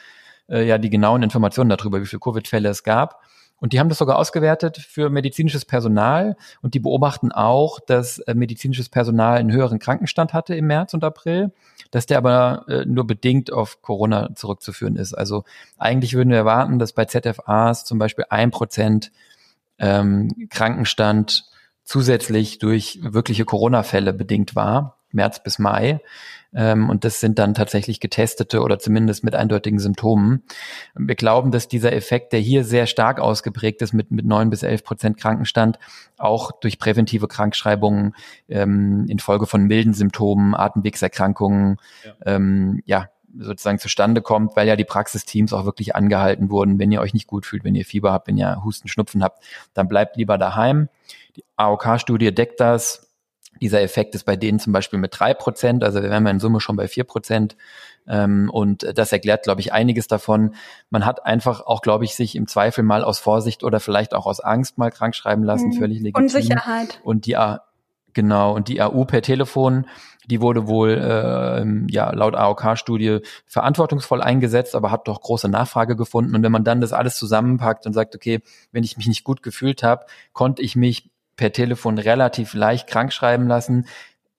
äh, 0.49 0.65
ja 0.65 0.77
die 0.77 0.89
genauen 0.89 1.23
Informationen 1.23 1.69
darüber, 1.69 2.01
wie 2.01 2.05
viele 2.05 2.19
Covid-Fälle 2.19 2.69
es 2.69 2.83
gab. 2.83 3.21
Und 3.57 3.71
die 3.71 3.79
haben 3.79 3.87
das 3.87 3.99
sogar 3.99 4.17
ausgewertet 4.17 4.77
für 4.77 5.09
medizinisches 5.09 5.63
Personal 5.63 6.35
und 6.61 6.73
die 6.73 6.79
beobachten 6.79 7.31
auch, 7.31 7.79
dass 7.79 8.19
äh, 8.19 8.33
medizinisches 8.33 8.89
Personal 8.89 9.37
einen 9.37 9.53
höheren 9.53 9.79
Krankenstand 9.79 10.33
hatte 10.33 10.55
im 10.55 10.67
März 10.67 10.93
und 10.93 11.03
April, 11.03 11.53
dass 11.91 12.05
der 12.05 12.17
aber 12.17 12.65
äh, 12.67 12.85
nur 12.85 13.07
bedingt 13.07 13.53
auf 13.53 13.81
Corona 13.81 14.35
zurückzuführen 14.35 14.97
ist. 14.97 15.13
Also 15.13 15.45
eigentlich 15.77 16.13
würden 16.13 16.31
wir 16.31 16.37
erwarten, 16.37 16.77
dass 16.77 16.91
bei 16.91 17.05
ZFAs 17.05 17.85
zum 17.85 17.99
Beispiel 17.99 18.25
ein 18.29 18.51
Prozent 18.51 19.11
ähm, 19.79 20.29
Krankenstand 20.49 21.45
zusätzlich 21.83 22.59
durch 22.59 22.99
wirkliche 23.01 23.45
Corona-Fälle 23.45 24.13
bedingt 24.13 24.55
war, 24.55 24.97
März 25.11 25.43
bis 25.43 25.59
Mai. 25.59 25.99
Ähm, 26.55 26.89
und 26.89 27.03
das 27.03 27.19
sind 27.19 27.39
dann 27.39 27.53
tatsächlich 27.53 27.99
getestete 27.99 28.61
oder 28.61 28.77
zumindest 28.79 29.23
mit 29.23 29.35
eindeutigen 29.35 29.79
Symptomen. 29.79 30.43
Wir 30.95 31.15
glauben, 31.15 31.51
dass 31.51 31.67
dieser 31.67 31.93
Effekt, 31.93 32.33
der 32.33 32.39
hier 32.39 32.63
sehr 32.63 32.85
stark 32.85 33.19
ausgeprägt 33.19 33.81
ist 33.81 33.93
mit, 33.93 34.11
mit 34.11 34.25
neun 34.25 34.49
bis 34.49 34.63
elf 34.63 34.83
Prozent 34.83 35.17
Krankenstand, 35.17 35.79
auch 36.17 36.51
durch 36.51 36.77
präventive 36.77 37.27
Krankschreibungen 37.27 38.15
ähm, 38.49 39.05
infolge 39.07 39.47
von 39.47 39.63
milden 39.63 39.93
Symptomen, 39.93 40.53
Atemwegserkrankungen, 40.53 41.77
ja. 42.05 42.13
Ähm, 42.25 42.83
ja, 42.85 43.09
sozusagen 43.35 43.79
zustande 43.79 44.21
kommt, 44.21 44.55
weil 44.55 44.67
ja 44.67 44.75
die 44.75 44.85
Praxisteams 44.85 45.53
auch 45.53 45.65
wirklich 45.65 45.95
angehalten 45.95 46.51
wurden, 46.51 46.77
wenn 46.77 46.91
ihr 46.91 47.01
euch 47.01 47.15
nicht 47.15 47.27
gut 47.27 47.47
fühlt, 47.47 47.63
wenn 47.63 47.73
ihr 47.73 47.85
Fieber 47.85 48.11
habt, 48.11 48.27
wenn 48.27 48.37
ihr 48.37 48.63
Husten, 48.63 48.87
Schnupfen 48.87 49.23
habt, 49.23 49.43
dann 49.73 49.87
bleibt 49.87 50.17
lieber 50.17 50.37
daheim. 50.37 50.87
Die 51.35 51.43
AOK-Studie 51.55 52.33
deckt 52.33 52.59
das. 52.59 53.09
Dieser 53.61 53.81
Effekt 53.81 54.15
ist 54.15 54.25
bei 54.25 54.35
denen 54.35 54.59
zum 54.59 54.73
Beispiel 54.73 54.99
mit 54.99 55.17
drei 55.17 55.33
Prozent, 55.33 55.83
also 55.83 56.01
wir 56.01 56.09
wären 56.09 56.25
in 56.25 56.39
Summe 56.39 56.59
schon 56.59 56.75
bei 56.75 56.87
vier 56.87 57.03
Prozent. 57.03 57.55
Ähm, 58.07 58.49
und 58.51 58.85
das 58.97 59.11
erklärt, 59.11 59.43
glaube 59.43 59.61
ich, 59.61 59.71
einiges 59.71 60.07
davon. 60.07 60.55
Man 60.89 61.05
hat 61.05 61.25
einfach 61.25 61.61
auch, 61.61 61.81
glaube 61.81 62.03
ich, 62.03 62.15
sich 62.15 62.35
im 62.35 62.47
Zweifel 62.47 62.83
mal 62.83 63.03
aus 63.03 63.19
Vorsicht 63.19 63.63
oder 63.63 63.79
vielleicht 63.79 64.13
auch 64.13 64.25
aus 64.25 64.39
Angst 64.39 64.77
mal 64.77 64.91
krank 64.91 65.15
schreiben 65.15 65.43
lassen, 65.43 65.69
mhm. 65.69 65.73
völlig 65.73 65.99
legitim. 65.99 66.23
Unsicherheit. 66.23 66.99
Und 67.03 67.25
die, 67.25 67.37
genau, 68.13 68.53
und 68.53 68.67
die 68.67 68.81
AU 68.81 69.05
per 69.05 69.21
Telefon, 69.21 69.85
die 70.25 70.41
wurde 70.41 70.67
wohl 70.67 70.91
äh, 70.91 71.93
ja 71.93 72.13
laut 72.13 72.35
AOK-Studie 72.35 73.19
verantwortungsvoll 73.45 74.21
eingesetzt, 74.21 74.75
aber 74.75 74.91
hat 74.91 75.07
doch 75.07 75.21
große 75.21 75.49
Nachfrage 75.49 75.95
gefunden. 75.95 76.35
Und 76.35 76.43
wenn 76.43 76.51
man 76.51 76.63
dann 76.63 76.81
das 76.81 76.93
alles 76.93 77.17
zusammenpackt 77.17 77.85
und 77.85 77.93
sagt, 77.93 78.15
okay, 78.15 78.41
wenn 78.71 78.83
ich 78.83 78.97
mich 78.97 79.07
nicht 79.07 79.23
gut 79.23 79.43
gefühlt 79.43 79.83
habe, 79.83 80.05
konnte 80.33 80.61
ich 80.61 80.75
mich 80.75 81.09
per 81.35 81.51
Telefon 81.51 81.97
relativ 81.97 82.53
leicht 82.53 82.87
krankschreiben 82.87 83.47
lassen. 83.47 83.87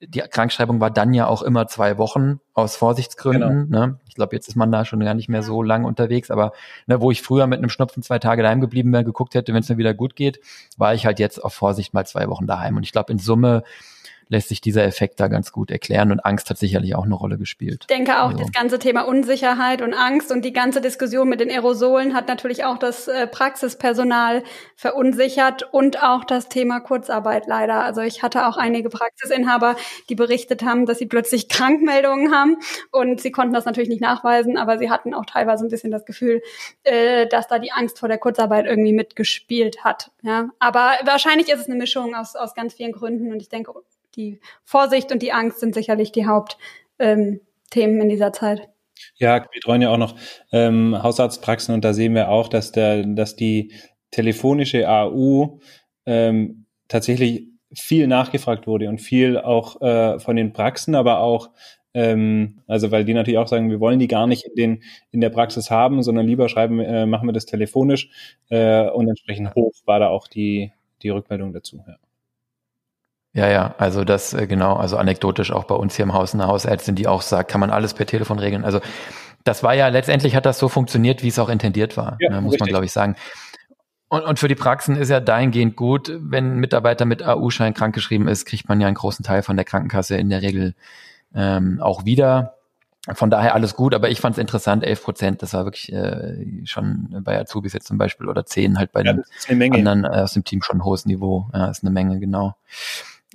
Die 0.00 0.20
Krankschreibung 0.20 0.80
war 0.80 0.90
dann 0.90 1.14
ja 1.14 1.26
auch 1.26 1.42
immer 1.42 1.66
zwei 1.66 1.96
Wochen 1.96 2.40
aus 2.52 2.76
Vorsichtsgründen. 2.76 3.70
Genau. 3.70 3.86
Ne? 3.86 4.00
Ich 4.06 4.14
glaube, 4.14 4.36
jetzt 4.36 4.48
ist 4.48 4.56
man 4.56 4.70
da 4.70 4.84
schon 4.84 5.00
gar 5.00 5.14
nicht 5.14 5.28
mehr 5.28 5.42
so 5.42 5.62
lang 5.62 5.84
unterwegs, 5.84 6.30
aber 6.30 6.52
ne, 6.86 7.00
wo 7.00 7.10
ich 7.10 7.22
früher 7.22 7.46
mit 7.46 7.58
einem 7.58 7.70
Schnupfen 7.70 8.02
zwei 8.02 8.18
Tage 8.18 8.42
daheim 8.42 8.60
geblieben 8.60 8.92
wäre, 8.92 9.04
geguckt 9.04 9.34
hätte, 9.34 9.54
wenn 9.54 9.62
es 9.62 9.68
mir 9.68 9.78
wieder 9.78 9.94
gut 9.94 10.14
geht, 10.14 10.40
war 10.76 10.94
ich 10.94 11.06
halt 11.06 11.18
jetzt 11.18 11.42
auf 11.42 11.54
Vorsicht 11.54 11.94
mal 11.94 12.06
zwei 12.06 12.28
Wochen 12.28 12.46
daheim. 12.46 12.76
Und 12.76 12.82
ich 12.82 12.92
glaube, 12.92 13.12
in 13.12 13.18
Summe 13.18 13.64
lässt 14.28 14.48
sich 14.48 14.60
dieser 14.60 14.84
Effekt 14.84 15.20
da 15.20 15.28
ganz 15.28 15.52
gut 15.52 15.70
erklären 15.70 16.12
und 16.12 16.20
Angst 16.20 16.50
hat 16.50 16.58
sicherlich 16.58 16.94
auch 16.94 17.04
eine 17.04 17.14
Rolle 17.14 17.38
gespielt. 17.38 17.78
Ich 17.82 17.86
denke 17.86 18.20
auch, 18.22 18.30
also. 18.30 18.38
das 18.38 18.52
ganze 18.52 18.78
Thema 18.78 19.02
Unsicherheit 19.02 19.82
und 19.82 19.94
Angst 19.94 20.30
und 20.30 20.44
die 20.44 20.52
ganze 20.52 20.80
Diskussion 20.80 21.28
mit 21.28 21.40
den 21.40 21.50
Aerosolen 21.50 22.14
hat 22.14 22.28
natürlich 22.28 22.64
auch 22.64 22.78
das 22.78 23.08
äh, 23.08 23.26
Praxispersonal 23.26 24.42
verunsichert 24.76 25.68
und 25.72 26.02
auch 26.02 26.24
das 26.24 26.48
Thema 26.48 26.80
Kurzarbeit 26.80 27.46
leider. 27.46 27.84
Also 27.84 28.00
ich 28.00 28.22
hatte 28.22 28.46
auch 28.46 28.56
einige 28.56 28.88
Praxisinhaber, 28.88 29.76
die 30.08 30.14
berichtet 30.14 30.62
haben, 30.62 30.86
dass 30.86 30.98
sie 30.98 31.06
plötzlich 31.06 31.48
Krankmeldungen 31.48 32.32
haben 32.32 32.56
und 32.90 33.20
sie 33.20 33.32
konnten 33.32 33.54
das 33.54 33.64
natürlich 33.64 33.88
nicht 33.88 34.02
nachweisen, 34.02 34.56
aber 34.56 34.78
sie 34.78 34.90
hatten 34.90 35.14
auch 35.14 35.26
teilweise 35.26 35.64
ein 35.64 35.70
bisschen 35.70 35.90
das 35.90 36.04
Gefühl, 36.04 36.42
äh, 36.84 37.26
dass 37.26 37.48
da 37.48 37.58
die 37.58 37.72
Angst 37.72 37.98
vor 37.98 38.08
der 38.08 38.18
Kurzarbeit 38.18 38.66
irgendwie 38.66 38.92
mitgespielt 38.92 39.84
hat. 39.84 40.10
Ja, 40.22 40.48
aber 40.58 40.92
wahrscheinlich 41.04 41.48
ist 41.48 41.60
es 41.60 41.66
eine 41.66 41.76
Mischung 41.76 42.14
aus, 42.14 42.36
aus 42.36 42.54
ganz 42.54 42.74
vielen 42.74 42.92
Gründen 42.92 43.32
und 43.32 43.40
ich 43.40 43.48
denke, 43.48 43.72
die 44.16 44.40
Vorsicht 44.64 45.12
und 45.12 45.22
die 45.22 45.32
Angst 45.32 45.60
sind 45.60 45.74
sicherlich 45.74 46.12
die 46.12 46.26
Hauptthemen 46.26 47.40
ähm, 47.72 48.00
in 48.00 48.08
dieser 48.08 48.32
Zeit. 48.32 48.68
Ja, 49.16 49.40
wir 49.40 49.48
betreuen 49.52 49.82
ja 49.82 49.90
auch 49.90 49.98
noch 49.98 50.14
ähm, 50.52 51.00
Hausarztpraxen 51.02 51.74
und 51.74 51.84
da 51.84 51.92
sehen 51.92 52.14
wir 52.14 52.28
auch, 52.28 52.48
dass 52.48 52.72
der, 52.72 53.04
dass 53.04 53.36
die 53.36 53.72
telefonische 54.10 54.88
AU 54.88 55.58
ähm, 56.06 56.66
tatsächlich 56.88 57.48
viel 57.72 58.06
nachgefragt 58.06 58.66
wurde 58.66 58.88
und 58.88 59.00
viel 59.00 59.38
auch 59.38 59.80
äh, 59.82 60.20
von 60.20 60.36
den 60.36 60.52
Praxen, 60.52 60.94
aber 60.94 61.18
auch 61.18 61.50
ähm, 61.94 62.60
also 62.66 62.90
weil 62.90 63.04
die 63.04 63.14
natürlich 63.14 63.38
auch 63.38 63.46
sagen, 63.46 63.70
wir 63.70 63.80
wollen 63.80 64.00
die 64.00 64.08
gar 64.08 64.26
nicht 64.26 64.44
in, 64.44 64.54
den, 64.56 64.82
in 65.12 65.20
der 65.20 65.30
Praxis 65.30 65.70
haben, 65.70 66.02
sondern 66.02 66.26
lieber 66.26 66.48
schreiben, 66.48 66.80
äh, 66.80 67.06
machen 67.06 67.28
wir 67.28 67.32
das 67.32 67.46
telefonisch 67.46 68.10
äh, 68.50 68.88
und 68.88 69.08
entsprechend 69.08 69.54
hoch 69.54 69.72
war 69.86 70.00
da 70.00 70.08
auch 70.08 70.26
die, 70.26 70.72
die 71.02 71.10
Rückmeldung 71.10 71.52
dazu. 71.52 71.82
Ja. 71.86 71.96
Ja, 73.34 73.48
ja, 73.48 73.74
also 73.78 74.04
das 74.04 74.32
äh, 74.32 74.46
genau, 74.46 74.76
also 74.76 74.96
anekdotisch 74.96 75.50
auch 75.50 75.64
bei 75.64 75.74
uns 75.74 75.96
hier 75.96 76.04
im 76.04 76.14
Haus 76.14 76.34
eine 76.34 76.46
Hausärztin, 76.46 76.94
die 76.94 77.08
auch 77.08 77.20
sagt, 77.20 77.50
kann 77.50 77.60
man 77.60 77.70
alles 77.70 77.92
per 77.92 78.06
Telefon 78.06 78.38
regeln. 78.38 78.64
Also 78.64 78.80
das 79.42 79.62
war 79.62 79.74
ja 79.74 79.88
letztendlich 79.88 80.36
hat 80.36 80.46
das 80.46 80.58
so 80.58 80.68
funktioniert, 80.68 81.22
wie 81.22 81.28
es 81.28 81.38
auch 81.40 81.48
intendiert 81.48 81.96
war, 81.96 82.16
ja, 82.20 82.30
ne, 82.30 82.40
muss 82.40 82.52
richtig. 82.52 82.60
man 82.60 82.68
glaube 82.68 82.84
ich 82.84 82.92
sagen. 82.92 83.16
Und, 84.08 84.22
und 84.22 84.38
für 84.38 84.46
die 84.46 84.54
Praxen 84.54 84.96
ist 84.96 85.08
ja 85.08 85.18
dahingehend 85.18 85.74
gut, 85.74 86.12
wenn 86.20 86.52
ein 86.52 86.60
Mitarbeiter 86.60 87.04
mit 87.04 87.24
AU-Schein 87.24 87.74
krankgeschrieben 87.74 88.28
ist, 88.28 88.44
kriegt 88.44 88.68
man 88.68 88.80
ja 88.80 88.86
einen 88.86 88.94
großen 88.94 89.24
Teil 89.24 89.42
von 89.42 89.56
der 89.56 89.64
Krankenkasse 89.64 90.16
in 90.16 90.30
der 90.30 90.40
Regel 90.40 90.74
ähm, 91.34 91.80
auch 91.82 92.04
wieder. 92.04 92.54
Von 93.12 93.28
daher 93.28 93.54
alles 93.54 93.74
gut, 93.74 93.94
aber 93.94 94.08
ich 94.08 94.20
fand 94.20 94.36
es 94.36 94.40
interessant, 94.40 94.84
11 94.84 95.02
Prozent, 95.02 95.42
das 95.42 95.52
war 95.52 95.64
wirklich 95.64 95.92
äh, 95.92 96.62
schon 96.64 97.20
bei 97.22 97.38
Azubis 97.38 97.72
jetzt 97.72 97.88
zum 97.88 97.98
Beispiel 97.98 98.28
oder 98.28 98.46
10 98.46 98.78
halt 98.78 98.92
bei 98.92 99.02
ja, 99.02 99.14
den 99.48 99.72
anderen 99.74 100.04
äh, 100.04 100.22
aus 100.22 100.32
dem 100.32 100.44
Team 100.44 100.62
schon 100.62 100.78
ein 100.78 100.84
hohes 100.84 101.04
Niveau. 101.04 101.50
Ja, 101.52 101.66
ist 101.66 101.82
eine 101.82 101.90
Menge, 101.90 102.20
genau. 102.20 102.54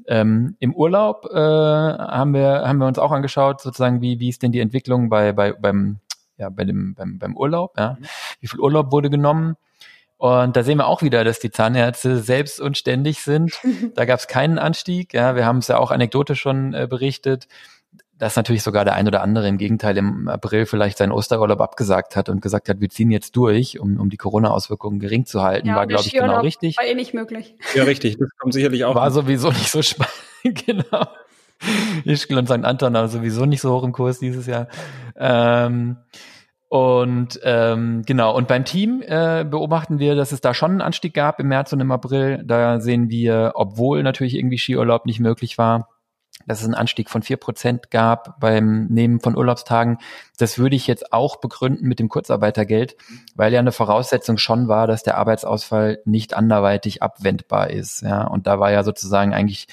Ähm, 0.10 0.58
Im 0.60 0.74
Urlaub 0.74 1.28
äh, 1.32 1.38
haben 1.38 2.34
wir 2.34 2.68
haben 2.68 2.80
wir 2.80 2.88
uns 2.88 3.00
auch 3.00 3.12
angeschaut, 3.12 3.62
sozusagen 3.62 4.02
wie 4.02 4.20
wie 4.20 4.30
ist 4.30 4.42
denn 4.44 4.52
die 4.52 4.60
Entwicklung 4.60 5.08
bei 5.08 5.32
bei 5.32 5.54
beim 5.54 6.00
ja 6.38 6.50
bei 6.50 6.66
dem 6.66 6.96
beim 6.96 7.20
beim 7.20 7.38
Urlaub, 7.38 7.78
ja 7.78 7.98
mhm. 8.00 8.06
wie 8.42 8.48
viel 8.48 8.60
Urlaub 8.60 8.92
wurde 8.92 9.10
genommen 9.10 9.56
und 10.20 10.58
da 10.58 10.64
sehen 10.64 10.80
wir 10.80 10.88
auch 10.88 11.02
wieder, 11.02 11.24
dass 11.24 11.40
die 11.40 11.50
Zahnärzte 11.50 12.18
selbst 12.18 12.60
und 12.60 12.78
ständig 12.78 13.22
sind. 13.22 13.58
Da 13.96 14.04
gab 14.04 14.20
es 14.20 14.28
keinen 14.28 14.60
Anstieg. 14.60 15.14
Ja, 15.14 15.36
wir 15.36 15.46
haben 15.46 15.60
es 15.60 15.70
ja 15.70 15.78
auch 15.78 15.92
anekdotisch 15.92 16.42
schon 16.42 16.74
äh, 16.74 16.88
berichtet 16.88 17.48
dass 18.20 18.36
natürlich 18.36 18.64
sogar 18.64 18.86
der 18.86 18.94
ein 18.94 19.08
oder 19.08 19.22
andere 19.24 19.48
im 19.48 19.58
Gegenteil 19.58 19.98
im 19.98 20.28
April 20.28 20.66
vielleicht 20.66 20.98
seinen 20.98 21.12
Osterurlaub 21.12 21.62
abgesagt 21.62 22.16
hat 22.16 22.30
und 22.30 22.42
gesagt 22.42 22.70
hat, 22.70 22.82
wir 22.82 22.90
ziehen 22.90 23.10
jetzt 23.12 23.36
durch, 23.36 23.80
um, 23.80 24.00
um 24.00 24.10
die 24.10 24.18
Corona-Auswirkungen 24.18 25.00
gering 25.00 25.26
zu 25.26 25.42
halten, 25.42 25.70
ja, 25.70 25.76
war, 25.76 25.88
glaube 25.88 26.04
ich, 26.06 26.12
genau 26.12 26.42
richtig. 26.42 26.78
War 26.78 26.86
eh 26.86 26.96
nicht 26.96 27.14
möglich. 27.14 27.56
Ja, 27.74 27.84
richtig. 27.84 28.18
Das 28.18 28.30
kommt 28.38 28.54
sicherlich 28.54 28.84
auch. 28.84 28.94
War 28.94 29.10
sowieso 29.10 29.50
nicht 29.50 29.72
so 29.72 29.82
spannend. 29.82 30.14
genau. 30.44 31.08
Ischgl 32.06 32.38
und 32.38 32.48
St. 32.48 32.64
Anton 32.64 32.96
aber 32.96 33.08
sowieso 33.08 33.46
nicht 33.46 33.62
so 33.62 33.74
hoch 33.74 33.84
im 33.84 33.94
Kurs 33.94 34.20
dieses 34.20 34.46
Jahr. 34.48 34.68
Ähm, 35.18 35.98
und 36.68 37.40
ähm, 37.44 38.04
genau, 38.06 38.36
und 38.36 38.48
beim 38.48 38.64
Team 38.64 39.02
äh, 39.06 39.44
beobachten 39.44 39.98
wir, 39.98 40.16
dass 40.16 40.32
es 40.32 40.40
da 40.40 40.54
schon 40.54 40.72
einen 40.72 40.82
Anstieg 40.82 41.14
gab 41.14 41.40
im 41.40 41.48
März 41.48 41.74
und 41.74 41.80
im 41.80 41.92
April. 41.92 42.44
Da 42.46 42.80
sehen 42.80 43.10
wir, 43.10 43.54
obwohl 43.56 44.04
natürlich 44.04 44.36
irgendwie 44.36 44.58
Skiurlaub 44.58 45.06
nicht 45.06 45.20
möglich 45.20 45.58
war, 45.58 45.90
dass 46.50 46.62
es 46.62 46.66
einen 46.66 46.74
Anstieg 46.74 47.12
von 47.12 47.22
vier 47.22 47.38
Prozent 47.38 47.92
gab 47.92 48.40
beim 48.40 48.88
Nehmen 48.88 49.20
von 49.20 49.38
Urlaubstagen. 49.38 50.00
Das 50.40 50.58
würde 50.58 50.76
ich 50.76 50.88
jetzt 50.88 51.14
auch 51.14 51.36
begründen 51.36 51.88
mit 51.88 52.00
dem 52.00 52.10
Kurzarbeitergeld, 52.10 52.96
weil 53.36 53.54
ja 53.54 53.60
eine 53.60 53.72
Voraussetzung 53.72 54.40
schon 54.40 54.68
war, 54.68 54.88
dass 54.88 55.04
der 55.04 55.20
Arbeitsausfall 55.20 56.00
nicht 56.06 56.34
anderweitig 56.34 57.04
abwendbar 57.04 57.70
ist. 57.70 58.02
Ja, 58.02 58.24
und 58.26 58.48
da 58.48 58.60
war 58.60 58.72
ja 58.72 58.84
sozusagen 58.84 59.32
eigentlich 59.32 59.68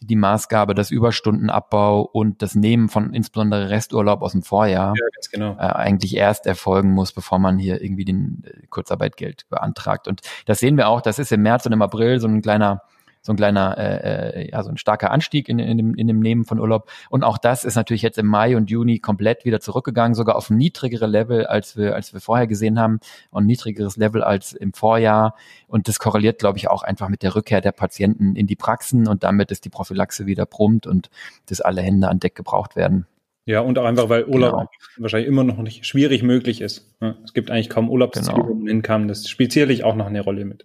die 0.00 0.16
Maßgabe, 0.16 0.74
dass 0.74 0.90
Überstundenabbau 0.90 2.00
und 2.00 2.40
das 2.40 2.54
Nehmen 2.54 2.88
von 2.88 3.12
insbesondere 3.12 3.68
Resturlaub 3.68 4.22
aus 4.22 4.32
dem 4.32 4.42
Vorjahr 4.42 4.94
ja, 4.96 5.06
genau. 5.30 5.52
äh, 5.58 5.66
eigentlich 5.66 6.16
erst 6.16 6.46
erfolgen 6.46 6.92
muss, 6.92 7.12
bevor 7.12 7.40
man 7.40 7.58
hier 7.58 7.82
irgendwie 7.82 8.06
den 8.06 8.42
äh, 8.46 8.66
Kurzarbeitgeld 8.68 9.50
beantragt. 9.50 10.08
Und 10.08 10.22
das 10.46 10.60
sehen 10.60 10.78
wir 10.78 10.88
auch, 10.88 11.02
das 11.02 11.18
ist 11.18 11.30
im 11.30 11.42
März 11.42 11.66
und 11.66 11.72
im 11.72 11.82
April 11.82 12.20
so 12.20 12.26
ein 12.26 12.40
kleiner 12.40 12.80
so 13.22 13.32
ein 13.32 13.36
kleiner, 13.36 13.78
äh, 13.78 14.42
äh, 14.42 14.50
ja, 14.50 14.62
so 14.62 14.68
ein 14.68 14.76
starker 14.76 15.12
Anstieg 15.12 15.48
in, 15.48 15.58
in, 15.58 15.78
dem, 15.78 15.94
in 15.94 16.08
dem 16.08 16.20
Nehmen 16.20 16.44
von 16.44 16.58
Urlaub. 16.58 16.90
Und 17.08 17.22
auch 17.22 17.38
das 17.38 17.64
ist 17.64 17.76
natürlich 17.76 18.02
jetzt 18.02 18.18
im 18.18 18.26
Mai 18.26 18.56
und 18.56 18.68
Juni 18.68 18.98
komplett 18.98 19.44
wieder 19.44 19.60
zurückgegangen, 19.60 20.14
sogar 20.14 20.36
auf 20.36 20.50
ein 20.50 20.56
niedrigere 20.56 21.06
Level, 21.06 21.46
als 21.46 21.76
wir, 21.76 21.94
als 21.94 22.12
wir 22.12 22.20
vorher 22.20 22.46
gesehen 22.46 22.78
haben, 22.78 22.98
und 23.30 23.44
ein 23.44 23.46
niedrigeres 23.46 23.96
Level 23.96 24.22
als 24.24 24.52
im 24.52 24.72
Vorjahr. 24.72 25.36
Und 25.68 25.88
das 25.88 25.98
korreliert, 25.98 26.40
glaube 26.40 26.58
ich, 26.58 26.68
auch 26.68 26.82
einfach 26.82 27.08
mit 27.08 27.22
der 27.22 27.34
Rückkehr 27.34 27.60
der 27.60 27.72
Patienten 27.72 28.34
in 28.34 28.46
die 28.46 28.56
Praxen 28.56 29.06
und 29.06 29.22
damit 29.22 29.50
ist 29.50 29.64
die 29.64 29.70
Prophylaxe 29.70 30.26
wieder 30.26 30.44
brummt 30.44 30.86
und 30.86 31.08
dass 31.46 31.60
alle 31.60 31.80
Hände 31.80 32.08
an 32.08 32.18
Deck 32.18 32.34
gebraucht 32.34 32.76
werden. 32.76 33.06
Ja, 33.44 33.60
und 33.60 33.78
auch 33.78 33.84
einfach, 33.84 34.08
weil 34.08 34.24
Urlaub 34.24 34.52
genau. 34.52 34.68
wahrscheinlich 34.98 35.28
immer 35.28 35.42
noch 35.42 35.58
nicht 35.58 35.84
schwierig 35.84 36.22
möglich 36.22 36.60
ist. 36.60 36.94
Es 37.24 37.34
gibt 37.34 37.50
eigentlich 37.50 37.68
kaum 37.68 37.90
Urlaubsziele, 37.90 38.34
genau. 38.34 38.48
wo 38.48 38.54
man. 38.54 39.08
Das 39.08 39.28
spielt 39.28 39.52
sicherlich 39.52 39.82
auch 39.82 39.96
noch 39.96 40.06
eine 40.06 40.20
Rolle 40.20 40.44
mit. 40.44 40.64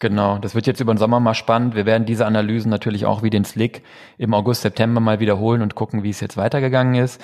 Genau, 0.00 0.38
das 0.38 0.54
wird 0.54 0.66
jetzt 0.68 0.80
über 0.80 0.94
den 0.94 0.98
Sommer 0.98 1.18
mal 1.18 1.34
spannend. 1.34 1.74
Wir 1.74 1.84
werden 1.84 2.06
diese 2.06 2.24
Analysen 2.24 2.70
natürlich 2.70 3.04
auch 3.04 3.22
wie 3.24 3.30
den 3.30 3.44
Slick 3.44 3.82
im 4.16 4.32
August, 4.32 4.62
September 4.62 5.00
mal 5.00 5.18
wiederholen 5.18 5.60
und 5.62 5.74
gucken, 5.74 6.04
wie 6.04 6.10
es 6.10 6.20
jetzt 6.20 6.36
weitergegangen 6.36 6.94
ist. 6.94 7.20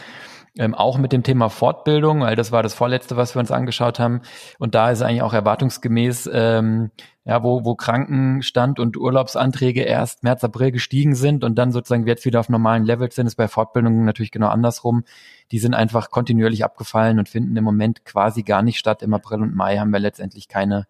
ähm, 0.56 0.74
auch 0.74 0.98
mit 0.98 1.12
dem 1.12 1.22
Thema 1.24 1.48
Fortbildung, 1.50 2.20
weil 2.20 2.36
das 2.36 2.52
war 2.52 2.62
das 2.62 2.74
vorletzte, 2.74 3.16
was 3.16 3.34
wir 3.34 3.40
uns 3.40 3.50
angeschaut 3.50 3.98
haben. 3.98 4.22
Und 4.58 4.74
da 4.74 4.90
ist 4.90 5.02
eigentlich 5.02 5.22
auch 5.22 5.32
erwartungsgemäß, 5.32 6.30
ähm, 6.32 6.90
ja, 7.24 7.42
wo, 7.42 7.64
wo 7.64 7.74
Krankenstand 7.74 8.78
und 8.78 8.96
Urlaubsanträge 8.96 9.82
erst 9.82 10.22
März, 10.22 10.44
April 10.44 10.70
gestiegen 10.70 11.14
sind 11.16 11.42
und 11.42 11.56
dann 11.56 11.72
sozusagen 11.72 12.06
jetzt 12.06 12.24
wieder 12.24 12.38
auf 12.40 12.48
normalen 12.48 12.84
Levels 12.84 13.16
sind, 13.16 13.26
ist 13.26 13.36
bei 13.36 13.48
Fortbildungen 13.48 14.04
natürlich 14.04 14.30
genau 14.30 14.48
andersrum. 14.48 15.04
Die 15.50 15.58
sind 15.58 15.74
einfach 15.74 16.10
kontinuierlich 16.10 16.64
abgefallen 16.64 17.18
und 17.18 17.28
finden 17.28 17.56
im 17.56 17.64
Moment 17.64 18.04
quasi 18.04 18.42
gar 18.42 18.62
nicht 18.62 18.78
statt. 18.78 19.02
Im 19.02 19.14
April 19.14 19.42
und 19.42 19.56
Mai 19.56 19.78
haben 19.78 19.92
wir 19.92 20.00
letztendlich 20.00 20.48
keine, 20.48 20.86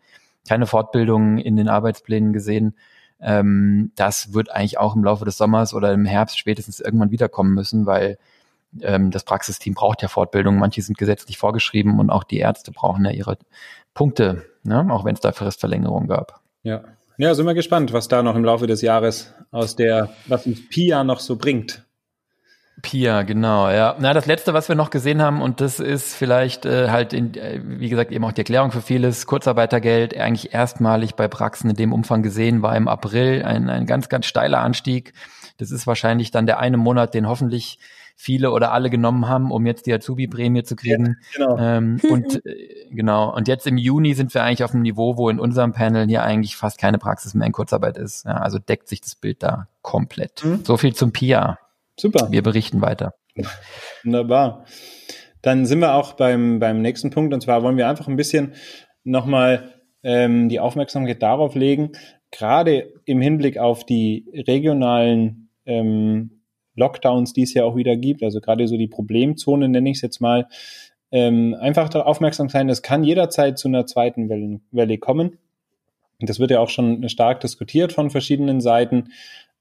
keine 0.49 0.67
Fortbildungen 0.67 1.39
in 1.39 1.57
den 1.57 1.69
Arbeitsplänen 1.69 2.33
gesehen. 2.33 2.75
Ähm, 3.21 3.93
das 3.97 4.35
wird 4.35 4.51
eigentlich 4.51 4.79
auch 4.79 4.95
im 4.97 5.05
Laufe 5.05 5.25
des 5.25 5.39
Sommers 5.39 5.75
oder 5.75 5.93
im 5.93 6.05
Herbst 6.05 6.39
spätestens 6.39 6.81
irgendwann 6.81 7.11
wiederkommen 7.11 7.55
müssen, 7.55 7.87
weil 7.87 8.19
ähm, 8.81 9.11
das 9.11 9.25
Praxisteam 9.25 9.75
braucht 9.75 10.03
ja 10.03 10.09
Fortbildung. 10.09 10.59
Manche 10.59 10.83
sind 10.83 10.99
gesetzlich 10.99 11.39
vorgeschrieben 11.39 11.99
und 12.01 12.11
auch 12.11 12.25
die 12.25 12.39
Ärzte 12.39 12.73
brauchen 12.73 13.05
ja 13.05 13.13
ihre 13.13 13.39
Punkte, 13.95 14.45
ne? 14.65 14.87
auch 14.91 15.05
wenn 15.05 15.15
es 15.15 15.21
da 15.21 15.33
Fristverlängerungen 15.33 16.09
gab. 16.09 16.41
Ja. 16.63 16.83
Ja, 17.17 17.33
sind 17.35 17.47
wir 17.47 17.55
gespannt, 17.55 17.93
was 17.93 18.09
da 18.09 18.25
noch 18.25 18.35
im 18.35 18.45
Laufe 18.45 18.67
des 18.67 18.83
Jahres 18.83 19.33
aus 19.53 19.77
der, 19.77 20.11
was 20.27 20.47
uns 20.47 20.69
Pia 20.69 21.05
noch 21.05 21.21
so 21.21 21.37
bringt. 21.37 21.84
Pia, 22.83 23.23
genau, 23.23 23.71
ja. 23.71 23.97
Na, 23.99 24.13
das 24.13 24.27
letzte, 24.27 24.53
was 24.53 24.69
wir 24.69 24.77
noch 24.77 24.91
gesehen 24.91 25.23
haben, 25.23 25.41
und 25.41 25.61
das 25.61 25.81
ist 25.81 26.15
vielleicht 26.15 26.67
äh, 26.67 26.91
halt, 26.91 27.13
in, 27.13 27.35
äh, 27.35 27.61
wie 27.63 27.89
gesagt, 27.89 28.13
eben 28.13 28.25
auch 28.25 28.33
die 28.33 28.41
Erklärung 28.41 28.73
für 28.73 28.83
vieles, 28.83 29.27
Kurzarbeitergeld 29.27 30.17
eigentlich 30.17 30.53
erstmalig 30.53 31.15
bei 31.15 31.29
Praxen 31.29 31.71
in 31.71 31.77
dem 31.77 31.93
Umfang 31.93 32.23
gesehen, 32.23 32.63
war 32.63 32.77
im 32.77 32.89
April 32.89 33.43
ein, 33.45 33.71
ein 33.71 33.87
ganz, 33.87 34.09
ganz 34.09 34.27
steiler 34.27 34.61
Anstieg. 34.61 35.15
Das 35.57 35.71
ist 35.71 35.87
wahrscheinlich 35.87 36.31
dann 36.31 36.47
der 36.47 36.59
eine 36.59 36.77
Monat, 36.77 37.15
den 37.15 37.29
hoffentlich 37.29 37.79
viele 38.17 38.51
oder 38.51 38.73
alle 38.73 38.91
genommen 38.91 39.29
haben, 39.29 39.51
um 39.51 39.67
jetzt 39.67 39.87
die 39.87 39.93
Azubi-Prämie 39.93 40.63
zu 40.63 40.77
kriegen. 40.77 41.17
Ja, 41.37 41.47
genau. 41.47 41.59
Ähm, 41.59 42.01
und 42.11 42.47
äh, 42.47 42.87
genau. 42.91 43.35
Und 43.35 43.49
jetzt 43.49 43.67
im 43.67 43.77
Juni 43.77 44.15
sind 44.15 44.35
wir 44.35 44.43
eigentlich 44.43 44.65
auf 44.65 44.73
einem 44.73 44.83
Niveau, 44.83 45.17
wo 45.17 45.29
in 45.29 45.39
unserem 45.39 45.73
Panel 45.73 46.07
hier 46.07 46.23
eigentlich 46.23 46.57
fast 46.57 46.79
keine 46.79 46.99
Praxis 46.99 47.35
mehr 47.35 47.47
in 47.47 47.53
Kurzarbeit 47.53 47.99
ist. 47.99 48.25
Ja, 48.25 48.39
also 48.39 48.59
deckt 48.59 48.89
sich 48.89 49.01
das 49.01 49.15
Bild 49.15 49.43
da 49.43 49.69
komplett. 49.83 50.45
Mhm. 50.45 50.65
So 50.65 50.77
viel 50.77 50.95
zum 50.95 51.13
PIA. 51.13 51.59
Super. 51.99 52.29
Wir 52.31 52.43
berichten 52.43 52.81
weiter. 52.81 53.15
Wunderbar. 54.03 54.65
Dann 55.43 55.67
sind 55.67 55.81
wir 55.81 55.95
auch 55.95 56.15
beim, 56.15 56.59
beim 56.59 56.81
nächsten 56.81 57.11
Punkt. 57.11 57.35
Und 57.35 57.43
zwar 57.43 57.63
wollen 57.63 57.77
wir 57.77 57.89
einfach 57.89 58.09
ein 58.09 58.17
bisschen 58.17 58.55
nochmal 59.05 59.75
ähm, 60.03 60.49
die 60.49 60.61
Aufmerksamkeit 60.61 61.23
darauf 61.23 61.55
legen, 61.55 61.93
gerade 62.31 62.93
im 63.05 63.21
Hinblick 63.21 63.59
auf 63.59 63.85
die 63.85 64.27
regionalen 64.47 65.51
ähm, 65.67 66.43
Lockdowns, 66.77 67.33
die 67.33 67.43
es 67.43 67.55
ja 67.55 67.65
auch 67.65 67.77
wieder 67.77 67.97
gibt, 67.97 68.23
also 68.23 68.41
gerade 68.41 68.67
so 68.67 68.77
die 68.77 68.89
Problemzone 68.89 69.69
nenne 69.69 69.91
ich 69.91 69.99
es 69.99 70.03
jetzt 70.03 70.21
mal, 70.21 70.49
ähm, 71.13 71.57
einfach 71.59 71.89
darauf 71.89 72.09
aufmerksam 72.09 72.49
sein, 72.49 72.69
es 72.69 72.83
kann 72.83 73.05
jederzeit 73.05 73.59
zu 73.59 73.69
einer 73.69 73.87
zweiten 73.87 74.29
Welle, 74.29 74.61
Welle 74.73 74.99
kommen. 74.99 75.39
Das 76.21 76.41
wird 76.41 76.51
ja 76.51 76.61
auch 76.61 76.71
schon 76.71 77.09
stark 77.09 77.41
diskutiert 77.41 77.93
von 77.93 78.11
verschiedenen 78.11 78.61
Seiten. 78.61 79.11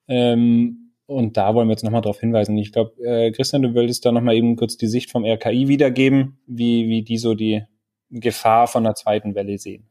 Ähm, 0.08 0.83
und 1.06 1.38
da 1.38 1.54
wollen 1.54 1.68
wir 1.68 1.74
jetzt 1.74 1.84
nochmal 1.84 2.02
darauf 2.02 2.20
hinweisen. 2.20 2.58
Ich 2.58 2.72
glaube, 2.72 2.94
äh, 3.04 3.32
Christian, 3.32 3.62
du 3.62 3.74
wolltest 3.74 4.06
da 4.06 4.12
nochmal 4.12 4.36
eben 4.36 4.56
kurz 4.56 4.78
die 4.78 4.88
Sicht 4.88 5.12
vom 5.12 5.26
RKI 5.26 5.68
wiedergeben, 5.68 6.40
wie, 6.48 6.88
wie 6.88 7.04
die 7.04 7.18
so 7.18 7.34
die 7.36 7.64
Gefahr 8.10 8.68
von 8.68 8.86
einer 8.86 8.96
zweiten 8.96 9.36
Welle 9.36 9.58
sehen. 9.58 9.90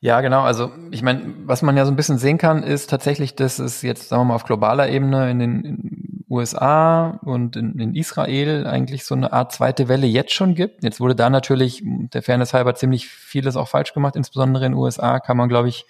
Ja, 0.00 0.20
genau. 0.20 0.40
Also 0.40 0.72
ich 0.90 1.02
meine, 1.02 1.32
was 1.44 1.62
man 1.62 1.76
ja 1.76 1.84
so 1.86 1.92
ein 1.92 1.96
bisschen 1.96 2.18
sehen 2.18 2.36
kann, 2.36 2.64
ist 2.64 2.90
tatsächlich, 2.90 3.36
dass 3.36 3.60
es 3.60 3.82
jetzt, 3.82 4.08
sagen 4.08 4.22
wir 4.22 4.26
mal, 4.26 4.34
auf 4.34 4.44
globaler 4.44 4.88
Ebene 4.88 5.30
in 5.30 5.38
den 5.38 5.64
in 5.64 6.24
USA 6.28 7.20
und 7.24 7.56
in, 7.56 7.78
in, 7.78 7.94
Israel 7.94 8.66
eigentlich 8.66 9.04
so 9.04 9.14
eine 9.14 9.32
Art 9.32 9.52
zweite 9.52 9.86
Welle 9.88 10.06
jetzt 10.06 10.32
schon 10.32 10.54
gibt. 10.54 10.82
Jetzt 10.82 10.98
wurde 10.98 11.14
da 11.14 11.30
natürlich 11.30 11.82
der 11.84 12.22
Fairness 12.22 12.54
halber 12.54 12.74
ziemlich 12.74 13.06
vieles 13.06 13.54
auch 13.54 13.68
falsch 13.68 13.92
gemacht, 13.92 14.16
insbesondere 14.16 14.66
in 14.66 14.72
den 14.72 14.78
USA 14.78 15.20
kann 15.20 15.36
man, 15.36 15.48
glaube 15.48 15.68
ich, 15.68 15.86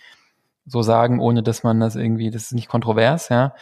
so 0.66 0.82
sagen, 0.82 1.20
ohne 1.20 1.42
dass 1.42 1.62
man 1.62 1.80
das 1.80 1.96
irgendwie, 1.96 2.30
das 2.30 2.44
ist 2.44 2.52
nicht 2.52 2.68
kontrovers, 2.68 3.28
ja. 3.28 3.54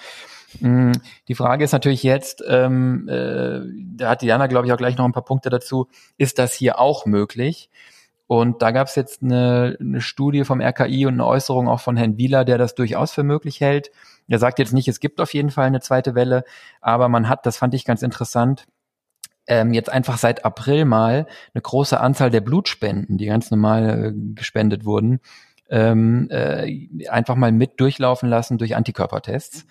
Mm, 0.61 0.93
die 1.29 1.35
Frage 1.35 1.65
ist 1.65 1.73
natürlich 1.73 2.03
jetzt, 2.03 2.43
ähm, 2.47 3.09
äh, 3.09 3.61
da 3.97 4.11
hat 4.11 4.23
Diana, 4.23 4.47
glaube 4.49 4.67
ich, 4.67 4.73
auch 4.73 4.79
gleich 4.79 4.97
noch 4.97 5.05
ein 5.05 5.13
paar 5.13 5.25
Punkte 5.25 5.51
dazu, 5.51 5.89
ist 6.17 6.39
das 6.39 6.53
hier 6.53 6.79
auch 6.79 7.07
möglich? 7.07 7.71
Und 8.27 8.63
da 8.63 8.71
gab 8.71 8.87
es 8.87 8.95
jetzt 8.95 9.23
eine, 9.23 9.77
eine 9.81 10.01
Studie 10.01 10.45
vom 10.45 10.61
RKI 10.61 11.07
und 11.07 11.15
eine 11.15 11.27
Äußerung 11.27 11.69
auch 11.69 11.81
von 11.81 11.97
Herrn 11.97 12.17
Wieler, 12.17 12.45
der 12.45 12.59
das 12.59 12.77
durchaus 12.77 13.11
für 13.11 13.25
möglich 13.25 13.61
hält. 13.61 13.91
Er 14.29 14.39
sagt 14.39 14.61
jetzt 14.61 14.73
nicht, 14.73 14.87
es 14.87 15.01
gibt 15.01 15.21
auf 15.21 15.35
jeden 15.35 15.51
Fall 15.51 15.67
eine 15.67 15.81
zweite 15.81 16.15
Welle, 16.15 16.45
aber 16.81 17.09
man 17.09 17.29
hat, 17.29 17.45
das 17.45 17.57
fand 17.57 17.75
ich 17.75 17.85
ganz 17.85 18.03
interessant, 18.03 18.67
ähm, 19.49 19.73
jetzt 19.73 19.91
einfach 19.91 20.17
seit 20.17 20.45
April 20.45 20.85
mal 20.85 21.27
eine 21.55 21.63
große 21.63 21.99
Anzahl 21.99 22.31
der 22.31 22.41
Blutspenden, 22.41 23.19
die 23.19 23.27
ganz 23.27 23.51
normal 23.51 24.05
äh, 24.07 24.13
gespendet 24.35 24.85
wurden, 24.85 25.19
ähm, 25.71 26.29
äh, 26.31 27.09
einfach 27.09 27.37
mal 27.37 27.53
mit 27.53 27.81
durchlaufen 27.81 28.29
lassen 28.29 28.59
durch 28.59 28.77
Antikörpertests 28.77 29.67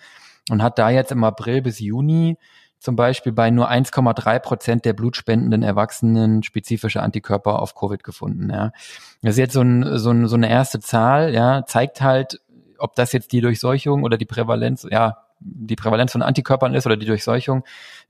und 0.50 0.62
hat 0.62 0.78
da 0.78 0.90
jetzt 0.90 1.12
im 1.12 1.24
April 1.24 1.62
bis 1.62 1.78
Juni 1.78 2.36
zum 2.80 2.96
Beispiel 2.96 3.32
bei 3.32 3.50
nur 3.50 3.70
1,3 3.70 4.38
Prozent 4.38 4.84
der 4.86 4.94
blutspendenden 4.94 5.62
Erwachsenen 5.62 6.42
spezifische 6.42 7.02
Antikörper 7.02 7.60
auf 7.60 7.74
Covid 7.74 8.02
gefunden. 8.02 8.50
Ja. 8.50 8.72
Das 9.20 9.32
ist 9.32 9.38
jetzt 9.38 9.52
so, 9.52 9.60
ein, 9.60 9.98
so, 9.98 10.10
ein, 10.10 10.26
so 10.26 10.36
eine 10.36 10.48
erste 10.48 10.80
Zahl, 10.80 11.34
ja, 11.34 11.64
zeigt 11.66 12.00
halt, 12.00 12.40
ob 12.78 12.94
das 12.94 13.12
jetzt 13.12 13.32
die 13.32 13.42
Durchseuchung 13.42 14.02
oder 14.02 14.16
die 14.16 14.24
Prävalenz, 14.24 14.86
ja, 14.90 15.18
die 15.40 15.76
Prävalenz 15.76 16.12
von 16.12 16.22
Antikörpern 16.22 16.74
ist 16.74 16.86
oder 16.86 16.96
die 16.96 17.06
Durchseuchung 17.06 17.64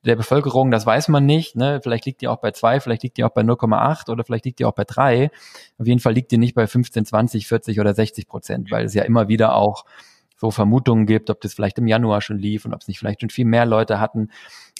der 0.04 0.16
Bevölkerung, 0.16 0.70
das 0.70 0.84
weiß 0.84 1.08
man 1.08 1.26
nicht. 1.26 1.56
Ne? 1.56 1.80
Vielleicht 1.82 2.06
liegt 2.06 2.20
die 2.22 2.28
auch 2.28 2.38
bei 2.38 2.50
zwei, 2.50 2.80
vielleicht 2.80 3.02
liegt 3.02 3.16
die 3.16 3.24
auch 3.24 3.30
bei 3.30 3.42
0,8 3.42 4.10
oder 4.10 4.24
vielleicht 4.24 4.44
liegt 4.44 4.58
die 4.58 4.64
auch 4.64 4.74
bei 4.74 4.84
drei. 4.84 5.30
Auf 5.78 5.86
jeden 5.86 6.00
Fall 6.00 6.12
liegt 6.12 6.32
die 6.32 6.38
nicht 6.38 6.54
bei 6.54 6.66
15, 6.66 7.04
20, 7.04 7.46
40 7.46 7.80
oder 7.80 7.94
60 7.94 8.26
Prozent, 8.26 8.70
weil 8.70 8.84
es 8.84 8.94
ja 8.94 9.04
immer 9.04 9.28
wieder 9.28 9.54
auch 9.54 9.84
so 10.36 10.50
Vermutungen 10.50 11.04
gibt, 11.04 11.28
ob 11.28 11.40
das 11.42 11.52
vielleicht 11.52 11.78
im 11.78 11.86
Januar 11.86 12.22
schon 12.22 12.38
lief 12.38 12.64
und 12.64 12.72
ob 12.72 12.80
es 12.80 12.88
nicht 12.88 12.98
vielleicht 12.98 13.20
schon 13.20 13.28
viel 13.28 13.44
mehr 13.44 13.66
Leute 13.66 14.00
hatten. 14.00 14.30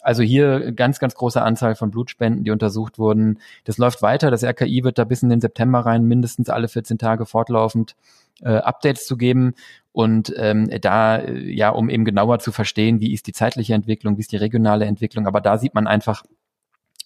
Also 0.03 0.23
hier 0.23 0.73
ganz, 0.73 0.99
ganz 0.99 1.15
große 1.15 1.43
Anzahl 1.43 1.75
von 1.75 1.91
Blutspenden, 1.91 2.45
die 2.45 2.51
untersucht 2.51 2.99
wurden. 2.99 3.39
Das 3.65 3.77
läuft 3.77 4.01
weiter. 4.01 4.31
Das 4.31 4.43
RKI 4.43 4.83
wird 4.85 4.97
da 4.99 5.05
bis 5.05 5.23
in 5.23 5.29
den 5.29 5.43
September 5.43 5.81
rein 5.81 6.05
mindestens 6.05 6.49
alle 6.49 6.69
14 6.69 6.97
Tage 6.97 7.27
fortlaufend 7.27 7.95
äh, 8.43 8.51
Updates 8.51 9.07
zu 9.07 9.17
geben. 9.17 9.55
Und 9.93 10.33
ähm, 10.37 10.71
da, 10.81 11.17
äh, 11.17 11.53
ja, 11.53 11.71
um 11.71 11.91
eben 11.91 12.05
genauer 12.05 12.39
zu 12.39 12.53
verstehen, 12.53 13.01
wie 13.01 13.13
ist 13.13 13.27
die 13.27 13.33
zeitliche 13.33 13.75
Entwicklung, 13.75 14.17
wie 14.17 14.21
ist 14.21 14.33
die 14.33 14.37
regionale 14.37 14.85
Entwicklung. 14.87 15.27
Aber 15.27 15.41
da 15.41 15.59
sieht 15.59 15.75
man 15.75 15.87
einfach, 15.87 16.23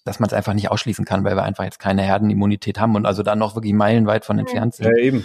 dass 0.04 0.20
man 0.20 0.26
es 0.26 0.34
einfach 0.34 0.52
nicht 0.52 0.70
ausschließen 0.70 1.04
kann, 1.04 1.24
weil 1.24 1.36
wir 1.36 1.44
einfach 1.44 1.64
jetzt 1.64 1.78
keine 1.78 2.02
Herdenimmunität 2.02 2.78
haben 2.78 2.94
und 2.94 3.06
also 3.06 3.22
da 3.22 3.36
noch 3.36 3.54
wirklich 3.56 3.72
meilenweit 3.72 4.24
von 4.24 4.38
entfernt 4.38 4.74
sind. 4.74 4.86
Ja, 4.86 4.96
eben. 4.96 5.24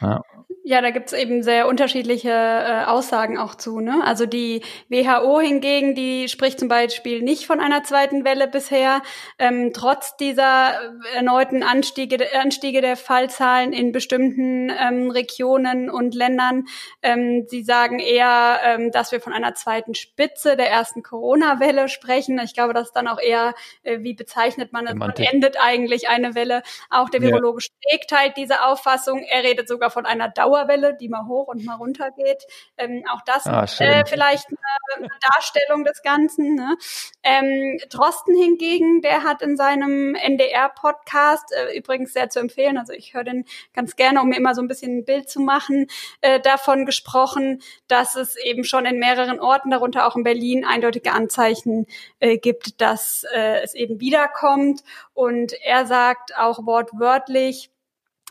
Ja. 0.00 0.22
Ja, 0.64 0.80
da 0.80 0.90
gibt's 0.90 1.12
eben 1.12 1.42
sehr 1.42 1.66
unterschiedliche 1.66 2.30
äh, 2.30 2.84
Aussagen 2.84 3.36
auch 3.36 3.56
zu. 3.56 3.80
Ne? 3.80 4.00
Also 4.04 4.26
die 4.26 4.62
WHO 4.88 5.40
hingegen, 5.40 5.96
die 5.96 6.28
spricht 6.28 6.60
zum 6.60 6.68
Beispiel 6.68 7.20
nicht 7.20 7.46
von 7.46 7.58
einer 7.58 7.82
zweiten 7.82 8.24
Welle 8.24 8.46
bisher, 8.46 9.02
ähm, 9.40 9.72
trotz 9.74 10.16
dieser 10.16 10.70
äh, 10.70 11.16
erneuten 11.16 11.64
Anstiege, 11.64 12.28
Anstiege 12.40 12.80
der 12.80 12.96
Fallzahlen 12.96 13.72
in 13.72 13.90
bestimmten 13.90 14.70
ähm, 14.70 15.10
Regionen 15.10 15.90
und 15.90 16.14
Ländern. 16.14 16.66
Ähm, 17.02 17.44
sie 17.48 17.64
sagen 17.64 17.98
eher, 17.98 18.60
ähm, 18.62 18.92
dass 18.92 19.10
wir 19.10 19.20
von 19.20 19.32
einer 19.32 19.56
zweiten 19.56 19.94
Spitze 19.94 20.56
der 20.56 20.70
ersten 20.70 21.02
Corona-Welle 21.02 21.88
sprechen. 21.88 22.38
Ich 22.38 22.54
glaube, 22.54 22.72
das 22.72 22.88
ist 22.88 22.96
dann 22.96 23.08
auch 23.08 23.20
eher, 23.20 23.54
äh, 23.82 23.98
wie 24.02 24.14
bezeichnet 24.14 24.72
man 24.72 24.86
es, 24.86 24.94
man 24.94 25.10
endet 25.10 25.56
eigentlich 25.60 26.08
eine 26.08 26.36
Welle. 26.36 26.62
Auch 26.88 27.10
der 27.10 27.20
Virologe 27.20 27.62
ja. 27.62 27.88
Steg 27.90 28.06
teilt 28.06 28.36
diese 28.36 28.62
Auffassung. 28.64 29.24
Er 29.28 29.42
redet 29.42 29.66
sogar 29.66 29.90
von 29.90 30.06
einer 30.06 30.28
Dauer 30.28 30.51
Dauerwelle, 30.52 30.94
die 30.94 31.08
mal 31.08 31.26
hoch 31.26 31.48
und 31.48 31.64
mal 31.64 31.76
runter 31.76 32.10
geht. 32.10 32.44
Ähm, 32.76 33.04
auch 33.10 33.22
das 33.24 33.46
ah, 33.46 33.64
äh, 33.78 34.04
vielleicht 34.06 34.46
eine, 34.48 34.58
eine, 34.96 35.08
Darstellung 35.32 35.84
des 35.84 36.02
Ganzen. 36.02 36.54
Ne? 36.54 36.76
Ähm, 37.22 37.78
Drosten 37.88 38.36
hingegen, 38.36 39.00
der 39.02 39.22
hat 39.24 39.42
in 39.42 39.56
seinem 39.56 40.14
NDR-Podcast, 40.14 41.52
äh, 41.52 41.76
übrigens 41.76 42.12
sehr 42.12 42.28
zu 42.28 42.40
empfehlen, 42.40 42.78
also 42.78 42.92
ich 42.92 43.14
höre 43.14 43.24
den 43.24 43.44
ganz 43.72 43.96
gerne, 43.96 44.20
um 44.20 44.28
mir 44.28 44.36
immer 44.36 44.54
so 44.54 44.62
ein 44.62 44.68
bisschen 44.68 44.98
ein 44.98 45.04
Bild 45.04 45.28
zu 45.28 45.40
machen, 45.40 45.86
äh, 46.20 46.40
davon 46.40 46.86
gesprochen, 46.86 47.62
dass 47.88 48.16
es 48.16 48.36
eben 48.36 48.64
schon 48.64 48.86
in 48.86 48.98
mehreren 48.98 49.40
Orten, 49.40 49.70
darunter 49.70 50.06
auch 50.06 50.16
in 50.16 50.24
Berlin, 50.24 50.64
eindeutige 50.64 51.12
Anzeichen 51.12 51.86
äh, 52.20 52.38
gibt, 52.38 52.80
dass 52.80 53.24
äh, 53.34 53.62
es 53.62 53.74
eben 53.74 54.00
wiederkommt. 54.00 54.82
Und 55.14 55.52
er 55.64 55.86
sagt 55.86 56.36
auch 56.36 56.66
wortwörtlich, 56.66 57.70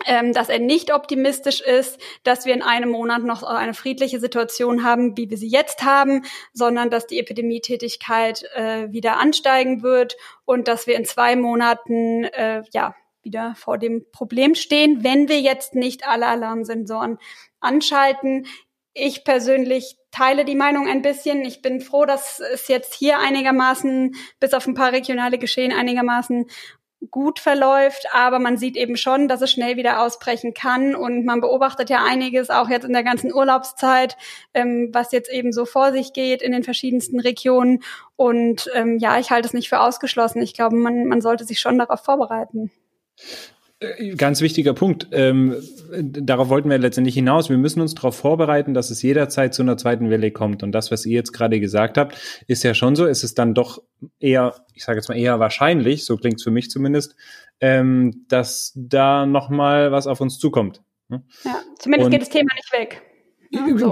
ähm, 0.05 0.33
dass 0.33 0.49
er 0.49 0.59
nicht 0.59 0.93
optimistisch 0.93 1.61
ist, 1.61 1.99
dass 2.23 2.45
wir 2.45 2.53
in 2.53 2.61
einem 2.61 2.89
Monat 2.89 3.23
noch 3.23 3.43
eine 3.43 3.73
friedliche 3.73 4.19
Situation 4.19 4.83
haben, 4.83 5.17
wie 5.17 5.29
wir 5.29 5.37
sie 5.37 5.49
jetzt 5.49 5.83
haben, 5.83 6.25
sondern 6.53 6.89
dass 6.89 7.07
die 7.07 7.19
Epidemietätigkeit 7.19 8.43
äh, 8.55 8.91
wieder 8.91 9.17
ansteigen 9.17 9.83
wird 9.83 10.15
und 10.45 10.67
dass 10.67 10.87
wir 10.87 10.95
in 10.95 11.05
zwei 11.05 11.35
Monaten 11.35 12.25
äh, 12.25 12.63
ja 12.73 12.95
wieder 13.23 13.53
vor 13.55 13.77
dem 13.77 14.05
Problem 14.11 14.55
stehen, 14.55 15.03
wenn 15.03 15.29
wir 15.29 15.39
jetzt 15.39 15.75
nicht 15.75 16.07
alle 16.07 16.27
Alarmsensoren 16.27 17.19
anschalten. 17.59 18.47
ich 18.93 19.23
persönlich 19.23 19.97
teile 20.11 20.43
die 20.43 20.55
Meinung 20.55 20.87
ein 20.87 21.01
bisschen. 21.01 21.45
Ich 21.45 21.61
bin 21.61 21.79
froh, 21.79 22.05
dass 22.05 22.41
es 22.41 22.67
jetzt 22.67 22.93
hier 22.93 23.19
einigermaßen, 23.19 24.15
bis 24.39 24.53
auf 24.53 24.67
ein 24.67 24.73
paar 24.73 24.91
regionale 24.91 25.37
Geschehen, 25.37 25.71
einigermaßen 25.71 26.47
gut 27.09 27.39
verläuft, 27.39 28.05
aber 28.13 28.37
man 28.37 28.57
sieht 28.57 28.77
eben 28.77 28.95
schon, 28.95 29.27
dass 29.27 29.41
es 29.41 29.51
schnell 29.51 29.75
wieder 29.75 30.01
ausbrechen 30.01 30.53
kann 30.53 30.93
und 30.93 31.25
man 31.25 31.41
beobachtet 31.41 31.89
ja 31.89 32.03
einiges 32.03 32.49
auch 32.49 32.69
jetzt 32.69 32.85
in 32.85 32.93
der 32.93 33.03
ganzen 33.03 33.33
Urlaubszeit, 33.33 34.17
ähm, 34.53 34.89
was 34.93 35.11
jetzt 35.11 35.31
eben 35.31 35.51
so 35.51 35.65
vor 35.65 35.91
sich 35.91 36.13
geht 36.13 36.41
in 36.41 36.51
den 36.51 36.63
verschiedensten 36.63 37.19
Regionen 37.19 37.83
und 38.15 38.69
ähm, 38.75 38.99
ja, 38.99 39.17
ich 39.17 39.31
halte 39.31 39.47
es 39.47 39.53
nicht 39.53 39.69
für 39.69 39.79
ausgeschlossen. 39.79 40.41
Ich 40.43 40.53
glaube, 40.53 40.75
man, 40.75 41.05
man 41.05 41.21
sollte 41.21 41.43
sich 41.43 41.59
schon 41.59 41.79
darauf 41.79 42.01
vorbereiten. 42.01 42.71
Äh, 43.81 44.15
ganz 44.15 44.41
wichtiger 44.41 44.73
Punkt. 44.73 45.07
Ähm, 45.11 45.55
darauf 45.91 46.49
wollten 46.49 46.69
wir 46.69 46.77
letztendlich 46.77 47.15
hinaus. 47.15 47.49
Wir 47.49 47.57
müssen 47.57 47.81
uns 47.81 47.95
darauf 47.95 48.15
vorbereiten, 48.15 48.73
dass 48.73 48.91
es 48.91 49.01
jederzeit 49.01 49.53
zu 49.53 49.63
einer 49.63 49.75
zweiten 49.77 50.09
Welle 50.09 50.31
kommt. 50.31 50.63
Und 50.63 50.71
das, 50.71 50.91
was 50.91 51.05
ihr 51.05 51.15
jetzt 51.15 51.33
gerade 51.33 51.59
gesagt 51.59 51.97
habt, 51.97 52.43
ist 52.47 52.63
ja 52.63 52.73
schon 52.73 52.95
so. 52.95 53.05
Es 53.05 53.23
ist 53.23 53.39
dann 53.39 53.53
doch 53.53 53.81
eher, 54.19 54.65
ich 54.73 54.83
sage 54.83 54.99
jetzt 54.99 55.09
mal 55.09 55.17
eher 55.17 55.39
wahrscheinlich, 55.39 56.05
so 56.05 56.15
klingt 56.15 56.37
es 56.37 56.43
für 56.43 56.51
mich 56.51 56.69
zumindest, 56.69 57.15
ähm, 57.59 58.25
dass 58.29 58.71
da 58.75 59.25
noch 59.25 59.49
mal 59.49 59.91
was 59.91 60.07
auf 60.07 60.21
uns 60.21 60.37
zukommt. 60.37 60.81
Ja, 61.09 61.19
zumindest 61.79 62.05
Und, 62.05 62.11
geht 62.11 62.21
das 62.21 62.29
Thema 62.29 62.53
nicht 62.55 62.71
weg. 62.71 63.01
Genau, 63.51 63.91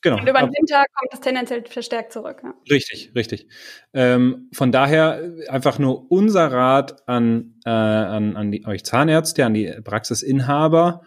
Genau. 0.00 0.18
Und 0.18 0.28
über 0.28 0.40
den 0.40 0.50
Winter 0.50 0.84
kommt 0.94 1.12
es 1.12 1.20
tendenziell 1.20 1.64
verstärkt 1.64 2.12
zurück. 2.12 2.40
Ja. 2.42 2.54
Richtig, 2.70 3.12
richtig. 3.16 3.48
Ähm, 3.92 4.48
von 4.52 4.70
daher 4.70 5.32
einfach 5.48 5.78
nur 5.78 6.10
unser 6.10 6.52
Rat 6.52 7.08
an, 7.08 7.54
äh, 7.64 7.70
an, 7.70 8.36
an 8.36 8.52
die, 8.52 8.64
euch 8.64 8.84
Zahnärzte, 8.84 9.44
an 9.44 9.54
die 9.54 9.72
Praxisinhaber. 9.82 11.02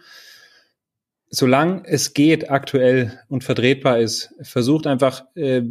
Solange 1.30 1.84
es 1.86 2.12
geht, 2.12 2.50
aktuell 2.50 3.18
und 3.28 3.42
vertretbar 3.42 3.98
ist, 3.98 4.34
versucht 4.42 4.86
einfach 4.86 5.24
äh, 5.34 5.62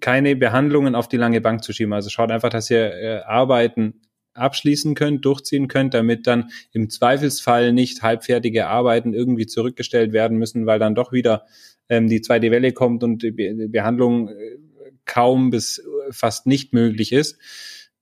keine 0.00 0.36
Behandlungen 0.36 0.94
auf 0.94 1.08
die 1.08 1.16
lange 1.16 1.40
Bank 1.40 1.64
zu 1.64 1.72
schieben. 1.72 1.94
Also 1.94 2.10
schaut 2.10 2.30
einfach, 2.30 2.50
dass 2.50 2.70
ihr 2.70 2.92
äh, 2.92 3.20
Arbeiten 3.22 4.02
abschließen 4.34 4.94
könnt, 4.94 5.24
durchziehen 5.24 5.68
könnt, 5.68 5.94
damit 5.94 6.26
dann 6.26 6.50
im 6.72 6.90
Zweifelsfall 6.90 7.72
nicht 7.72 8.02
halbfertige 8.02 8.66
Arbeiten 8.66 9.14
irgendwie 9.14 9.46
zurückgestellt 9.46 10.12
werden 10.12 10.36
müssen, 10.36 10.66
weil 10.66 10.78
dann 10.78 10.94
doch 10.94 11.12
wieder 11.12 11.46
ähm, 11.88 12.08
die 12.08 12.20
zweite 12.20 12.50
Welle 12.50 12.72
kommt 12.72 13.02
und 13.02 13.22
die 13.22 13.32
Behandlung 13.68 14.28
äh, 14.28 14.58
kaum 15.04 15.50
bis 15.50 15.82
fast 16.10 16.46
nicht 16.46 16.72
möglich 16.72 17.12
ist. 17.12 17.38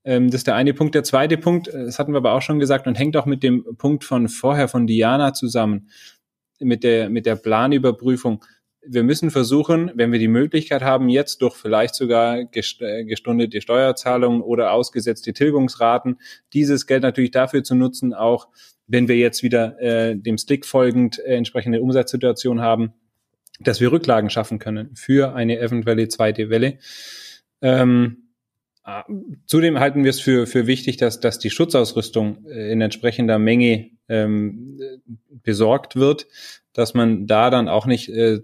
Ähm, 0.04 0.30
das 0.30 0.40
ist 0.40 0.46
der 0.46 0.54
eine 0.54 0.74
Punkt. 0.74 0.94
Der 0.94 1.04
zweite 1.04 1.38
Punkt, 1.38 1.68
äh, 1.68 1.84
das 1.84 1.98
hatten 1.98 2.12
wir 2.12 2.18
aber 2.18 2.32
auch 2.32 2.42
schon 2.42 2.58
gesagt 2.58 2.86
und 2.86 2.98
hängt 2.98 3.16
auch 3.16 3.26
mit 3.26 3.42
dem 3.42 3.64
Punkt 3.76 4.04
von 4.04 4.28
vorher 4.28 4.68
von 4.68 4.86
Diana 4.86 5.32
zusammen, 5.32 5.88
mit 6.60 6.84
der, 6.84 7.08
mit 7.10 7.26
der 7.26 7.36
Planüberprüfung. 7.36 8.44
Wir 8.86 9.02
müssen 9.02 9.30
versuchen, 9.30 9.90
wenn 9.94 10.12
wir 10.12 10.18
die 10.18 10.28
Möglichkeit 10.28 10.82
haben, 10.82 11.08
jetzt 11.08 11.40
durch 11.40 11.56
vielleicht 11.56 11.94
sogar 11.94 12.38
äh, 12.38 13.04
gestundete 13.04 13.62
Steuerzahlungen 13.62 14.42
oder 14.42 14.72
ausgesetzte 14.72 15.32
Tilgungsraten, 15.32 16.18
dieses 16.52 16.86
Geld 16.86 17.02
natürlich 17.02 17.30
dafür 17.30 17.62
zu 17.62 17.74
nutzen, 17.74 18.12
auch 18.12 18.48
wenn 18.86 19.08
wir 19.08 19.16
jetzt 19.16 19.42
wieder 19.42 19.80
äh, 19.80 20.16
dem 20.16 20.36
Stick 20.36 20.66
folgend 20.66 21.18
äh, 21.18 21.36
entsprechende 21.36 21.80
Umsatzsituation 21.80 22.60
haben, 22.60 22.92
dass 23.60 23.80
wir 23.80 23.92
Rücklagen 23.92 24.30
schaffen 24.30 24.58
können 24.58 24.94
für 24.94 25.34
eine 25.34 25.58
eventuelle 25.58 26.08
zweite 26.08 26.50
Welle. 26.50 26.78
Ähm, 27.62 28.28
ah, 28.82 29.04
Zudem 29.46 29.78
halten 29.78 30.04
wir 30.04 30.10
es 30.10 30.20
für, 30.20 30.46
für 30.46 30.66
wichtig, 30.66 30.96
dass, 30.96 31.20
dass 31.20 31.38
die 31.38 31.50
Schutzausrüstung 31.50 32.46
äh, 32.46 32.72
in 32.72 32.80
entsprechender 32.80 33.38
Menge 33.38 33.90
ähm, 34.08 34.78
besorgt 35.42 35.96
wird, 35.96 36.26
dass 36.72 36.94
man 36.94 37.26
da 37.26 37.50
dann 37.50 37.68
auch 37.68 37.86
nicht 37.86 38.08
äh, 38.08 38.40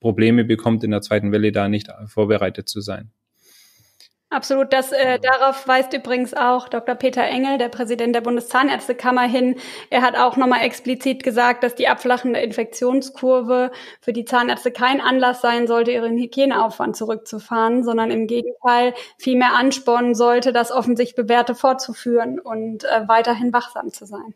Probleme 0.00 0.44
bekommt, 0.44 0.84
in 0.84 0.90
der 0.90 1.00
zweiten 1.00 1.32
Welle 1.32 1.50
da 1.50 1.68
nicht 1.68 1.88
vorbereitet 2.06 2.68
zu 2.68 2.80
sein. 2.80 3.10
Absolut. 4.34 4.72
Das, 4.72 4.90
äh, 4.90 5.20
darauf 5.20 5.68
weist 5.68 5.92
übrigens 5.92 6.34
auch 6.34 6.68
Dr. 6.68 6.96
Peter 6.96 7.22
Engel, 7.22 7.56
der 7.56 7.68
Präsident 7.68 8.16
der 8.16 8.20
Bundeszahnärztekammer, 8.20 9.22
hin. 9.22 9.54
Er 9.90 10.02
hat 10.02 10.16
auch 10.18 10.36
nochmal 10.36 10.62
explizit 10.62 11.22
gesagt, 11.22 11.62
dass 11.62 11.76
die 11.76 11.86
abflachende 11.86 12.40
Infektionskurve 12.40 13.70
für 14.00 14.12
die 14.12 14.24
Zahnärzte 14.24 14.72
kein 14.72 15.00
Anlass 15.00 15.40
sein 15.40 15.68
sollte, 15.68 15.92
ihren 15.92 16.16
Hygieneaufwand 16.18 16.96
zurückzufahren, 16.96 17.84
sondern 17.84 18.10
im 18.10 18.26
Gegenteil 18.26 18.94
viel 19.18 19.36
mehr 19.36 19.54
anspornen 19.54 20.16
sollte, 20.16 20.52
das 20.52 20.72
offensichtlich 20.72 21.14
Bewährte 21.14 21.54
fortzuführen 21.54 22.40
und 22.40 22.82
äh, 22.82 23.06
weiterhin 23.06 23.52
wachsam 23.52 23.92
zu 23.92 24.04
sein. 24.04 24.34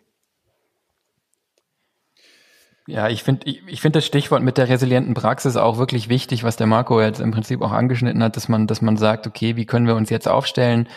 Ja, 2.89 3.09
ich 3.09 3.23
finde 3.23 3.47
ich, 3.47 3.63
ich 3.67 3.83
finde 3.83 3.99
das 3.99 4.07
Stichwort 4.07 4.43
mit 4.43 4.57
der 4.57 4.71
resilienten 4.71 5.13
Praxis 5.13 5.57
auch 5.57 5.77
wirklich 5.77 6.09
wichtig, 6.09 6.43
was 6.43 6.57
der 6.57 6.67
Marco 6.67 7.03
jetzt 7.03 7.21
im 7.21 7.33
Prinzip 7.33 7.61
auch 7.61 7.73
angeschnitten 7.73 8.23
hat, 8.23 8.35
dass 8.37 8.49
man, 8.49 8.67
dass 8.67 8.81
man 8.81 8.97
sagt, 8.97 9.27
okay, 9.27 9.57
wie 9.57 9.67
können 9.67 9.87
wir 9.87 9.95
uns 9.95 10.09
jetzt 10.09 10.27
aufstellen? 10.27 10.89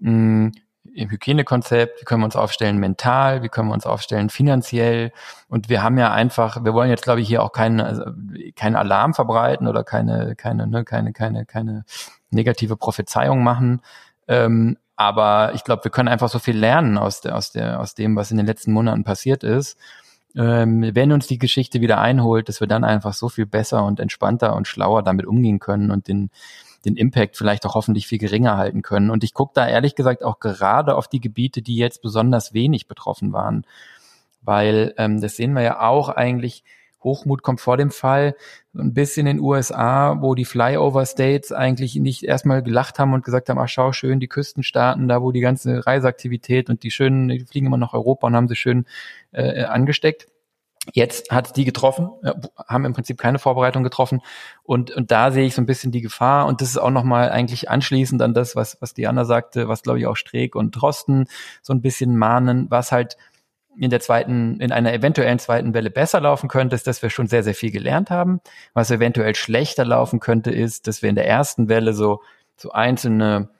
Mh, 0.00 0.10
hm, 0.10 0.52
im 0.94 1.10
Hygienekonzept, 1.10 2.02
wie 2.02 2.04
können 2.04 2.20
wir 2.20 2.26
uns 2.26 2.36
aufstellen 2.36 2.76
mental, 2.76 3.42
wie 3.42 3.48
können 3.48 3.68
wir 3.68 3.72
uns 3.74 3.86
aufstellen 3.86 4.28
finanziell? 4.28 5.10
Und 5.48 5.70
wir 5.70 5.82
haben 5.82 5.96
ja 5.96 6.12
einfach, 6.12 6.62
wir 6.64 6.74
wollen 6.74 6.90
jetzt 6.90 7.04
glaube 7.04 7.22
ich 7.22 7.28
hier 7.28 7.42
auch 7.42 7.52
keinen 7.52 7.80
also, 7.80 8.04
keinen 8.54 8.76
Alarm 8.76 9.14
verbreiten 9.14 9.68
oder 9.68 9.84
keine 9.84 10.34
keine 10.36 10.66
ne, 10.66 10.84
keine 10.84 11.14
keine 11.14 11.46
keine 11.46 11.84
negative 12.30 12.76
Prophezeiung 12.76 13.42
machen, 13.42 13.80
ähm, 14.28 14.76
aber 14.96 15.52
ich 15.54 15.64
glaube, 15.64 15.84
wir 15.84 15.90
können 15.90 16.08
einfach 16.08 16.28
so 16.28 16.40
viel 16.40 16.58
lernen 16.58 16.98
aus 16.98 17.22
der 17.22 17.36
aus 17.36 17.52
der 17.52 17.80
aus 17.80 17.94
dem, 17.94 18.16
was 18.16 18.30
in 18.30 18.36
den 18.36 18.46
letzten 18.46 18.72
Monaten 18.72 19.02
passiert 19.04 19.44
ist 19.44 19.78
ähm, 20.36 20.90
wenn 20.94 21.12
uns 21.12 21.26
die 21.26 21.38
Geschichte 21.38 21.80
wieder 21.80 22.00
einholt, 22.00 22.48
dass 22.48 22.60
wir 22.60 22.66
dann 22.66 22.84
einfach 22.84 23.14
so 23.14 23.28
viel 23.28 23.46
besser 23.46 23.84
und 23.84 24.00
entspannter 24.00 24.54
und 24.54 24.68
schlauer 24.68 25.02
damit 25.02 25.26
umgehen 25.26 25.58
können 25.58 25.90
und 25.90 26.08
den, 26.08 26.30
den 26.84 26.96
Impact 26.96 27.36
vielleicht 27.36 27.66
auch 27.66 27.74
hoffentlich 27.74 28.06
viel 28.06 28.18
geringer 28.18 28.56
halten 28.56 28.82
können. 28.82 29.10
Und 29.10 29.24
ich 29.24 29.34
gucke 29.34 29.52
da 29.54 29.66
ehrlich 29.66 29.94
gesagt 29.94 30.22
auch 30.22 30.38
gerade 30.38 30.96
auf 30.96 31.08
die 31.08 31.20
Gebiete, 31.20 31.62
die 31.62 31.76
jetzt 31.76 32.02
besonders 32.02 32.52
wenig 32.52 32.88
betroffen 32.88 33.32
waren. 33.32 33.64
Weil 34.42 34.94
ähm, 34.98 35.20
das 35.20 35.36
sehen 35.36 35.54
wir 35.54 35.62
ja 35.62 35.80
auch 35.80 36.08
eigentlich 36.08 36.62
Hochmut 37.08 37.42
kommt 37.42 37.60
vor 37.60 37.76
dem 37.76 37.90
Fall. 37.90 38.36
Ein 38.76 38.92
bisschen 38.92 39.26
in 39.26 39.38
den 39.38 39.44
USA, 39.44 40.18
wo 40.20 40.34
die 40.34 40.44
Flyover 40.44 41.06
States 41.06 41.52
eigentlich 41.52 41.96
nicht 41.96 42.22
erstmal 42.22 42.62
gelacht 42.62 42.98
haben 42.98 43.14
und 43.14 43.24
gesagt 43.24 43.48
haben, 43.48 43.58
ach 43.58 43.68
schau 43.68 43.92
schön, 43.92 44.20
die 44.20 44.28
Küstenstaaten, 44.28 45.08
da 45.08 45.22
wo 45.22 45.32
die 45.32 45.40
ganze 45.40 45.86
Reiseaktivität 45.86 46.68
und 46.68 46.82
die 46.82 46.90
schönen, 46.90 47.28
die 47.28 47.40
fliegen 47.40 47.66
immer 47.66 47.78
nach 47.78 47.94
Europa 47.94 48.26
und 48.26 48.36
haben 48.36 48.48
sie 48.48 48.56
schön 48.56 48.84
äh, 49.32 49.64
angesteckt. 49.64 50.26
Jetzt 50.94 51.30
hat 51.30 51.56
die 51.56 51.64
getroffen, 51.64 52.10
haben 52.66 52.84
im 52.84 52.92
Prinzip 52.94 53.18
keine 53.18 53.38
Vorbereitung 53.38 53.82
getroffen 53.82 54.22
und, 54.62 54.90
und 54.90 55.10
da 55.10 55.30
sehe 55.32 55.44
ich 55.44 55.54
so 55.54 55.60
ein 55.60 55.66
bisschen 55.66 55.92
die 55.92 56.00
Gefahr 56.00 56.46
und 56.46 56.60
das 56.60 56.70
ist 56.70 56.78
auch 56.78 56.90
nochmal 56.90 57.30
eigentlich 57.30 57.68
anschließend 57.68 58.22
an 58.22 58.32
das, 58.32 58.56
was, 58.56 58.80
was 58.80 58.94
Diana 58.94 59.24
sagte, 59.24 59.68
was 59.68 59.82
glaube 59.82 59.98
ich 59.98 60.06
auch 60.06 60.16
Streeck 60.16 60.54
und 60.54 60.70
Drosten 60.70 61.26
so 61.62 61.74
ein 61.74 61.82
bisschen 61.82 62.16
mahnen, 62.16 62.70
was 62.70 62.90
halt 62.92 63.16
in 63.78 63.90
der 63.90 64.00
zweiten, 64.00 64.60
in 64.60 64.72
einer 64.72 64.92
eventuellen 64.92 65.38
zweiten 65.38 65.74
Welle 65.74 65.90
besser 65.90 66.20
laufen 66.20 66.48
könnte, 66.48 66.74
ist, 66.74 66.86
dass 66.86 67.02
wir 67.02 67.10
schon 67.10 67.28
sehr, 67.28 67.42
sehr 67.42 67.54
viel 67.54 67.70
gelernt 67.70 68.10
haben. 68.10 68.40
Was 68.74 68.90
eventuell 68.90 69.34
schlechter 69.34 69.84
laufen 69.84 70.20
könnte, 70.20 70.50
ist, 70.50 70.86
dass 70.86 71.02
wir 71.02 71.10
in 71.10 71.14
der 71.16 71.28
ersten 71.28 71.68
Welle 71.68 71.94
so, 71.94 72.22
so 72.56 72.72
einzelne 72.72 73.50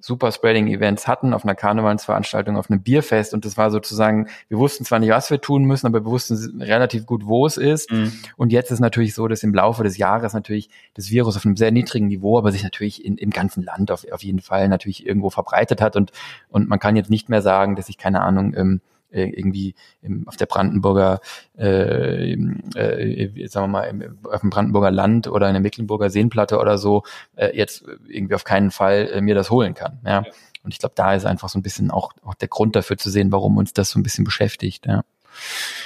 Superspreading-Events 0.00 1.08
hatten 1.08 1.34
auf 1.34 1.44
einer 1.44 1.56
Karnevalsveranstaltung, 1.56 2.56
auf 2.56 2.70
einem 2.70 2.82
Bierfest 2.82 3.34
und 3.34 3.44
das 3.44 3.56
war 3.56 3.70
sozusagen, 3.70 4.28
wir 4.48 4.58
wussten 4.58 4.84
zwar 4.84 5.00
nicht, 5.00 5.10
was 5.10 5.30
wir 5.30 5.40
tun 5.40 5.64
müssen, 5.64 5.86
aber 5.86 6.04
wir 6.04 6.10
wussten 6.10 6.62
relativ 6.62 7.04
gut, 7.04 7.26
wo 7.26 7.46
es 7.46 7.56
ist. 7.56 7.90
Mhm. 7.90 8.12
Und 8.36 8.52
jetzt 8.52 8.70
ist 8.70 8.78
natürlich 8.78 9.14
so, 9.14 9.26
dass 9.26 9.42
im 9.42 9.52
Laufe 9.52 9.82
des 9.82 9.98
Jahres 9.98 10.34
natürlich 10.34 10.70
das 10.94 11.10
Virus 11.10 11.36
auf 11.36 11.44
einem 11.44 11.56
sehr 11.56 11.72
niedrigen 11.72 12.06
Niveau, 12.06 12.38
aber 12.38 12.52
sich 12.52 12.62
natürlich 12.62 13.04
in, 13.04 13.18
im 13.18 13.30
ganzen 13.30 13.64
Land 13.64 13.90
auf, 13.90 14.06
auf 14.12 14.22
jeden 14.22 14.40
Fall 14.40 14.68
natürlich 14.68 15.04
irgendwo 15.04 15.30
verbreitet 15.30 15.80
hat 15.80 15.96
und, 15.96 16.12
und 16.48 16.68
man 16.68 16.78
kann 16.78 16.94
jetzt 16.94 17.10
nicht 17.10 17.28
mehr 17.28 17.42
sagen, 17.42 17.74
dass 17.74 17.88
ich 17.88 17.98
keine 17.98 18.20
Ahnung, 18.20 18.54
ähm, 18.56 18.80
äh, 19.10 19.24
irgendwie 19.24 19.74
im, 20.02 20.26
auf 20.28 20.36
der 20.36 20.46
Brandenburger, 20.46 21.20
äh, 21.58 22.32
äh, 22.32 23.46
sagen 23.48 23.64
wir 23.64 23.68
mal, 23.68 23.84
im, 23.84 24.18
auf 24.24 24.40
dem 24.40 24.50
Brandenburger 24.50 24.90
Land 24.90 25.28
oder 25.28 25.48
in 25.48 25.54
der 25.54 25.62
Mecklenburger 25.62 26.10
Seenplatte 26.10 26.58
oder 26.58 26.78
so 26.78 27.02
äh, 27.36 27.56
jetzt 27.56 27.84
irgendwie 28.08 28.34
auf 28.34 28.44
keinen 28.44 28.70
Fall 28.70 29.08
äh, 29.12 29.20
mir 29.20 29.34
das 29.34 29.50
holen 29.50 29.74
kann. 29.74 29.98
Ja. 30.04 30.22
ja. 30.22 30.26
Und 30.62 30.72
ich 30.74 30.78
glaube, 30.78 30.94
da 30.96 31.14
ist 31.14 31.24
einfach 31.24 31.48
so 31.48 31.58
ein 31.58 31.62
bisschen 31.62 31.90
auch, 31.90 32.12
auch 32.24 32.34
der 32.34 32.48
Grund 32.48 32.76
dafür 32.76 32.98
zu 32.98 33.10
sehen, 33.10 33.32
warum 33.32 33.56
uns 33.56 33.72
das 33.72 33.90
so 33.90 33.98
ein 33.98 34.02
bisschen 34.02 34.24
beschäftigt. 34.24 34.86
Ja, 34.86 35.02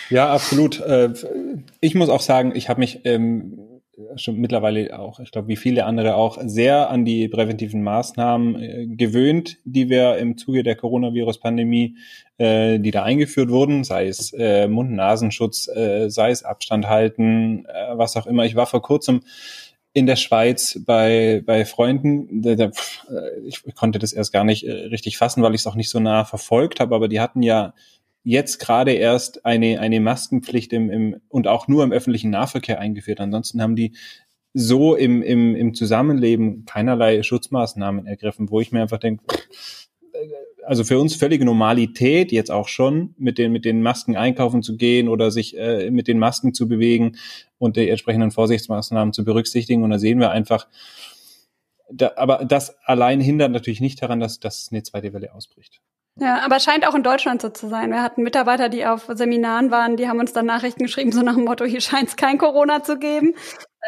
ja 0.09 0.33
absolut. 0.33 0.81
Äh, 0.81 1.13
ich 1.81 1.95
muss 1.95 2.09
auch 2.09 2.21
sagen, 2.21 2.53
ich 2.55 2.69
habe 2.69 2.81
mich 2.81 3.01
ähm, 3.05 3.59
schon 4.17 4.37
mittlerweile 4.37 4.99
auch, 4.99 5.21
ich 5.21 5.31
glaube, 5.31 5.49
wie 5.49 5.57
viele 5.57 5.85
andere 5.85 6.17
auch, 6.17 6.39
sehr 6.45 6.91
an 6.91 7.05
die 7.05 7.29
präventiven 7.29 7.83
Maßnahmen 7.83 8.63
äh, 8.63 8.87
gewöhnt, 8.87 9.59
die 9.65 9.89
wir 9.89 10.17
im 10.17 10.39
Zuge 10.39 10.63
der 10.63 10.77
Coronavirus-Pandemie, 10.77 11.97
äh, 12.39 12.79
die 12.79 12.91
da 12.91 13.03
eingeführt 13.03 13.51
wurden, 13.51 13.85
sei 13.85 14.07
es 14.09 14.33
äh, 14.33 14.67
Mund-Nasenschutz, 14.67 15.69
äh, 15.69 16.09
sei 16.09 16.31
es 16.31 16.43
Abstand 16.43 16.89
halten, 16.89 17.67
äh, 17.67 17.99
was 17.99 18.17
auch 18.17 18.27
immer. 18.27 18.45
Ich 18.45 18.55
war 18.55 18.67
vor 18.67 18.83
kurzem 18.83 19.21
in 19.95 20.07
der 20.07 20.17
Schweiz 20.17 20.81
bei, 20.87 21.43
bei 21.45 21.67
Freunden, 21.67 22.41
der, 22.41 22.57
der, 22.57 22.73
äh, 23.11 23.41
ich 23.47 23.63
konnte 23.75 23.99
das 23.99 24.15
erst 24.15 24.33
gar 24.33 24.45
nicht 24.45 24.67
äh, 24.67 24.73
richtig 24.73 25.19
fassen, 25.19 25.43
weil 25.43 25.55
ich 25.55 25.61
es 25.61 25.67
auch 25.67 25.75
nicht 25.75 25.91
so 25.91 26.01
nah 26.01 26.25
verfolgt 26.25 26.81
habe, 26.81 26.95
aber 26.95 27.09
die 27.09 27.21
hatten 27.21 27.43
ja 27.43 27.75
jetzt 28.25 28.59
gerade 28.59 28.93
erst 28.93 29.45
eine, 29.45 29.81
eine 29.81 30.01
Maskenpflicht 30.01 30.73
im, 30.73 30.91
im, 30.91 31.21
und 31.29 31.49
auch 31.49 31.69
nur 31.69 31.85
im 31.85 31.93
öffentlichen 31.93 32.31
Nahverkehr 32.31 32.79
eingeführt. 32.79 33.21
Ansonsten 33.21 33.61
haben 33.61 33.77
die 33.77 33.93
so 34.55 34.95
im, 34.95 35.23
im, 35.23 35.57
im 35.57 35.75
Zusammenleben 35.75 36.65
keinerlei 36.67 37.23
Schutzmaßnahmen 37.23 38.07
ergriffen, 38.07 38.51
wo 38.51 38.61
ich 38.61 38.71
mir 38.71 38.83
einfach 38.83 38.99
denke, 38.99 39.25
also 40.65 40.85
für 40.85 40.99
uns 40.99 41.17
völlige 41.17 41.45
Normalität 41.45 42.33
jetzt 42.33 42.51
auch 42.51 42.69
schon, 42.69 43.15
mit 43.19 43.39
den, 43.39 43.53
mit 43.53 43.65
den 43.65 43.83
Masken 43.83 44.17
einkaufen 44.17 44.63
zu 44.63 44.77
gehen 44.77 45.09
oder 45.09 45.31
sich 45.31 45.57
äh, 45.59 45.91
mit 45.91 46.07
den 46.07 46.19
Masken 46.19 46.55
zu 46.55 46.69
bewegen 46.69 47.17
und 47.59 47.77
die 47.77 47.89
entsprechenden 47.89 48.31
Vorsichtsmaßnahmen 48.31 49.13
zu 49.13 49.25
berücksichtigen. 49.25 49.83
Und 49.83 49.91
da 49.91 49.99
sehen 49.99 50.21
wir 50.21 50.31
einfach, 50.31 50.69
da, 51.91 52.13
aber 52.17 52.45
das 52.45 52.77
allein 52.85 53.21
hindert 53.21 53.51
natürlich 53.51 53.81
nicht 53.81 54.03
daran, 54.03 54.21
dass, 54.21 54.39
dass 54.39 54.69
eine 54.71 54.83
zweite 54.83 55.13
Welle 55.13 55.35
ausbricht. 55.35 55.81
Ja, 56.17 56.45
aber 56.45 56.57
es 56.57 56.65
scheint 56.65 56.87
auch 56.87 56.95
in 56.95 57.03
Deutschland 57.03 57.41
so 57.41 57.49
zu 57.49 57.69
sein. 57.69 57.91
Wir 57.91 58.03
hatten 58.03 58.23
Mitarbeiter, 58.23 58.69
die 58.69 58.85
auf 58.85 59.09
Seminaren 59.15 59.71
waren, 59.71 59.97
die 59.97 60.09
haben 60.09 60.21
uns 60.21 60.33
dann 60.33 60.45
Nachrichten 60.45 60.85
geschrieben, 60.85 61.11
so 61.11 61.23
nach 61.23 61.35
dem 61.35 61.45
Motto, 61.45 61.65
hier 61.65 61.81
scheint 61.81 62.09
es 62.09 62.17
kein 62.17 62.37
Corona 62.37 62.83
zu 62.83 62.99
geben. 62.99 63.35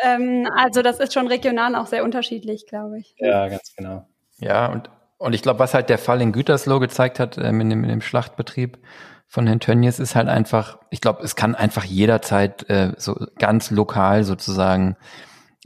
Ähm, 0.02 0.48
also 0.56 0.82
das 0.82 1.00
ist 1.00 1.12
schon 1.12 1.26
regional 1.26 1.74
auch 1.74 1.86
sehr 1.86 2.02
unterschiedlich, 2.02 2.66
glaube 2.66 2.98
ich. 2.98 3.14
Ja, 3.18 3.48
ganz 3.48 3.74
genau. 3.76 4.06
Ja, 4.38 4.66
und, 4.72 4.88
und 5.18 5.34
ich 5.34 5.42
glaube, 5.42 5.58
was 5.58 5.74
halt 5.74 5.90
der 5.90 5.98
Fall 5.98 6.22
in 6.22 6.32
Gütersloh 6.32 6.80
gezeigt 6.80 7.20
hat, 7.20 7.36
ähm, 7.36 7.60
in, 7.60 7.70
dem, 7.70 7.84
in 7.84 7.90
dem 7.90 8.00
Schlachtbetrieb 8.00 8.78
von 9.26 9.46
Herrn 9.46 9.60
Tönnies, 9.60 9.98
ist 9.98 10.14
halt 10.14 10.28
einfach, 10.28 10.78
ich 10.90 11.02
glaube, 11.02 11.22
es 11.22 11.36
kann 11.36 11.54
einfach 11.54 11.84
jederzeit 11.84 12.68
äh, 12.70 12.92
so 12.96 13.16
ganz 13.38 13.70
lokal 13.70 14.24
sozusagen 14.24 14.96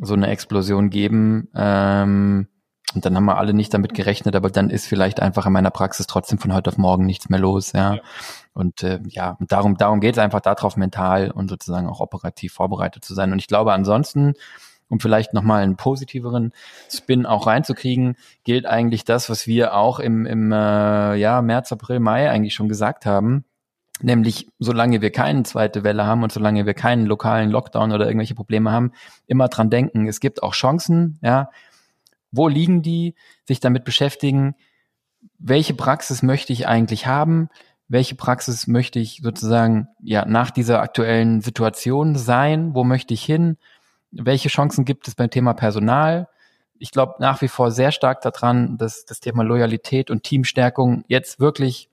so 0.01 0.15
eine 0.15 0.29
Explosion 0.29 0.91
geben. 0.91 1.49
Ähm, 1.55 2.49
und 2.95 3.05
dann 3.05 3.15
haben 3.17 3.27
wir 3.27 3.37
alle 3.37 3.53
nicht 3.53 3.75
damit 3.75 3.95
gerechnet, 3.95 4.35
aber 4.35 4.51
dann 4.51 4.71
ist 4.71 4.87
vielleicht 4.87 5.21
einfach 5.21 5.47
in 5.47 5.53
meiner 5.53 5.71
Praxis 5.71 6.07
trotzdem 6.07 6.39
von 6.39 6.55
heute 6.55 6.71
auf 6.71 6.79
morgen 6.79 7.05
nichts 7.05 7.29
mehr 7.29 7.39
los, 7.39 7.73
ja. 7.73 7.95
ja. 7.95 8.01
Und 8.55 8.83
äh, 8.83 9.01
ja, 9.07 9.37
darum, 9.41 9.77
darum 9.77 10.01
geht 10.01 10.15
es 10.15 10.19
einfach 10.19 10.41
darauf, 10.41 10.77
mental 10.77 11.31
und 11.31 11.49
sozusagen 11.49 11.87
auch 11.87 12.01
operativ 12.01 12.55
vorbereitet 12.55 13.05
zu 13.05 13.15
sein. 13.15 13.31
Und 13.33 13.39
ich 13.39 13.47
glaube, 13.47 13.73
ansonsten, 13.73 14.35
um 14.89 15.01
vielleicht 15.01 15.35
nochmal 15.35 15.63
einen 15.63 15.77
positiveren 15.77 16.53
Spin 16.91 17.27
auch 17.27 17.47
reinzukriegen, 17.47 18.17
gilt 18.45 18.67
eigentlich 18.67 19.05
das, 19.05 19.29
was 19.29 19.47
wir 19.47 19.75
auch 19.75 20.01
im, 20.01 20.25
im 20.25 20.51
äh, 20.51 21.15
ja, 21.17 21.43
März, 21.43 21.71
April, 21.73 22.01
Mai 22.01 22.31
eigentlich 22.31 22.55
schon 22.55 22.69
gesagt 22.69 23.05
haben. 23.07 23.45
Nämlich, 24.01 24.49
solange 24.59 25.01
wir 25.01 25.11
keine 25.11 25.43
zweite 25.43 25.85
Welle 25.85 26.07
haben 26.07 26.23
und 26.23 26.33
solange 26.33 26.65
wir 26.67 26.75
keinen 26.75 27.05
lokalen 27.05 27.51
Lockdown 27.51 27.93
oder 27.93 28.07
irgendwelche 28.07 28.37
Probleme 28.37 28.71
haben, 28.71 28.93
immer 29.27 29.49
dran 29.49 29.71
denken, 29.71 30.07
es 30.07 30.21
gibt 30.21 30.43
auch 30.43 30.55
Chancen, 30.55 31.19
ja, 31.21 31.51
wo 32.31 32.49
liegen 32.49 32.83
die? 32.83 33.15
Sich 33.47 33.61
damit 33.61 33.85
beschäftigen, 33.85 34.55
welche 35.39 35.75
Praxis 35.75 36.23
möchte 36.23 36.53
ich 36.53 36.67
eigentlich 36.67 37.07
haben? 37.07 37.49
Welche 37.89 38.15
Praxis 38.15 38.67
möchte 38.67 38.99
ich 38.99 39.21
sozusagen 39.23 39.89
ja 40.03 40.25
nach 40.27 40.51
dieser 40.51 40.83
aktuellen 40.83 41.41
Situation 41.41 42.17
sein? 42.17 42.75
Wo 42.75 42.85
möchte 42.85 43.15
ich 43.15 43.25
hin? 43.25 43.57
Welche 44.11 44.49
Chancen 44.49 44.85
gibt 44.85 45.09
es 45.09 45.15
beim 45.15 45.31
Thema 45.31 45.55
Personal? 45.55 46.29
Ich 46.79 46.91
glaube 46.93 47.15
nach 47.19 47.41
wie 47.41 47.49
vor 47.49 47.71
sehr 47.71 47.93
stark 47.93 48.21
daran, 48.21 48.77
dass 48.77 49.05
das 49.05 49.21
Thema 49.21 49.43
Loyalität 49.43 50.11
und 50.11 50.23
Teamstärkung 50.23 51.05
jetzt 51.09 51.41
wirklich 51.41 51.89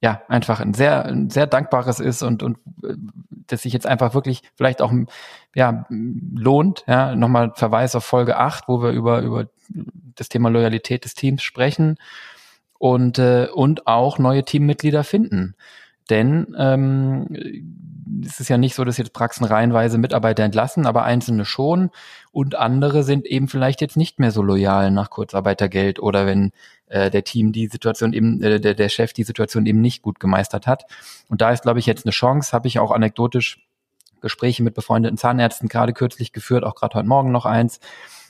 ja, 0.00 0.22
einfach 0.28 0.60
ein 0.60 0.74
sehr, 0.74 1.04
ein 1.06 1.30
sehr 1.30 1.46
dankbares 1.46 2.00
ist 2.00 2.22
und, 2.22 2.42
und 2.42 2.58
äh, 2.82 2.94
das 3.30 3.62
sich 3.62 3.72
jetzt 3.72 3.86
einfach 3.86 4.14
wirklich 4.14 4.42
vielleicht 4.54 4.82
auch 4.82 4.92
ja, 5.54 5.86
lohnt. 5.88 6.84
Ja, 6.86 7.14
nochmal 7.14 7.52
Verweis 7.54 7.94
auf 7.94 8.04
Folge 8.04 8.36
8, 8.36 8.64
wo 8.68 8.82
wir 8.82 8.90
über, 8.90 9.22
über 9.22 9.48
das 10.14 10.28
Thema 10.28 10.48
Loyalität 10.48 11.04
des 11.04 11.14
Teams 11.14 11.42
sprechen 11.42 11.96
und, 12.78 13.18
äh, 13.18 13.48
und 13.52 13.86
auch 13.86 14.18
neue 14.18 14.44
Teammitglieder 14.44 15.04
finden. 15.04 15.54
Denn 16.10 16.54
ähm, 16.58 17.26
es 18.24 18.40
ist 18.40 18.48
ja 18.48 18.58
nicht 18.58 18.74
so, 18.74 18.84
dass 18.84 18.98
jetzt 18.98 19.12
Praxen 19.12 19.44
reihenweise 19.44 19.98
Mitarbeiter 19.98 20.44
entlassen, 20.44 20.86
aber 20.86 21.04
einzelne 21.04 21.44
schon 21.44 21.90
und 22.32 22.54
andere 22.54 23.02
sind 23.02 23.26
eben 23.26 23.48
vielleicht 23.48 23.80
jetzt 23.80 23.96
nicht 23.96 24.18
mehr 24.18 24.30
so 24.30 24.42
loyal 24.42 24.90
nach 24.90 25.10
Kurzarbeitergeld 25.10 25.98
oder 25.98 26.26
wenn 26.26 26.52
äh, 26.86 27.10
der 27.10 27.24
Team 27.24 27.52
die 27.52 27.66
Situation 27.66 28.12
eben, 28.12 28.42
äh, 28.42 28.60
der, 28.60 28.74
der 28.74 28.88
Chef 28.88 29.12
die 29.12 29.24
Situation 29.24 29.66
eben 29.66 29.80
nicht 29.80 30.02
gut 30.02 30.20
gemeistert 30.20 30.66
hat. 30.66 30.84
Und 31.28 31.40
da 31.40 31.50
ist, 31.50 31.62
glaube 31.62 31.78
ich, 31.78 31.86
jetzt 31.86 32.06
eine 32.06 32.12
Chance, 32.12 32.52
habe 32.52 32.68
ich 32.68 32.78
auch 32.78 32.92
anekdotisch 32.92 33.66
Gespräche 34.20 34.62
mit 34.62 34.74
befreundeten 34.74 35.18
Zahnärzten 35.18 35.68
gerade 35.68 35.92
kürzlich 35.92 36.32
geführt, 36.32 36.64
auch 36.64 36.74
gerade 36.74 36.94
heute 36.94 37.08
Morgen 37.08 37.32
noch 37.32 37.46
eins. 37.46 37.80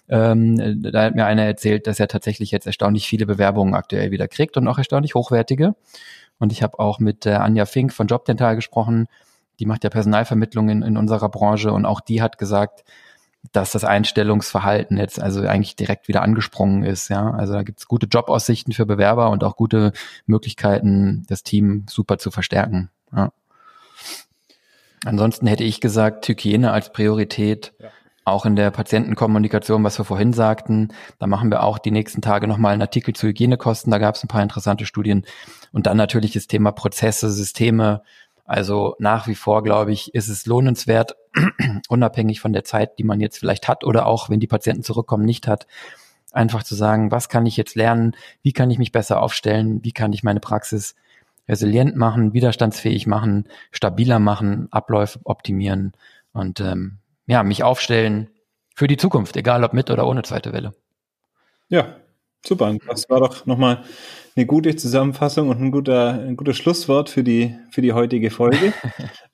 Ähm, 0.08 0.82
da 0.82 1.04
hat 1.04 1.14
mir 1.14 1.26
einer 1.26 1.42
erzählt, 1.42 1.86
dass 1.86 1.98
er 1.98 2.08
tatsächlich 2.08 2.50
jetzt 2.50 2.66
erstaunlich 2.66 3.08
viele 3.08 3.26
Bewerbungen 3.26 3.74
aktuell 3.74 4.10
wieder 4.10 4.28
kriegt 4.28 4.56
und 4.56 4.68
auch 4.68 4.78
erstaunlich 4.78 5.14
hochwertige. 5.14 5.74
Und 6.38 6.52
ich 6.52 6.62
habe 6.62 6.78
auch 6.78 6.98
mit 6.98 7.26
äh, 7.26 7.34
Anja 7.34 7.66
Fink 7.66 7.92
von 7.92 8.06
Jobdental 8.06 8.56
gesprochen. 8.56 9.06
Die 9.58 9.66
macht 9.66 9.84
ja 9.84 9.90
Personalvermittlung 9.90 10.68
in, 10.68 10.82
in 10.82 10.96
unserer 10.96 11.28
Branche 11.28 11.72
und 11.72 11.86
auch 11.86 12.00
die 12.00 12.20
hat 12.20 12.38
gesagt, 12.38 12.84
dass 13.52 13.70
das 13.72 13.84
Einstellungsverhalten 13.84 14.98
jetzt 14.98 15.20
also 15.20 15.42
eigentlich 15.42 15.76
direkt 15.76 16.08
wieder 16.08 16.22
angesprungen 16.22 16.84
ist. 16.84 17.08
Ja, 17.08 17.30
also 17.30 17.52
da 17.54 17.62
gibt 17.62 17.78
es 17.78 17.88
gute 17.88 18.06
Jobaussichten 18.06 18.72
für 18.72 18.86
Bewerber 18.86 19.30
und 19.30 19.44
auch 19.44 19.56
gute 19.56 19.92
Möglichkeiten, 20.26 21.24
das 21.28 21.42
Team 21.42 21.86
super 21.88 22.18
zu 22.18 22.30
verstärken. 22.30 22.90
Ja. 23.14 23.32
Ansonsten 25.04 25.46
hätte 25.46 25.64
ich 25.64 25.80
gesagt, 25.80 26.28
Hygiene 26.28 26.72
als 26.72 26.92
Priorität. 26.92 27.72
Ja. 27.78 27.90
Auch 28.26 28.44
in 28.44 28.56
der 28.56 28.72
Patientenkommunikation, 28.72 29.84
was 29.84 30.00
wir 30.00 30.04
vorhin 30.04 30.32
sagten, 30.32 30.88
da 31.20 31.28
machen 31.28 31.48
wir 31.48 31.62
auch 31.62 31.78
die 31.78 31.92
nächsten 31.92 32.22
Tage 32.22 32.48
nochmal 32.48 32.72
einen 32.72 32.82
Artikel 32.82 33.14
zu 33.14 33.28
Hygienekosten. 33.28 33.92
Da 33.92 33.98
gab 33.98 34.16
es 34.16 34.24
ein 34.24 34.28
paar 34.28 34.42
interessante 34.42 34.84
Studien. 34.84 35.24
Und 35.72 35.86
dann 35.86 35.96
natürlich 35.96 36.32
das 36.32 36.48
Thema 36.48 36.72
Prozesse, 36.72 37.30
Systeme, 37.30 38.02
also 38.44 38.96
nach 38.98 39.28
wie 39.28 39.36
vor, 39.36 39.62
glaube 39.62 39.92
ich, 39.92 40.12
ist 40.12 40.26
es 40.26 40.44
lohnenswert, 40.44 41.14
unabhängig 41.88 42.40
von 42.40 42.52
der 42.52 42.64
Zeit, 42.64 42.98
die 42.98 43.04
man 43.04 43.20
jetzt 43.20 43.38
vielleicht 43.38 43.68
hat 43.68 43.84
oder 43.84 44.06
auch, 44.06 44.28
wenn 44.28 44.40
die 44.40 44.48
Patienten 44.48 44.82
zurückkommen, 44.82 45.24
nicht 45.24 45.46
hat, 45.46 45.68
einfach 46.32 46.64
zu 46.64 46.74
sagen, 46.74 47.12
was 47.12 47.28
kann 47.28 47.46
ich 47.46 47.56
jetzt 47.56 47.76
lernen, 47.76 48.16
wie 48.42 48.52
kann 48.52 48.72
ich 48.72 48.78
mich 48.80 48.90
besser 48.90 49.22
aufstellen, 49.22 49.84
wie 49.84 49.92
kann 49.92 50.12
ich 50.12 50.24
meine 50.24 50.40
Praxis 50.40 50.96
resilient 51.48 51.94
machen, 51.94 52.32
widerstandsfähig 52.32 53.06
machen, 53.06 53.46
stabiler 53.70 54.18
machen, 54.18 54.66
Abläufe 54.72 55.20
optimieren? 55.22 55.92
Und 56.32 56.58
ähm, 56.58 56.98
ja, 57.26 57.42
mich 57.42 57.62
aufstellen 57.62 58.30
für 58.74 58.86
die 58.86 58.96
Zukunft, 58.96 59.36
egal 59.36 59.64
ob 59.64 59.72
mit 59.72 59.90
oder 59.90 60.06
ohne 60.06 60.22
zweite 60.22 60.52
Welle. 60.52 60.74
Ja, 61.68 61.96
super. 62.44 62.76
Das 62.86 63.08
war 63.08 63.20
doch 63.20 63.46
nochmal 63.46 63.84
eine 64.36 64.46
gute 64.46 64.76
Zusammenfassung 64.76 65.48
und 65.48 65.60
ein 65.60 65.70
guter, 65.70 66.12
ein 66.12 66.36
gutes 66.36 66.56
Schlusswort 66.58 67.08
für 67.08 67.24
die, 67.24 67.56
für 67.70 67.82
die 67.82 67.92
heutige 67.92 68.30
Folge. 68.30 68.72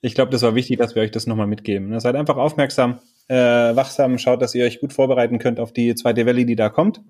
Ich 0.04 0.16
glaube, 0.16 0.32
das 0.32 0.42
war 0.42 0.56
wichtig, 0.56 0.78
dass 0.78 0.96
wir 0.96 1.02
euch 1.02 1.12
das 1.12 1.28
nochmal 1.28 1.46
mitgeben. 1.46 2.00
Seid 2.00 2.16
einfach 2.16 2.36
aufmerksam, 2.36 2.98
äh, 3.28 3.36
wachsam, 3.36 4.18
schaut, 4.18 4.42
dass 4.42 4.52
ihr 4.52 4.64
euch 4.64 4.80
gut 4.80 4.92
vorbereiten 4.92 5.38
könnt 5.38 5.60
auf 5.60 5.72
die 5.72 5.94
zweite 5.94 6.26
Welle, 6.26 6.44
die 6.44 6.56
da 6.56 6.70
kommt. 6.70 7.00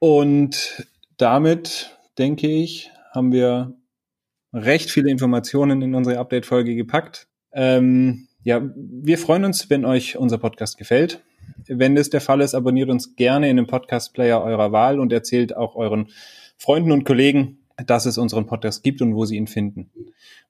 Und 0.00 0.84
damit, 1.16 1.96
denke 2.18 2.48
ich, 2.48 2.90
haben 3.12 3.30
wir 3.30 3.72
recht 4.52 4.90
viele 4.90 5.12
Informationen 5.12 5.80
in 5.80 5.94
unsere 5.94 6.18
Update-Folge 6.18 6.74
gepackt. 6.74 7.28
Ähm, 7.52 8.26
ja, 8.44 8.62
wir 8.74 9.18
freuen 9.18 9.44
uns, 9.44 9.70
wenn 9.70 9.84
euch 9.84 10.16
unser 10.16 10.38
Podcast 10.38 10.78
gefällt. 10.78 11.22
Wenn 11.68 11.94
das 11.94 12.10
der 12.10 12.20
Fall 12.20 12.40
ist, 12.40 12.54
abonniert 12.54 12.90
uns 12.90 13.16
gerne 13.16 13.48
in 13.48 13.56
dem 13.56 13.66
Podcast-Player 13.66 14.42
eurer 14.42 14.72
Wahl 14.72 14.98
und 14.98 15.12
erzählt 15.12 15.56
auch 15.56 15.76
euren 15.76 16.08
Freunden 16.58 16.92
und 16.92 17.04
Kollegen, 17.04 17.58
dass 17.86 18.06
es 18.06 18.18
unseren 18.18 18.46
Podcast 18.46 18.82
gibt 18.82 19.00
und 19.00 19.14
wo 19.14 19.24
sie 19.24 19.36
ihn 19.36 19.46
finden. 19.46 19.90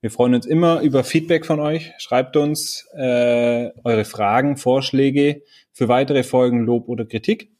Wir 0.00 0.10
freuen 0.10 0.34
uns 0.34 0.46
immer 0.46 0.80
über 0.80 1.04
Feedback 1.04 1.46
von 1.46 1.60
euch. 1.60 1.92
Schreibt 1.98 2.36
uns 2.36 2.88
äh, 2.96 3.70
eure 3.84 4.04
Fragen, 4.04 4.56
Vorschläge 4.56 5.42
für 5.72 5.88
weitere 5.88 6.22
Folgen, 6.22 6.64
Lob 6.64 6.88
oder 6.88 7.04
Kritik. 7.04 7.50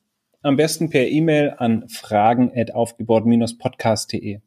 Am 0.43 0.57
besten 0.57 0.91
per 0.91 1.07
E-Mail 1.07 1.55
an 1.57 1.89
fragen@aufgebaut-podcast.de. 1.89 4.41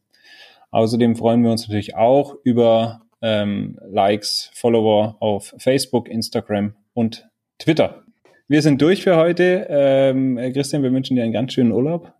Außerdem 0.71 1.15
freuen 1.15 1.43
wir 1.43 1.51
uns 1.51 1.67
natürlich 1.67 1.95
auch 1.95 2.35
über 2.43 3.04
ähm, 3.25 3.79
Likes, 3.89 4.51
Follower 4.53 5.17
auf 5.19 5.55
Facebook, 5.57 6.07
Instagram 6.07 6.75
und 6.93 7.27
Twitter. 7.57 8.03
Wir 8.47 8.61
sind 8.61 8.79
durch 8.81 9.03
für 9.03 9.15
heute. 9.15 9.65
Ähm, 9.67 10.37
Christian, 10.53 10.83
wir 10.83 10.91
wünschen 10.91 11.15
dir 11.15 11.23
einen 11.23 11.33
ganz 11.33 11.53
schönen 11.53 11.71
Urlaub. 11.71 12.13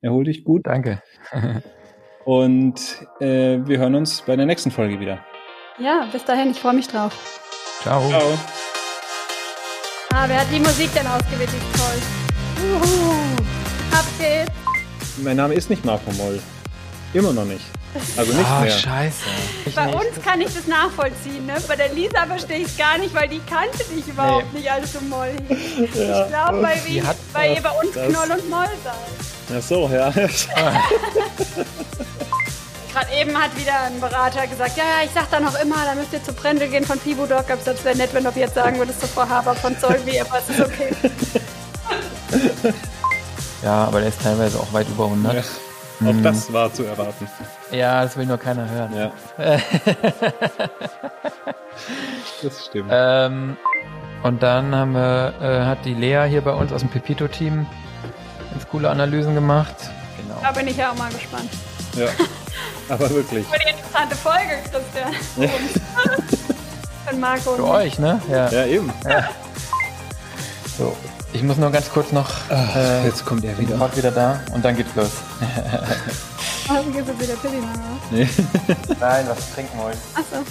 Erhol 0.00 0.24
dich 0.24 0.44
gut. 0.44 0.66
Danke. 0.66 1.02
Und 2.24 2.80
äh, 3.20 3.58
wir 3.66 3.78
hören 3.78 3.94
uns 3.94 4.22
bei 4.22 4.36
der 4.36 4.46
nächsten 4.46 4.70
Folge 4.70 5.00
wieder. 5.00 5.24
Ja, 5.78 6.08
bis 6.12 6.24
dahin, 6.24 6.52
ich 6.52 6.58
freue 6.58 6.74
mich 6.74 6.86
drauf. 6.86 7.12
Ciao. 7.82 8.08
Ciao. 8.08 8.22
Ah, 10.14 10.24
wer 10.28 10.40
hat 10.40 10.46
die 10.52 10.60
Musik 10.60 10.88
denn 10.94 11.06
ausgewählt? 11.06 11.50
Die 11.52 11.56
ist 11.56 11.76
toll. 11.76 12.00
Uhu. 12.64 13.12
Ab 13.92 14.06
geht's. 14.18 14.52
Mein 15.22 15.36
Name 15.36 15.54
ist 15.54 15.68
nicht 15.68 15.84
Marco 15.84 16.12
Moll. 16.12 16.40
Immer 17.12 17.32
noch 17.32 17.44
nicht. 17.44 17.64
Also 18.16 18.32
nicht 18.32 18.48
oh, 18.50 18.60
mehr. 18.62 18.70
scheiße. 18.70 19.24
Ich 19.66 19.74
Bei 19.74 19.86
nicht. 19.86 19.94
uns 19.94 20.22
kann 20.24 20.40
ich 20.40 20.54
das 20.54 20.66
nachvollziehen. 20.66 21.44
Ne? 21.46 21.54
Bei 21.68 21.76
der 21.76 21.92
Lisa 21.92 22.24
verstehe 22.26 22.58
ich 22.58 22.68
es 22.68 22.76
gar 22.78 22.96
nicht, 22.98 23.14
weil 23.14 23.28
die 23.28 23.40
kannte 23.40 23.84
dich 23.84 24.08
überhaupt 24.08 24.52
nee. 24.52 24.60
nicht 24.60 24.70
als 24.70 24.92
du 24.92 25.00
Moll 25.02 25.34
Ja. 25.48 25.56
Ich 25.56 26.28
glaube, 26.28 26.62
weil, 26.62 26.80
weil 27.32 27.54
ihr 27.54 27.62
bei 27.62 27.70
uns 27.70 27.92
Knoll 27.92 28.38
und 28.38 28.48
Moll 28.50 28.68
seid. 28.82 28.94
Ach 29.54 29.62
so, 29.62 29.88
ja. 29.92 30.10
Gerade 32.92 33.12
eben 33.18 33.36
hat 33.36 33.56
wieder 33.56 33.80
ein 33.86 34.00
Berater 34.00 34.46
gesagt, 34.46 34.76
ja, 34.76 34.84
ja, 34.84 35.04
ich 35.04 35.10
sag 35.12 35.30
da 35.30 35.40
noch 35.40 35.58
immer, 35.60 35.84
da 35.84 35.94
müsst 35.94 36.12
ihr 36.12 36.22
zu 36.22 36.32
Brendel 36.32 36.68
gehen 36.68 36.84
von 36.84 37.00
Fibudoc. 37.00 37.50
Aber 37.50 37.60
es 37.64 37.84
wäre 37.84 37.96
nett, 37.96 38.12
wenn 38.12 38.24
du 38.24 38.30
jetzt 38.34 38.54
sagen 38.54 38.78
würdest 38.78 39.00
zu 39.00 39.06
Frau 39.06 39.28
Haber 39.28 39.54
von 39.54 39.78
Zolvi, 39.78 40.20
aber 40.20 40.38
es 40.38 40.48
ist 40.50 40.60
okay. 40.60 40.94
ja, 43.62 43.84
aber 43.84 44.00
der 44.00 44.08
ist 44.10 44.20
teilweise 44.22 44.58
auch 44.60 44.72
weit 44.72 44.88
über 44.88 45.04
100. 45.04 45.34
Ja. 45.34 45.42
Auch 46.04 46.10
hm. 46.10 46.22
das 46.22 46.52
war 46.52 46.72
zu 46.72 46.84
erwarten. 46.84 47.28
Ja, 47.70 48.02
das 48.02 48.16
will 48.16 48.26
nur 48.26 48.38
keiner 48.38 48.68
hören. 48.68 48.92
Ja. 48.94 49.12
das 52.42 52.66
stimmt. 52.66 52.90
Ähm, 52.90 53.56
und 54.22 54.42
dann 54.42 54.74
haben 54.74 54.92
wir, 54.94 55.34
äh, 55.40 55.64
hat 55.64 55.84
die 55.84 55.94
Lea 55.94 56.26
hier 56.28 56.42
bei 56.42 56.52
uns 56.52 56.72
aus 56.72 56.80
dem 56.80 56.90
Pepito-Team 56.90 57.66
ganz 58.50 58.68
coole 58.68 58.90
Analysen 58.90 59.34
gemacht. 59.34 59.74
Genau. 60.16 60.40
Da 60.42 60.52
bin 60.52 60.68
ich 60.68 60.76
ja 60.76 60.90
auch 60.90 60.96
mal 60.96 61.10
gespannt. 61.12 61.50
Ja, 61.96 62.08
aber 62.88 63.10
wirklich. 63.10 63.46
Für 63.46 63.58
die 63.58 63.70
interessante 63.70 64.16
Folge, 64.16 64.58
Christian. 64.70 65.12
Ja. 65.36 65.48
Für 67.06 67.16
Marco. 67.16 67.56
Für 67.56 67.68
euch, 67.68 67.98
ne? 67.98 68.20
Ja, 68.30 68.50
ja 68.50 68.66
eben. 68.66 68.92
Ja. 69.08 69.28
So, 70.78 70.96
ich 71.32 71.42
muss 71.42 71.56
nur 71.56 71.70
ganz 71.70 71.90
kurz 71.90 72.12
noch. 72.12 72.30
Ach, 72.48 72.76
äh, 72.76 73.04
jetzt 73.06 73.24
kommt 73.24 73.44
er 73.44 73.56
wieder. 73.58 73.72
Sofort 73.72 73.96
wieder 73.96 74.10
da 74.10 74.40
und 74.54 74.64
dann 74.64 74.76
geht's 74.76 74.94
los. 74.94 75.10
oh, 76.68 76.82
gibt 76.90 77.08
es 77.08 77.20
wieder 77.20 77.34
Pilli 77.36 77.62
Nee. 78.10 78.28
Nein, 79.00 79.26
was 79.28 79.52
trinken 79.54 79.78
wollen. 79.78 79.98
Achso. 80.14 80.44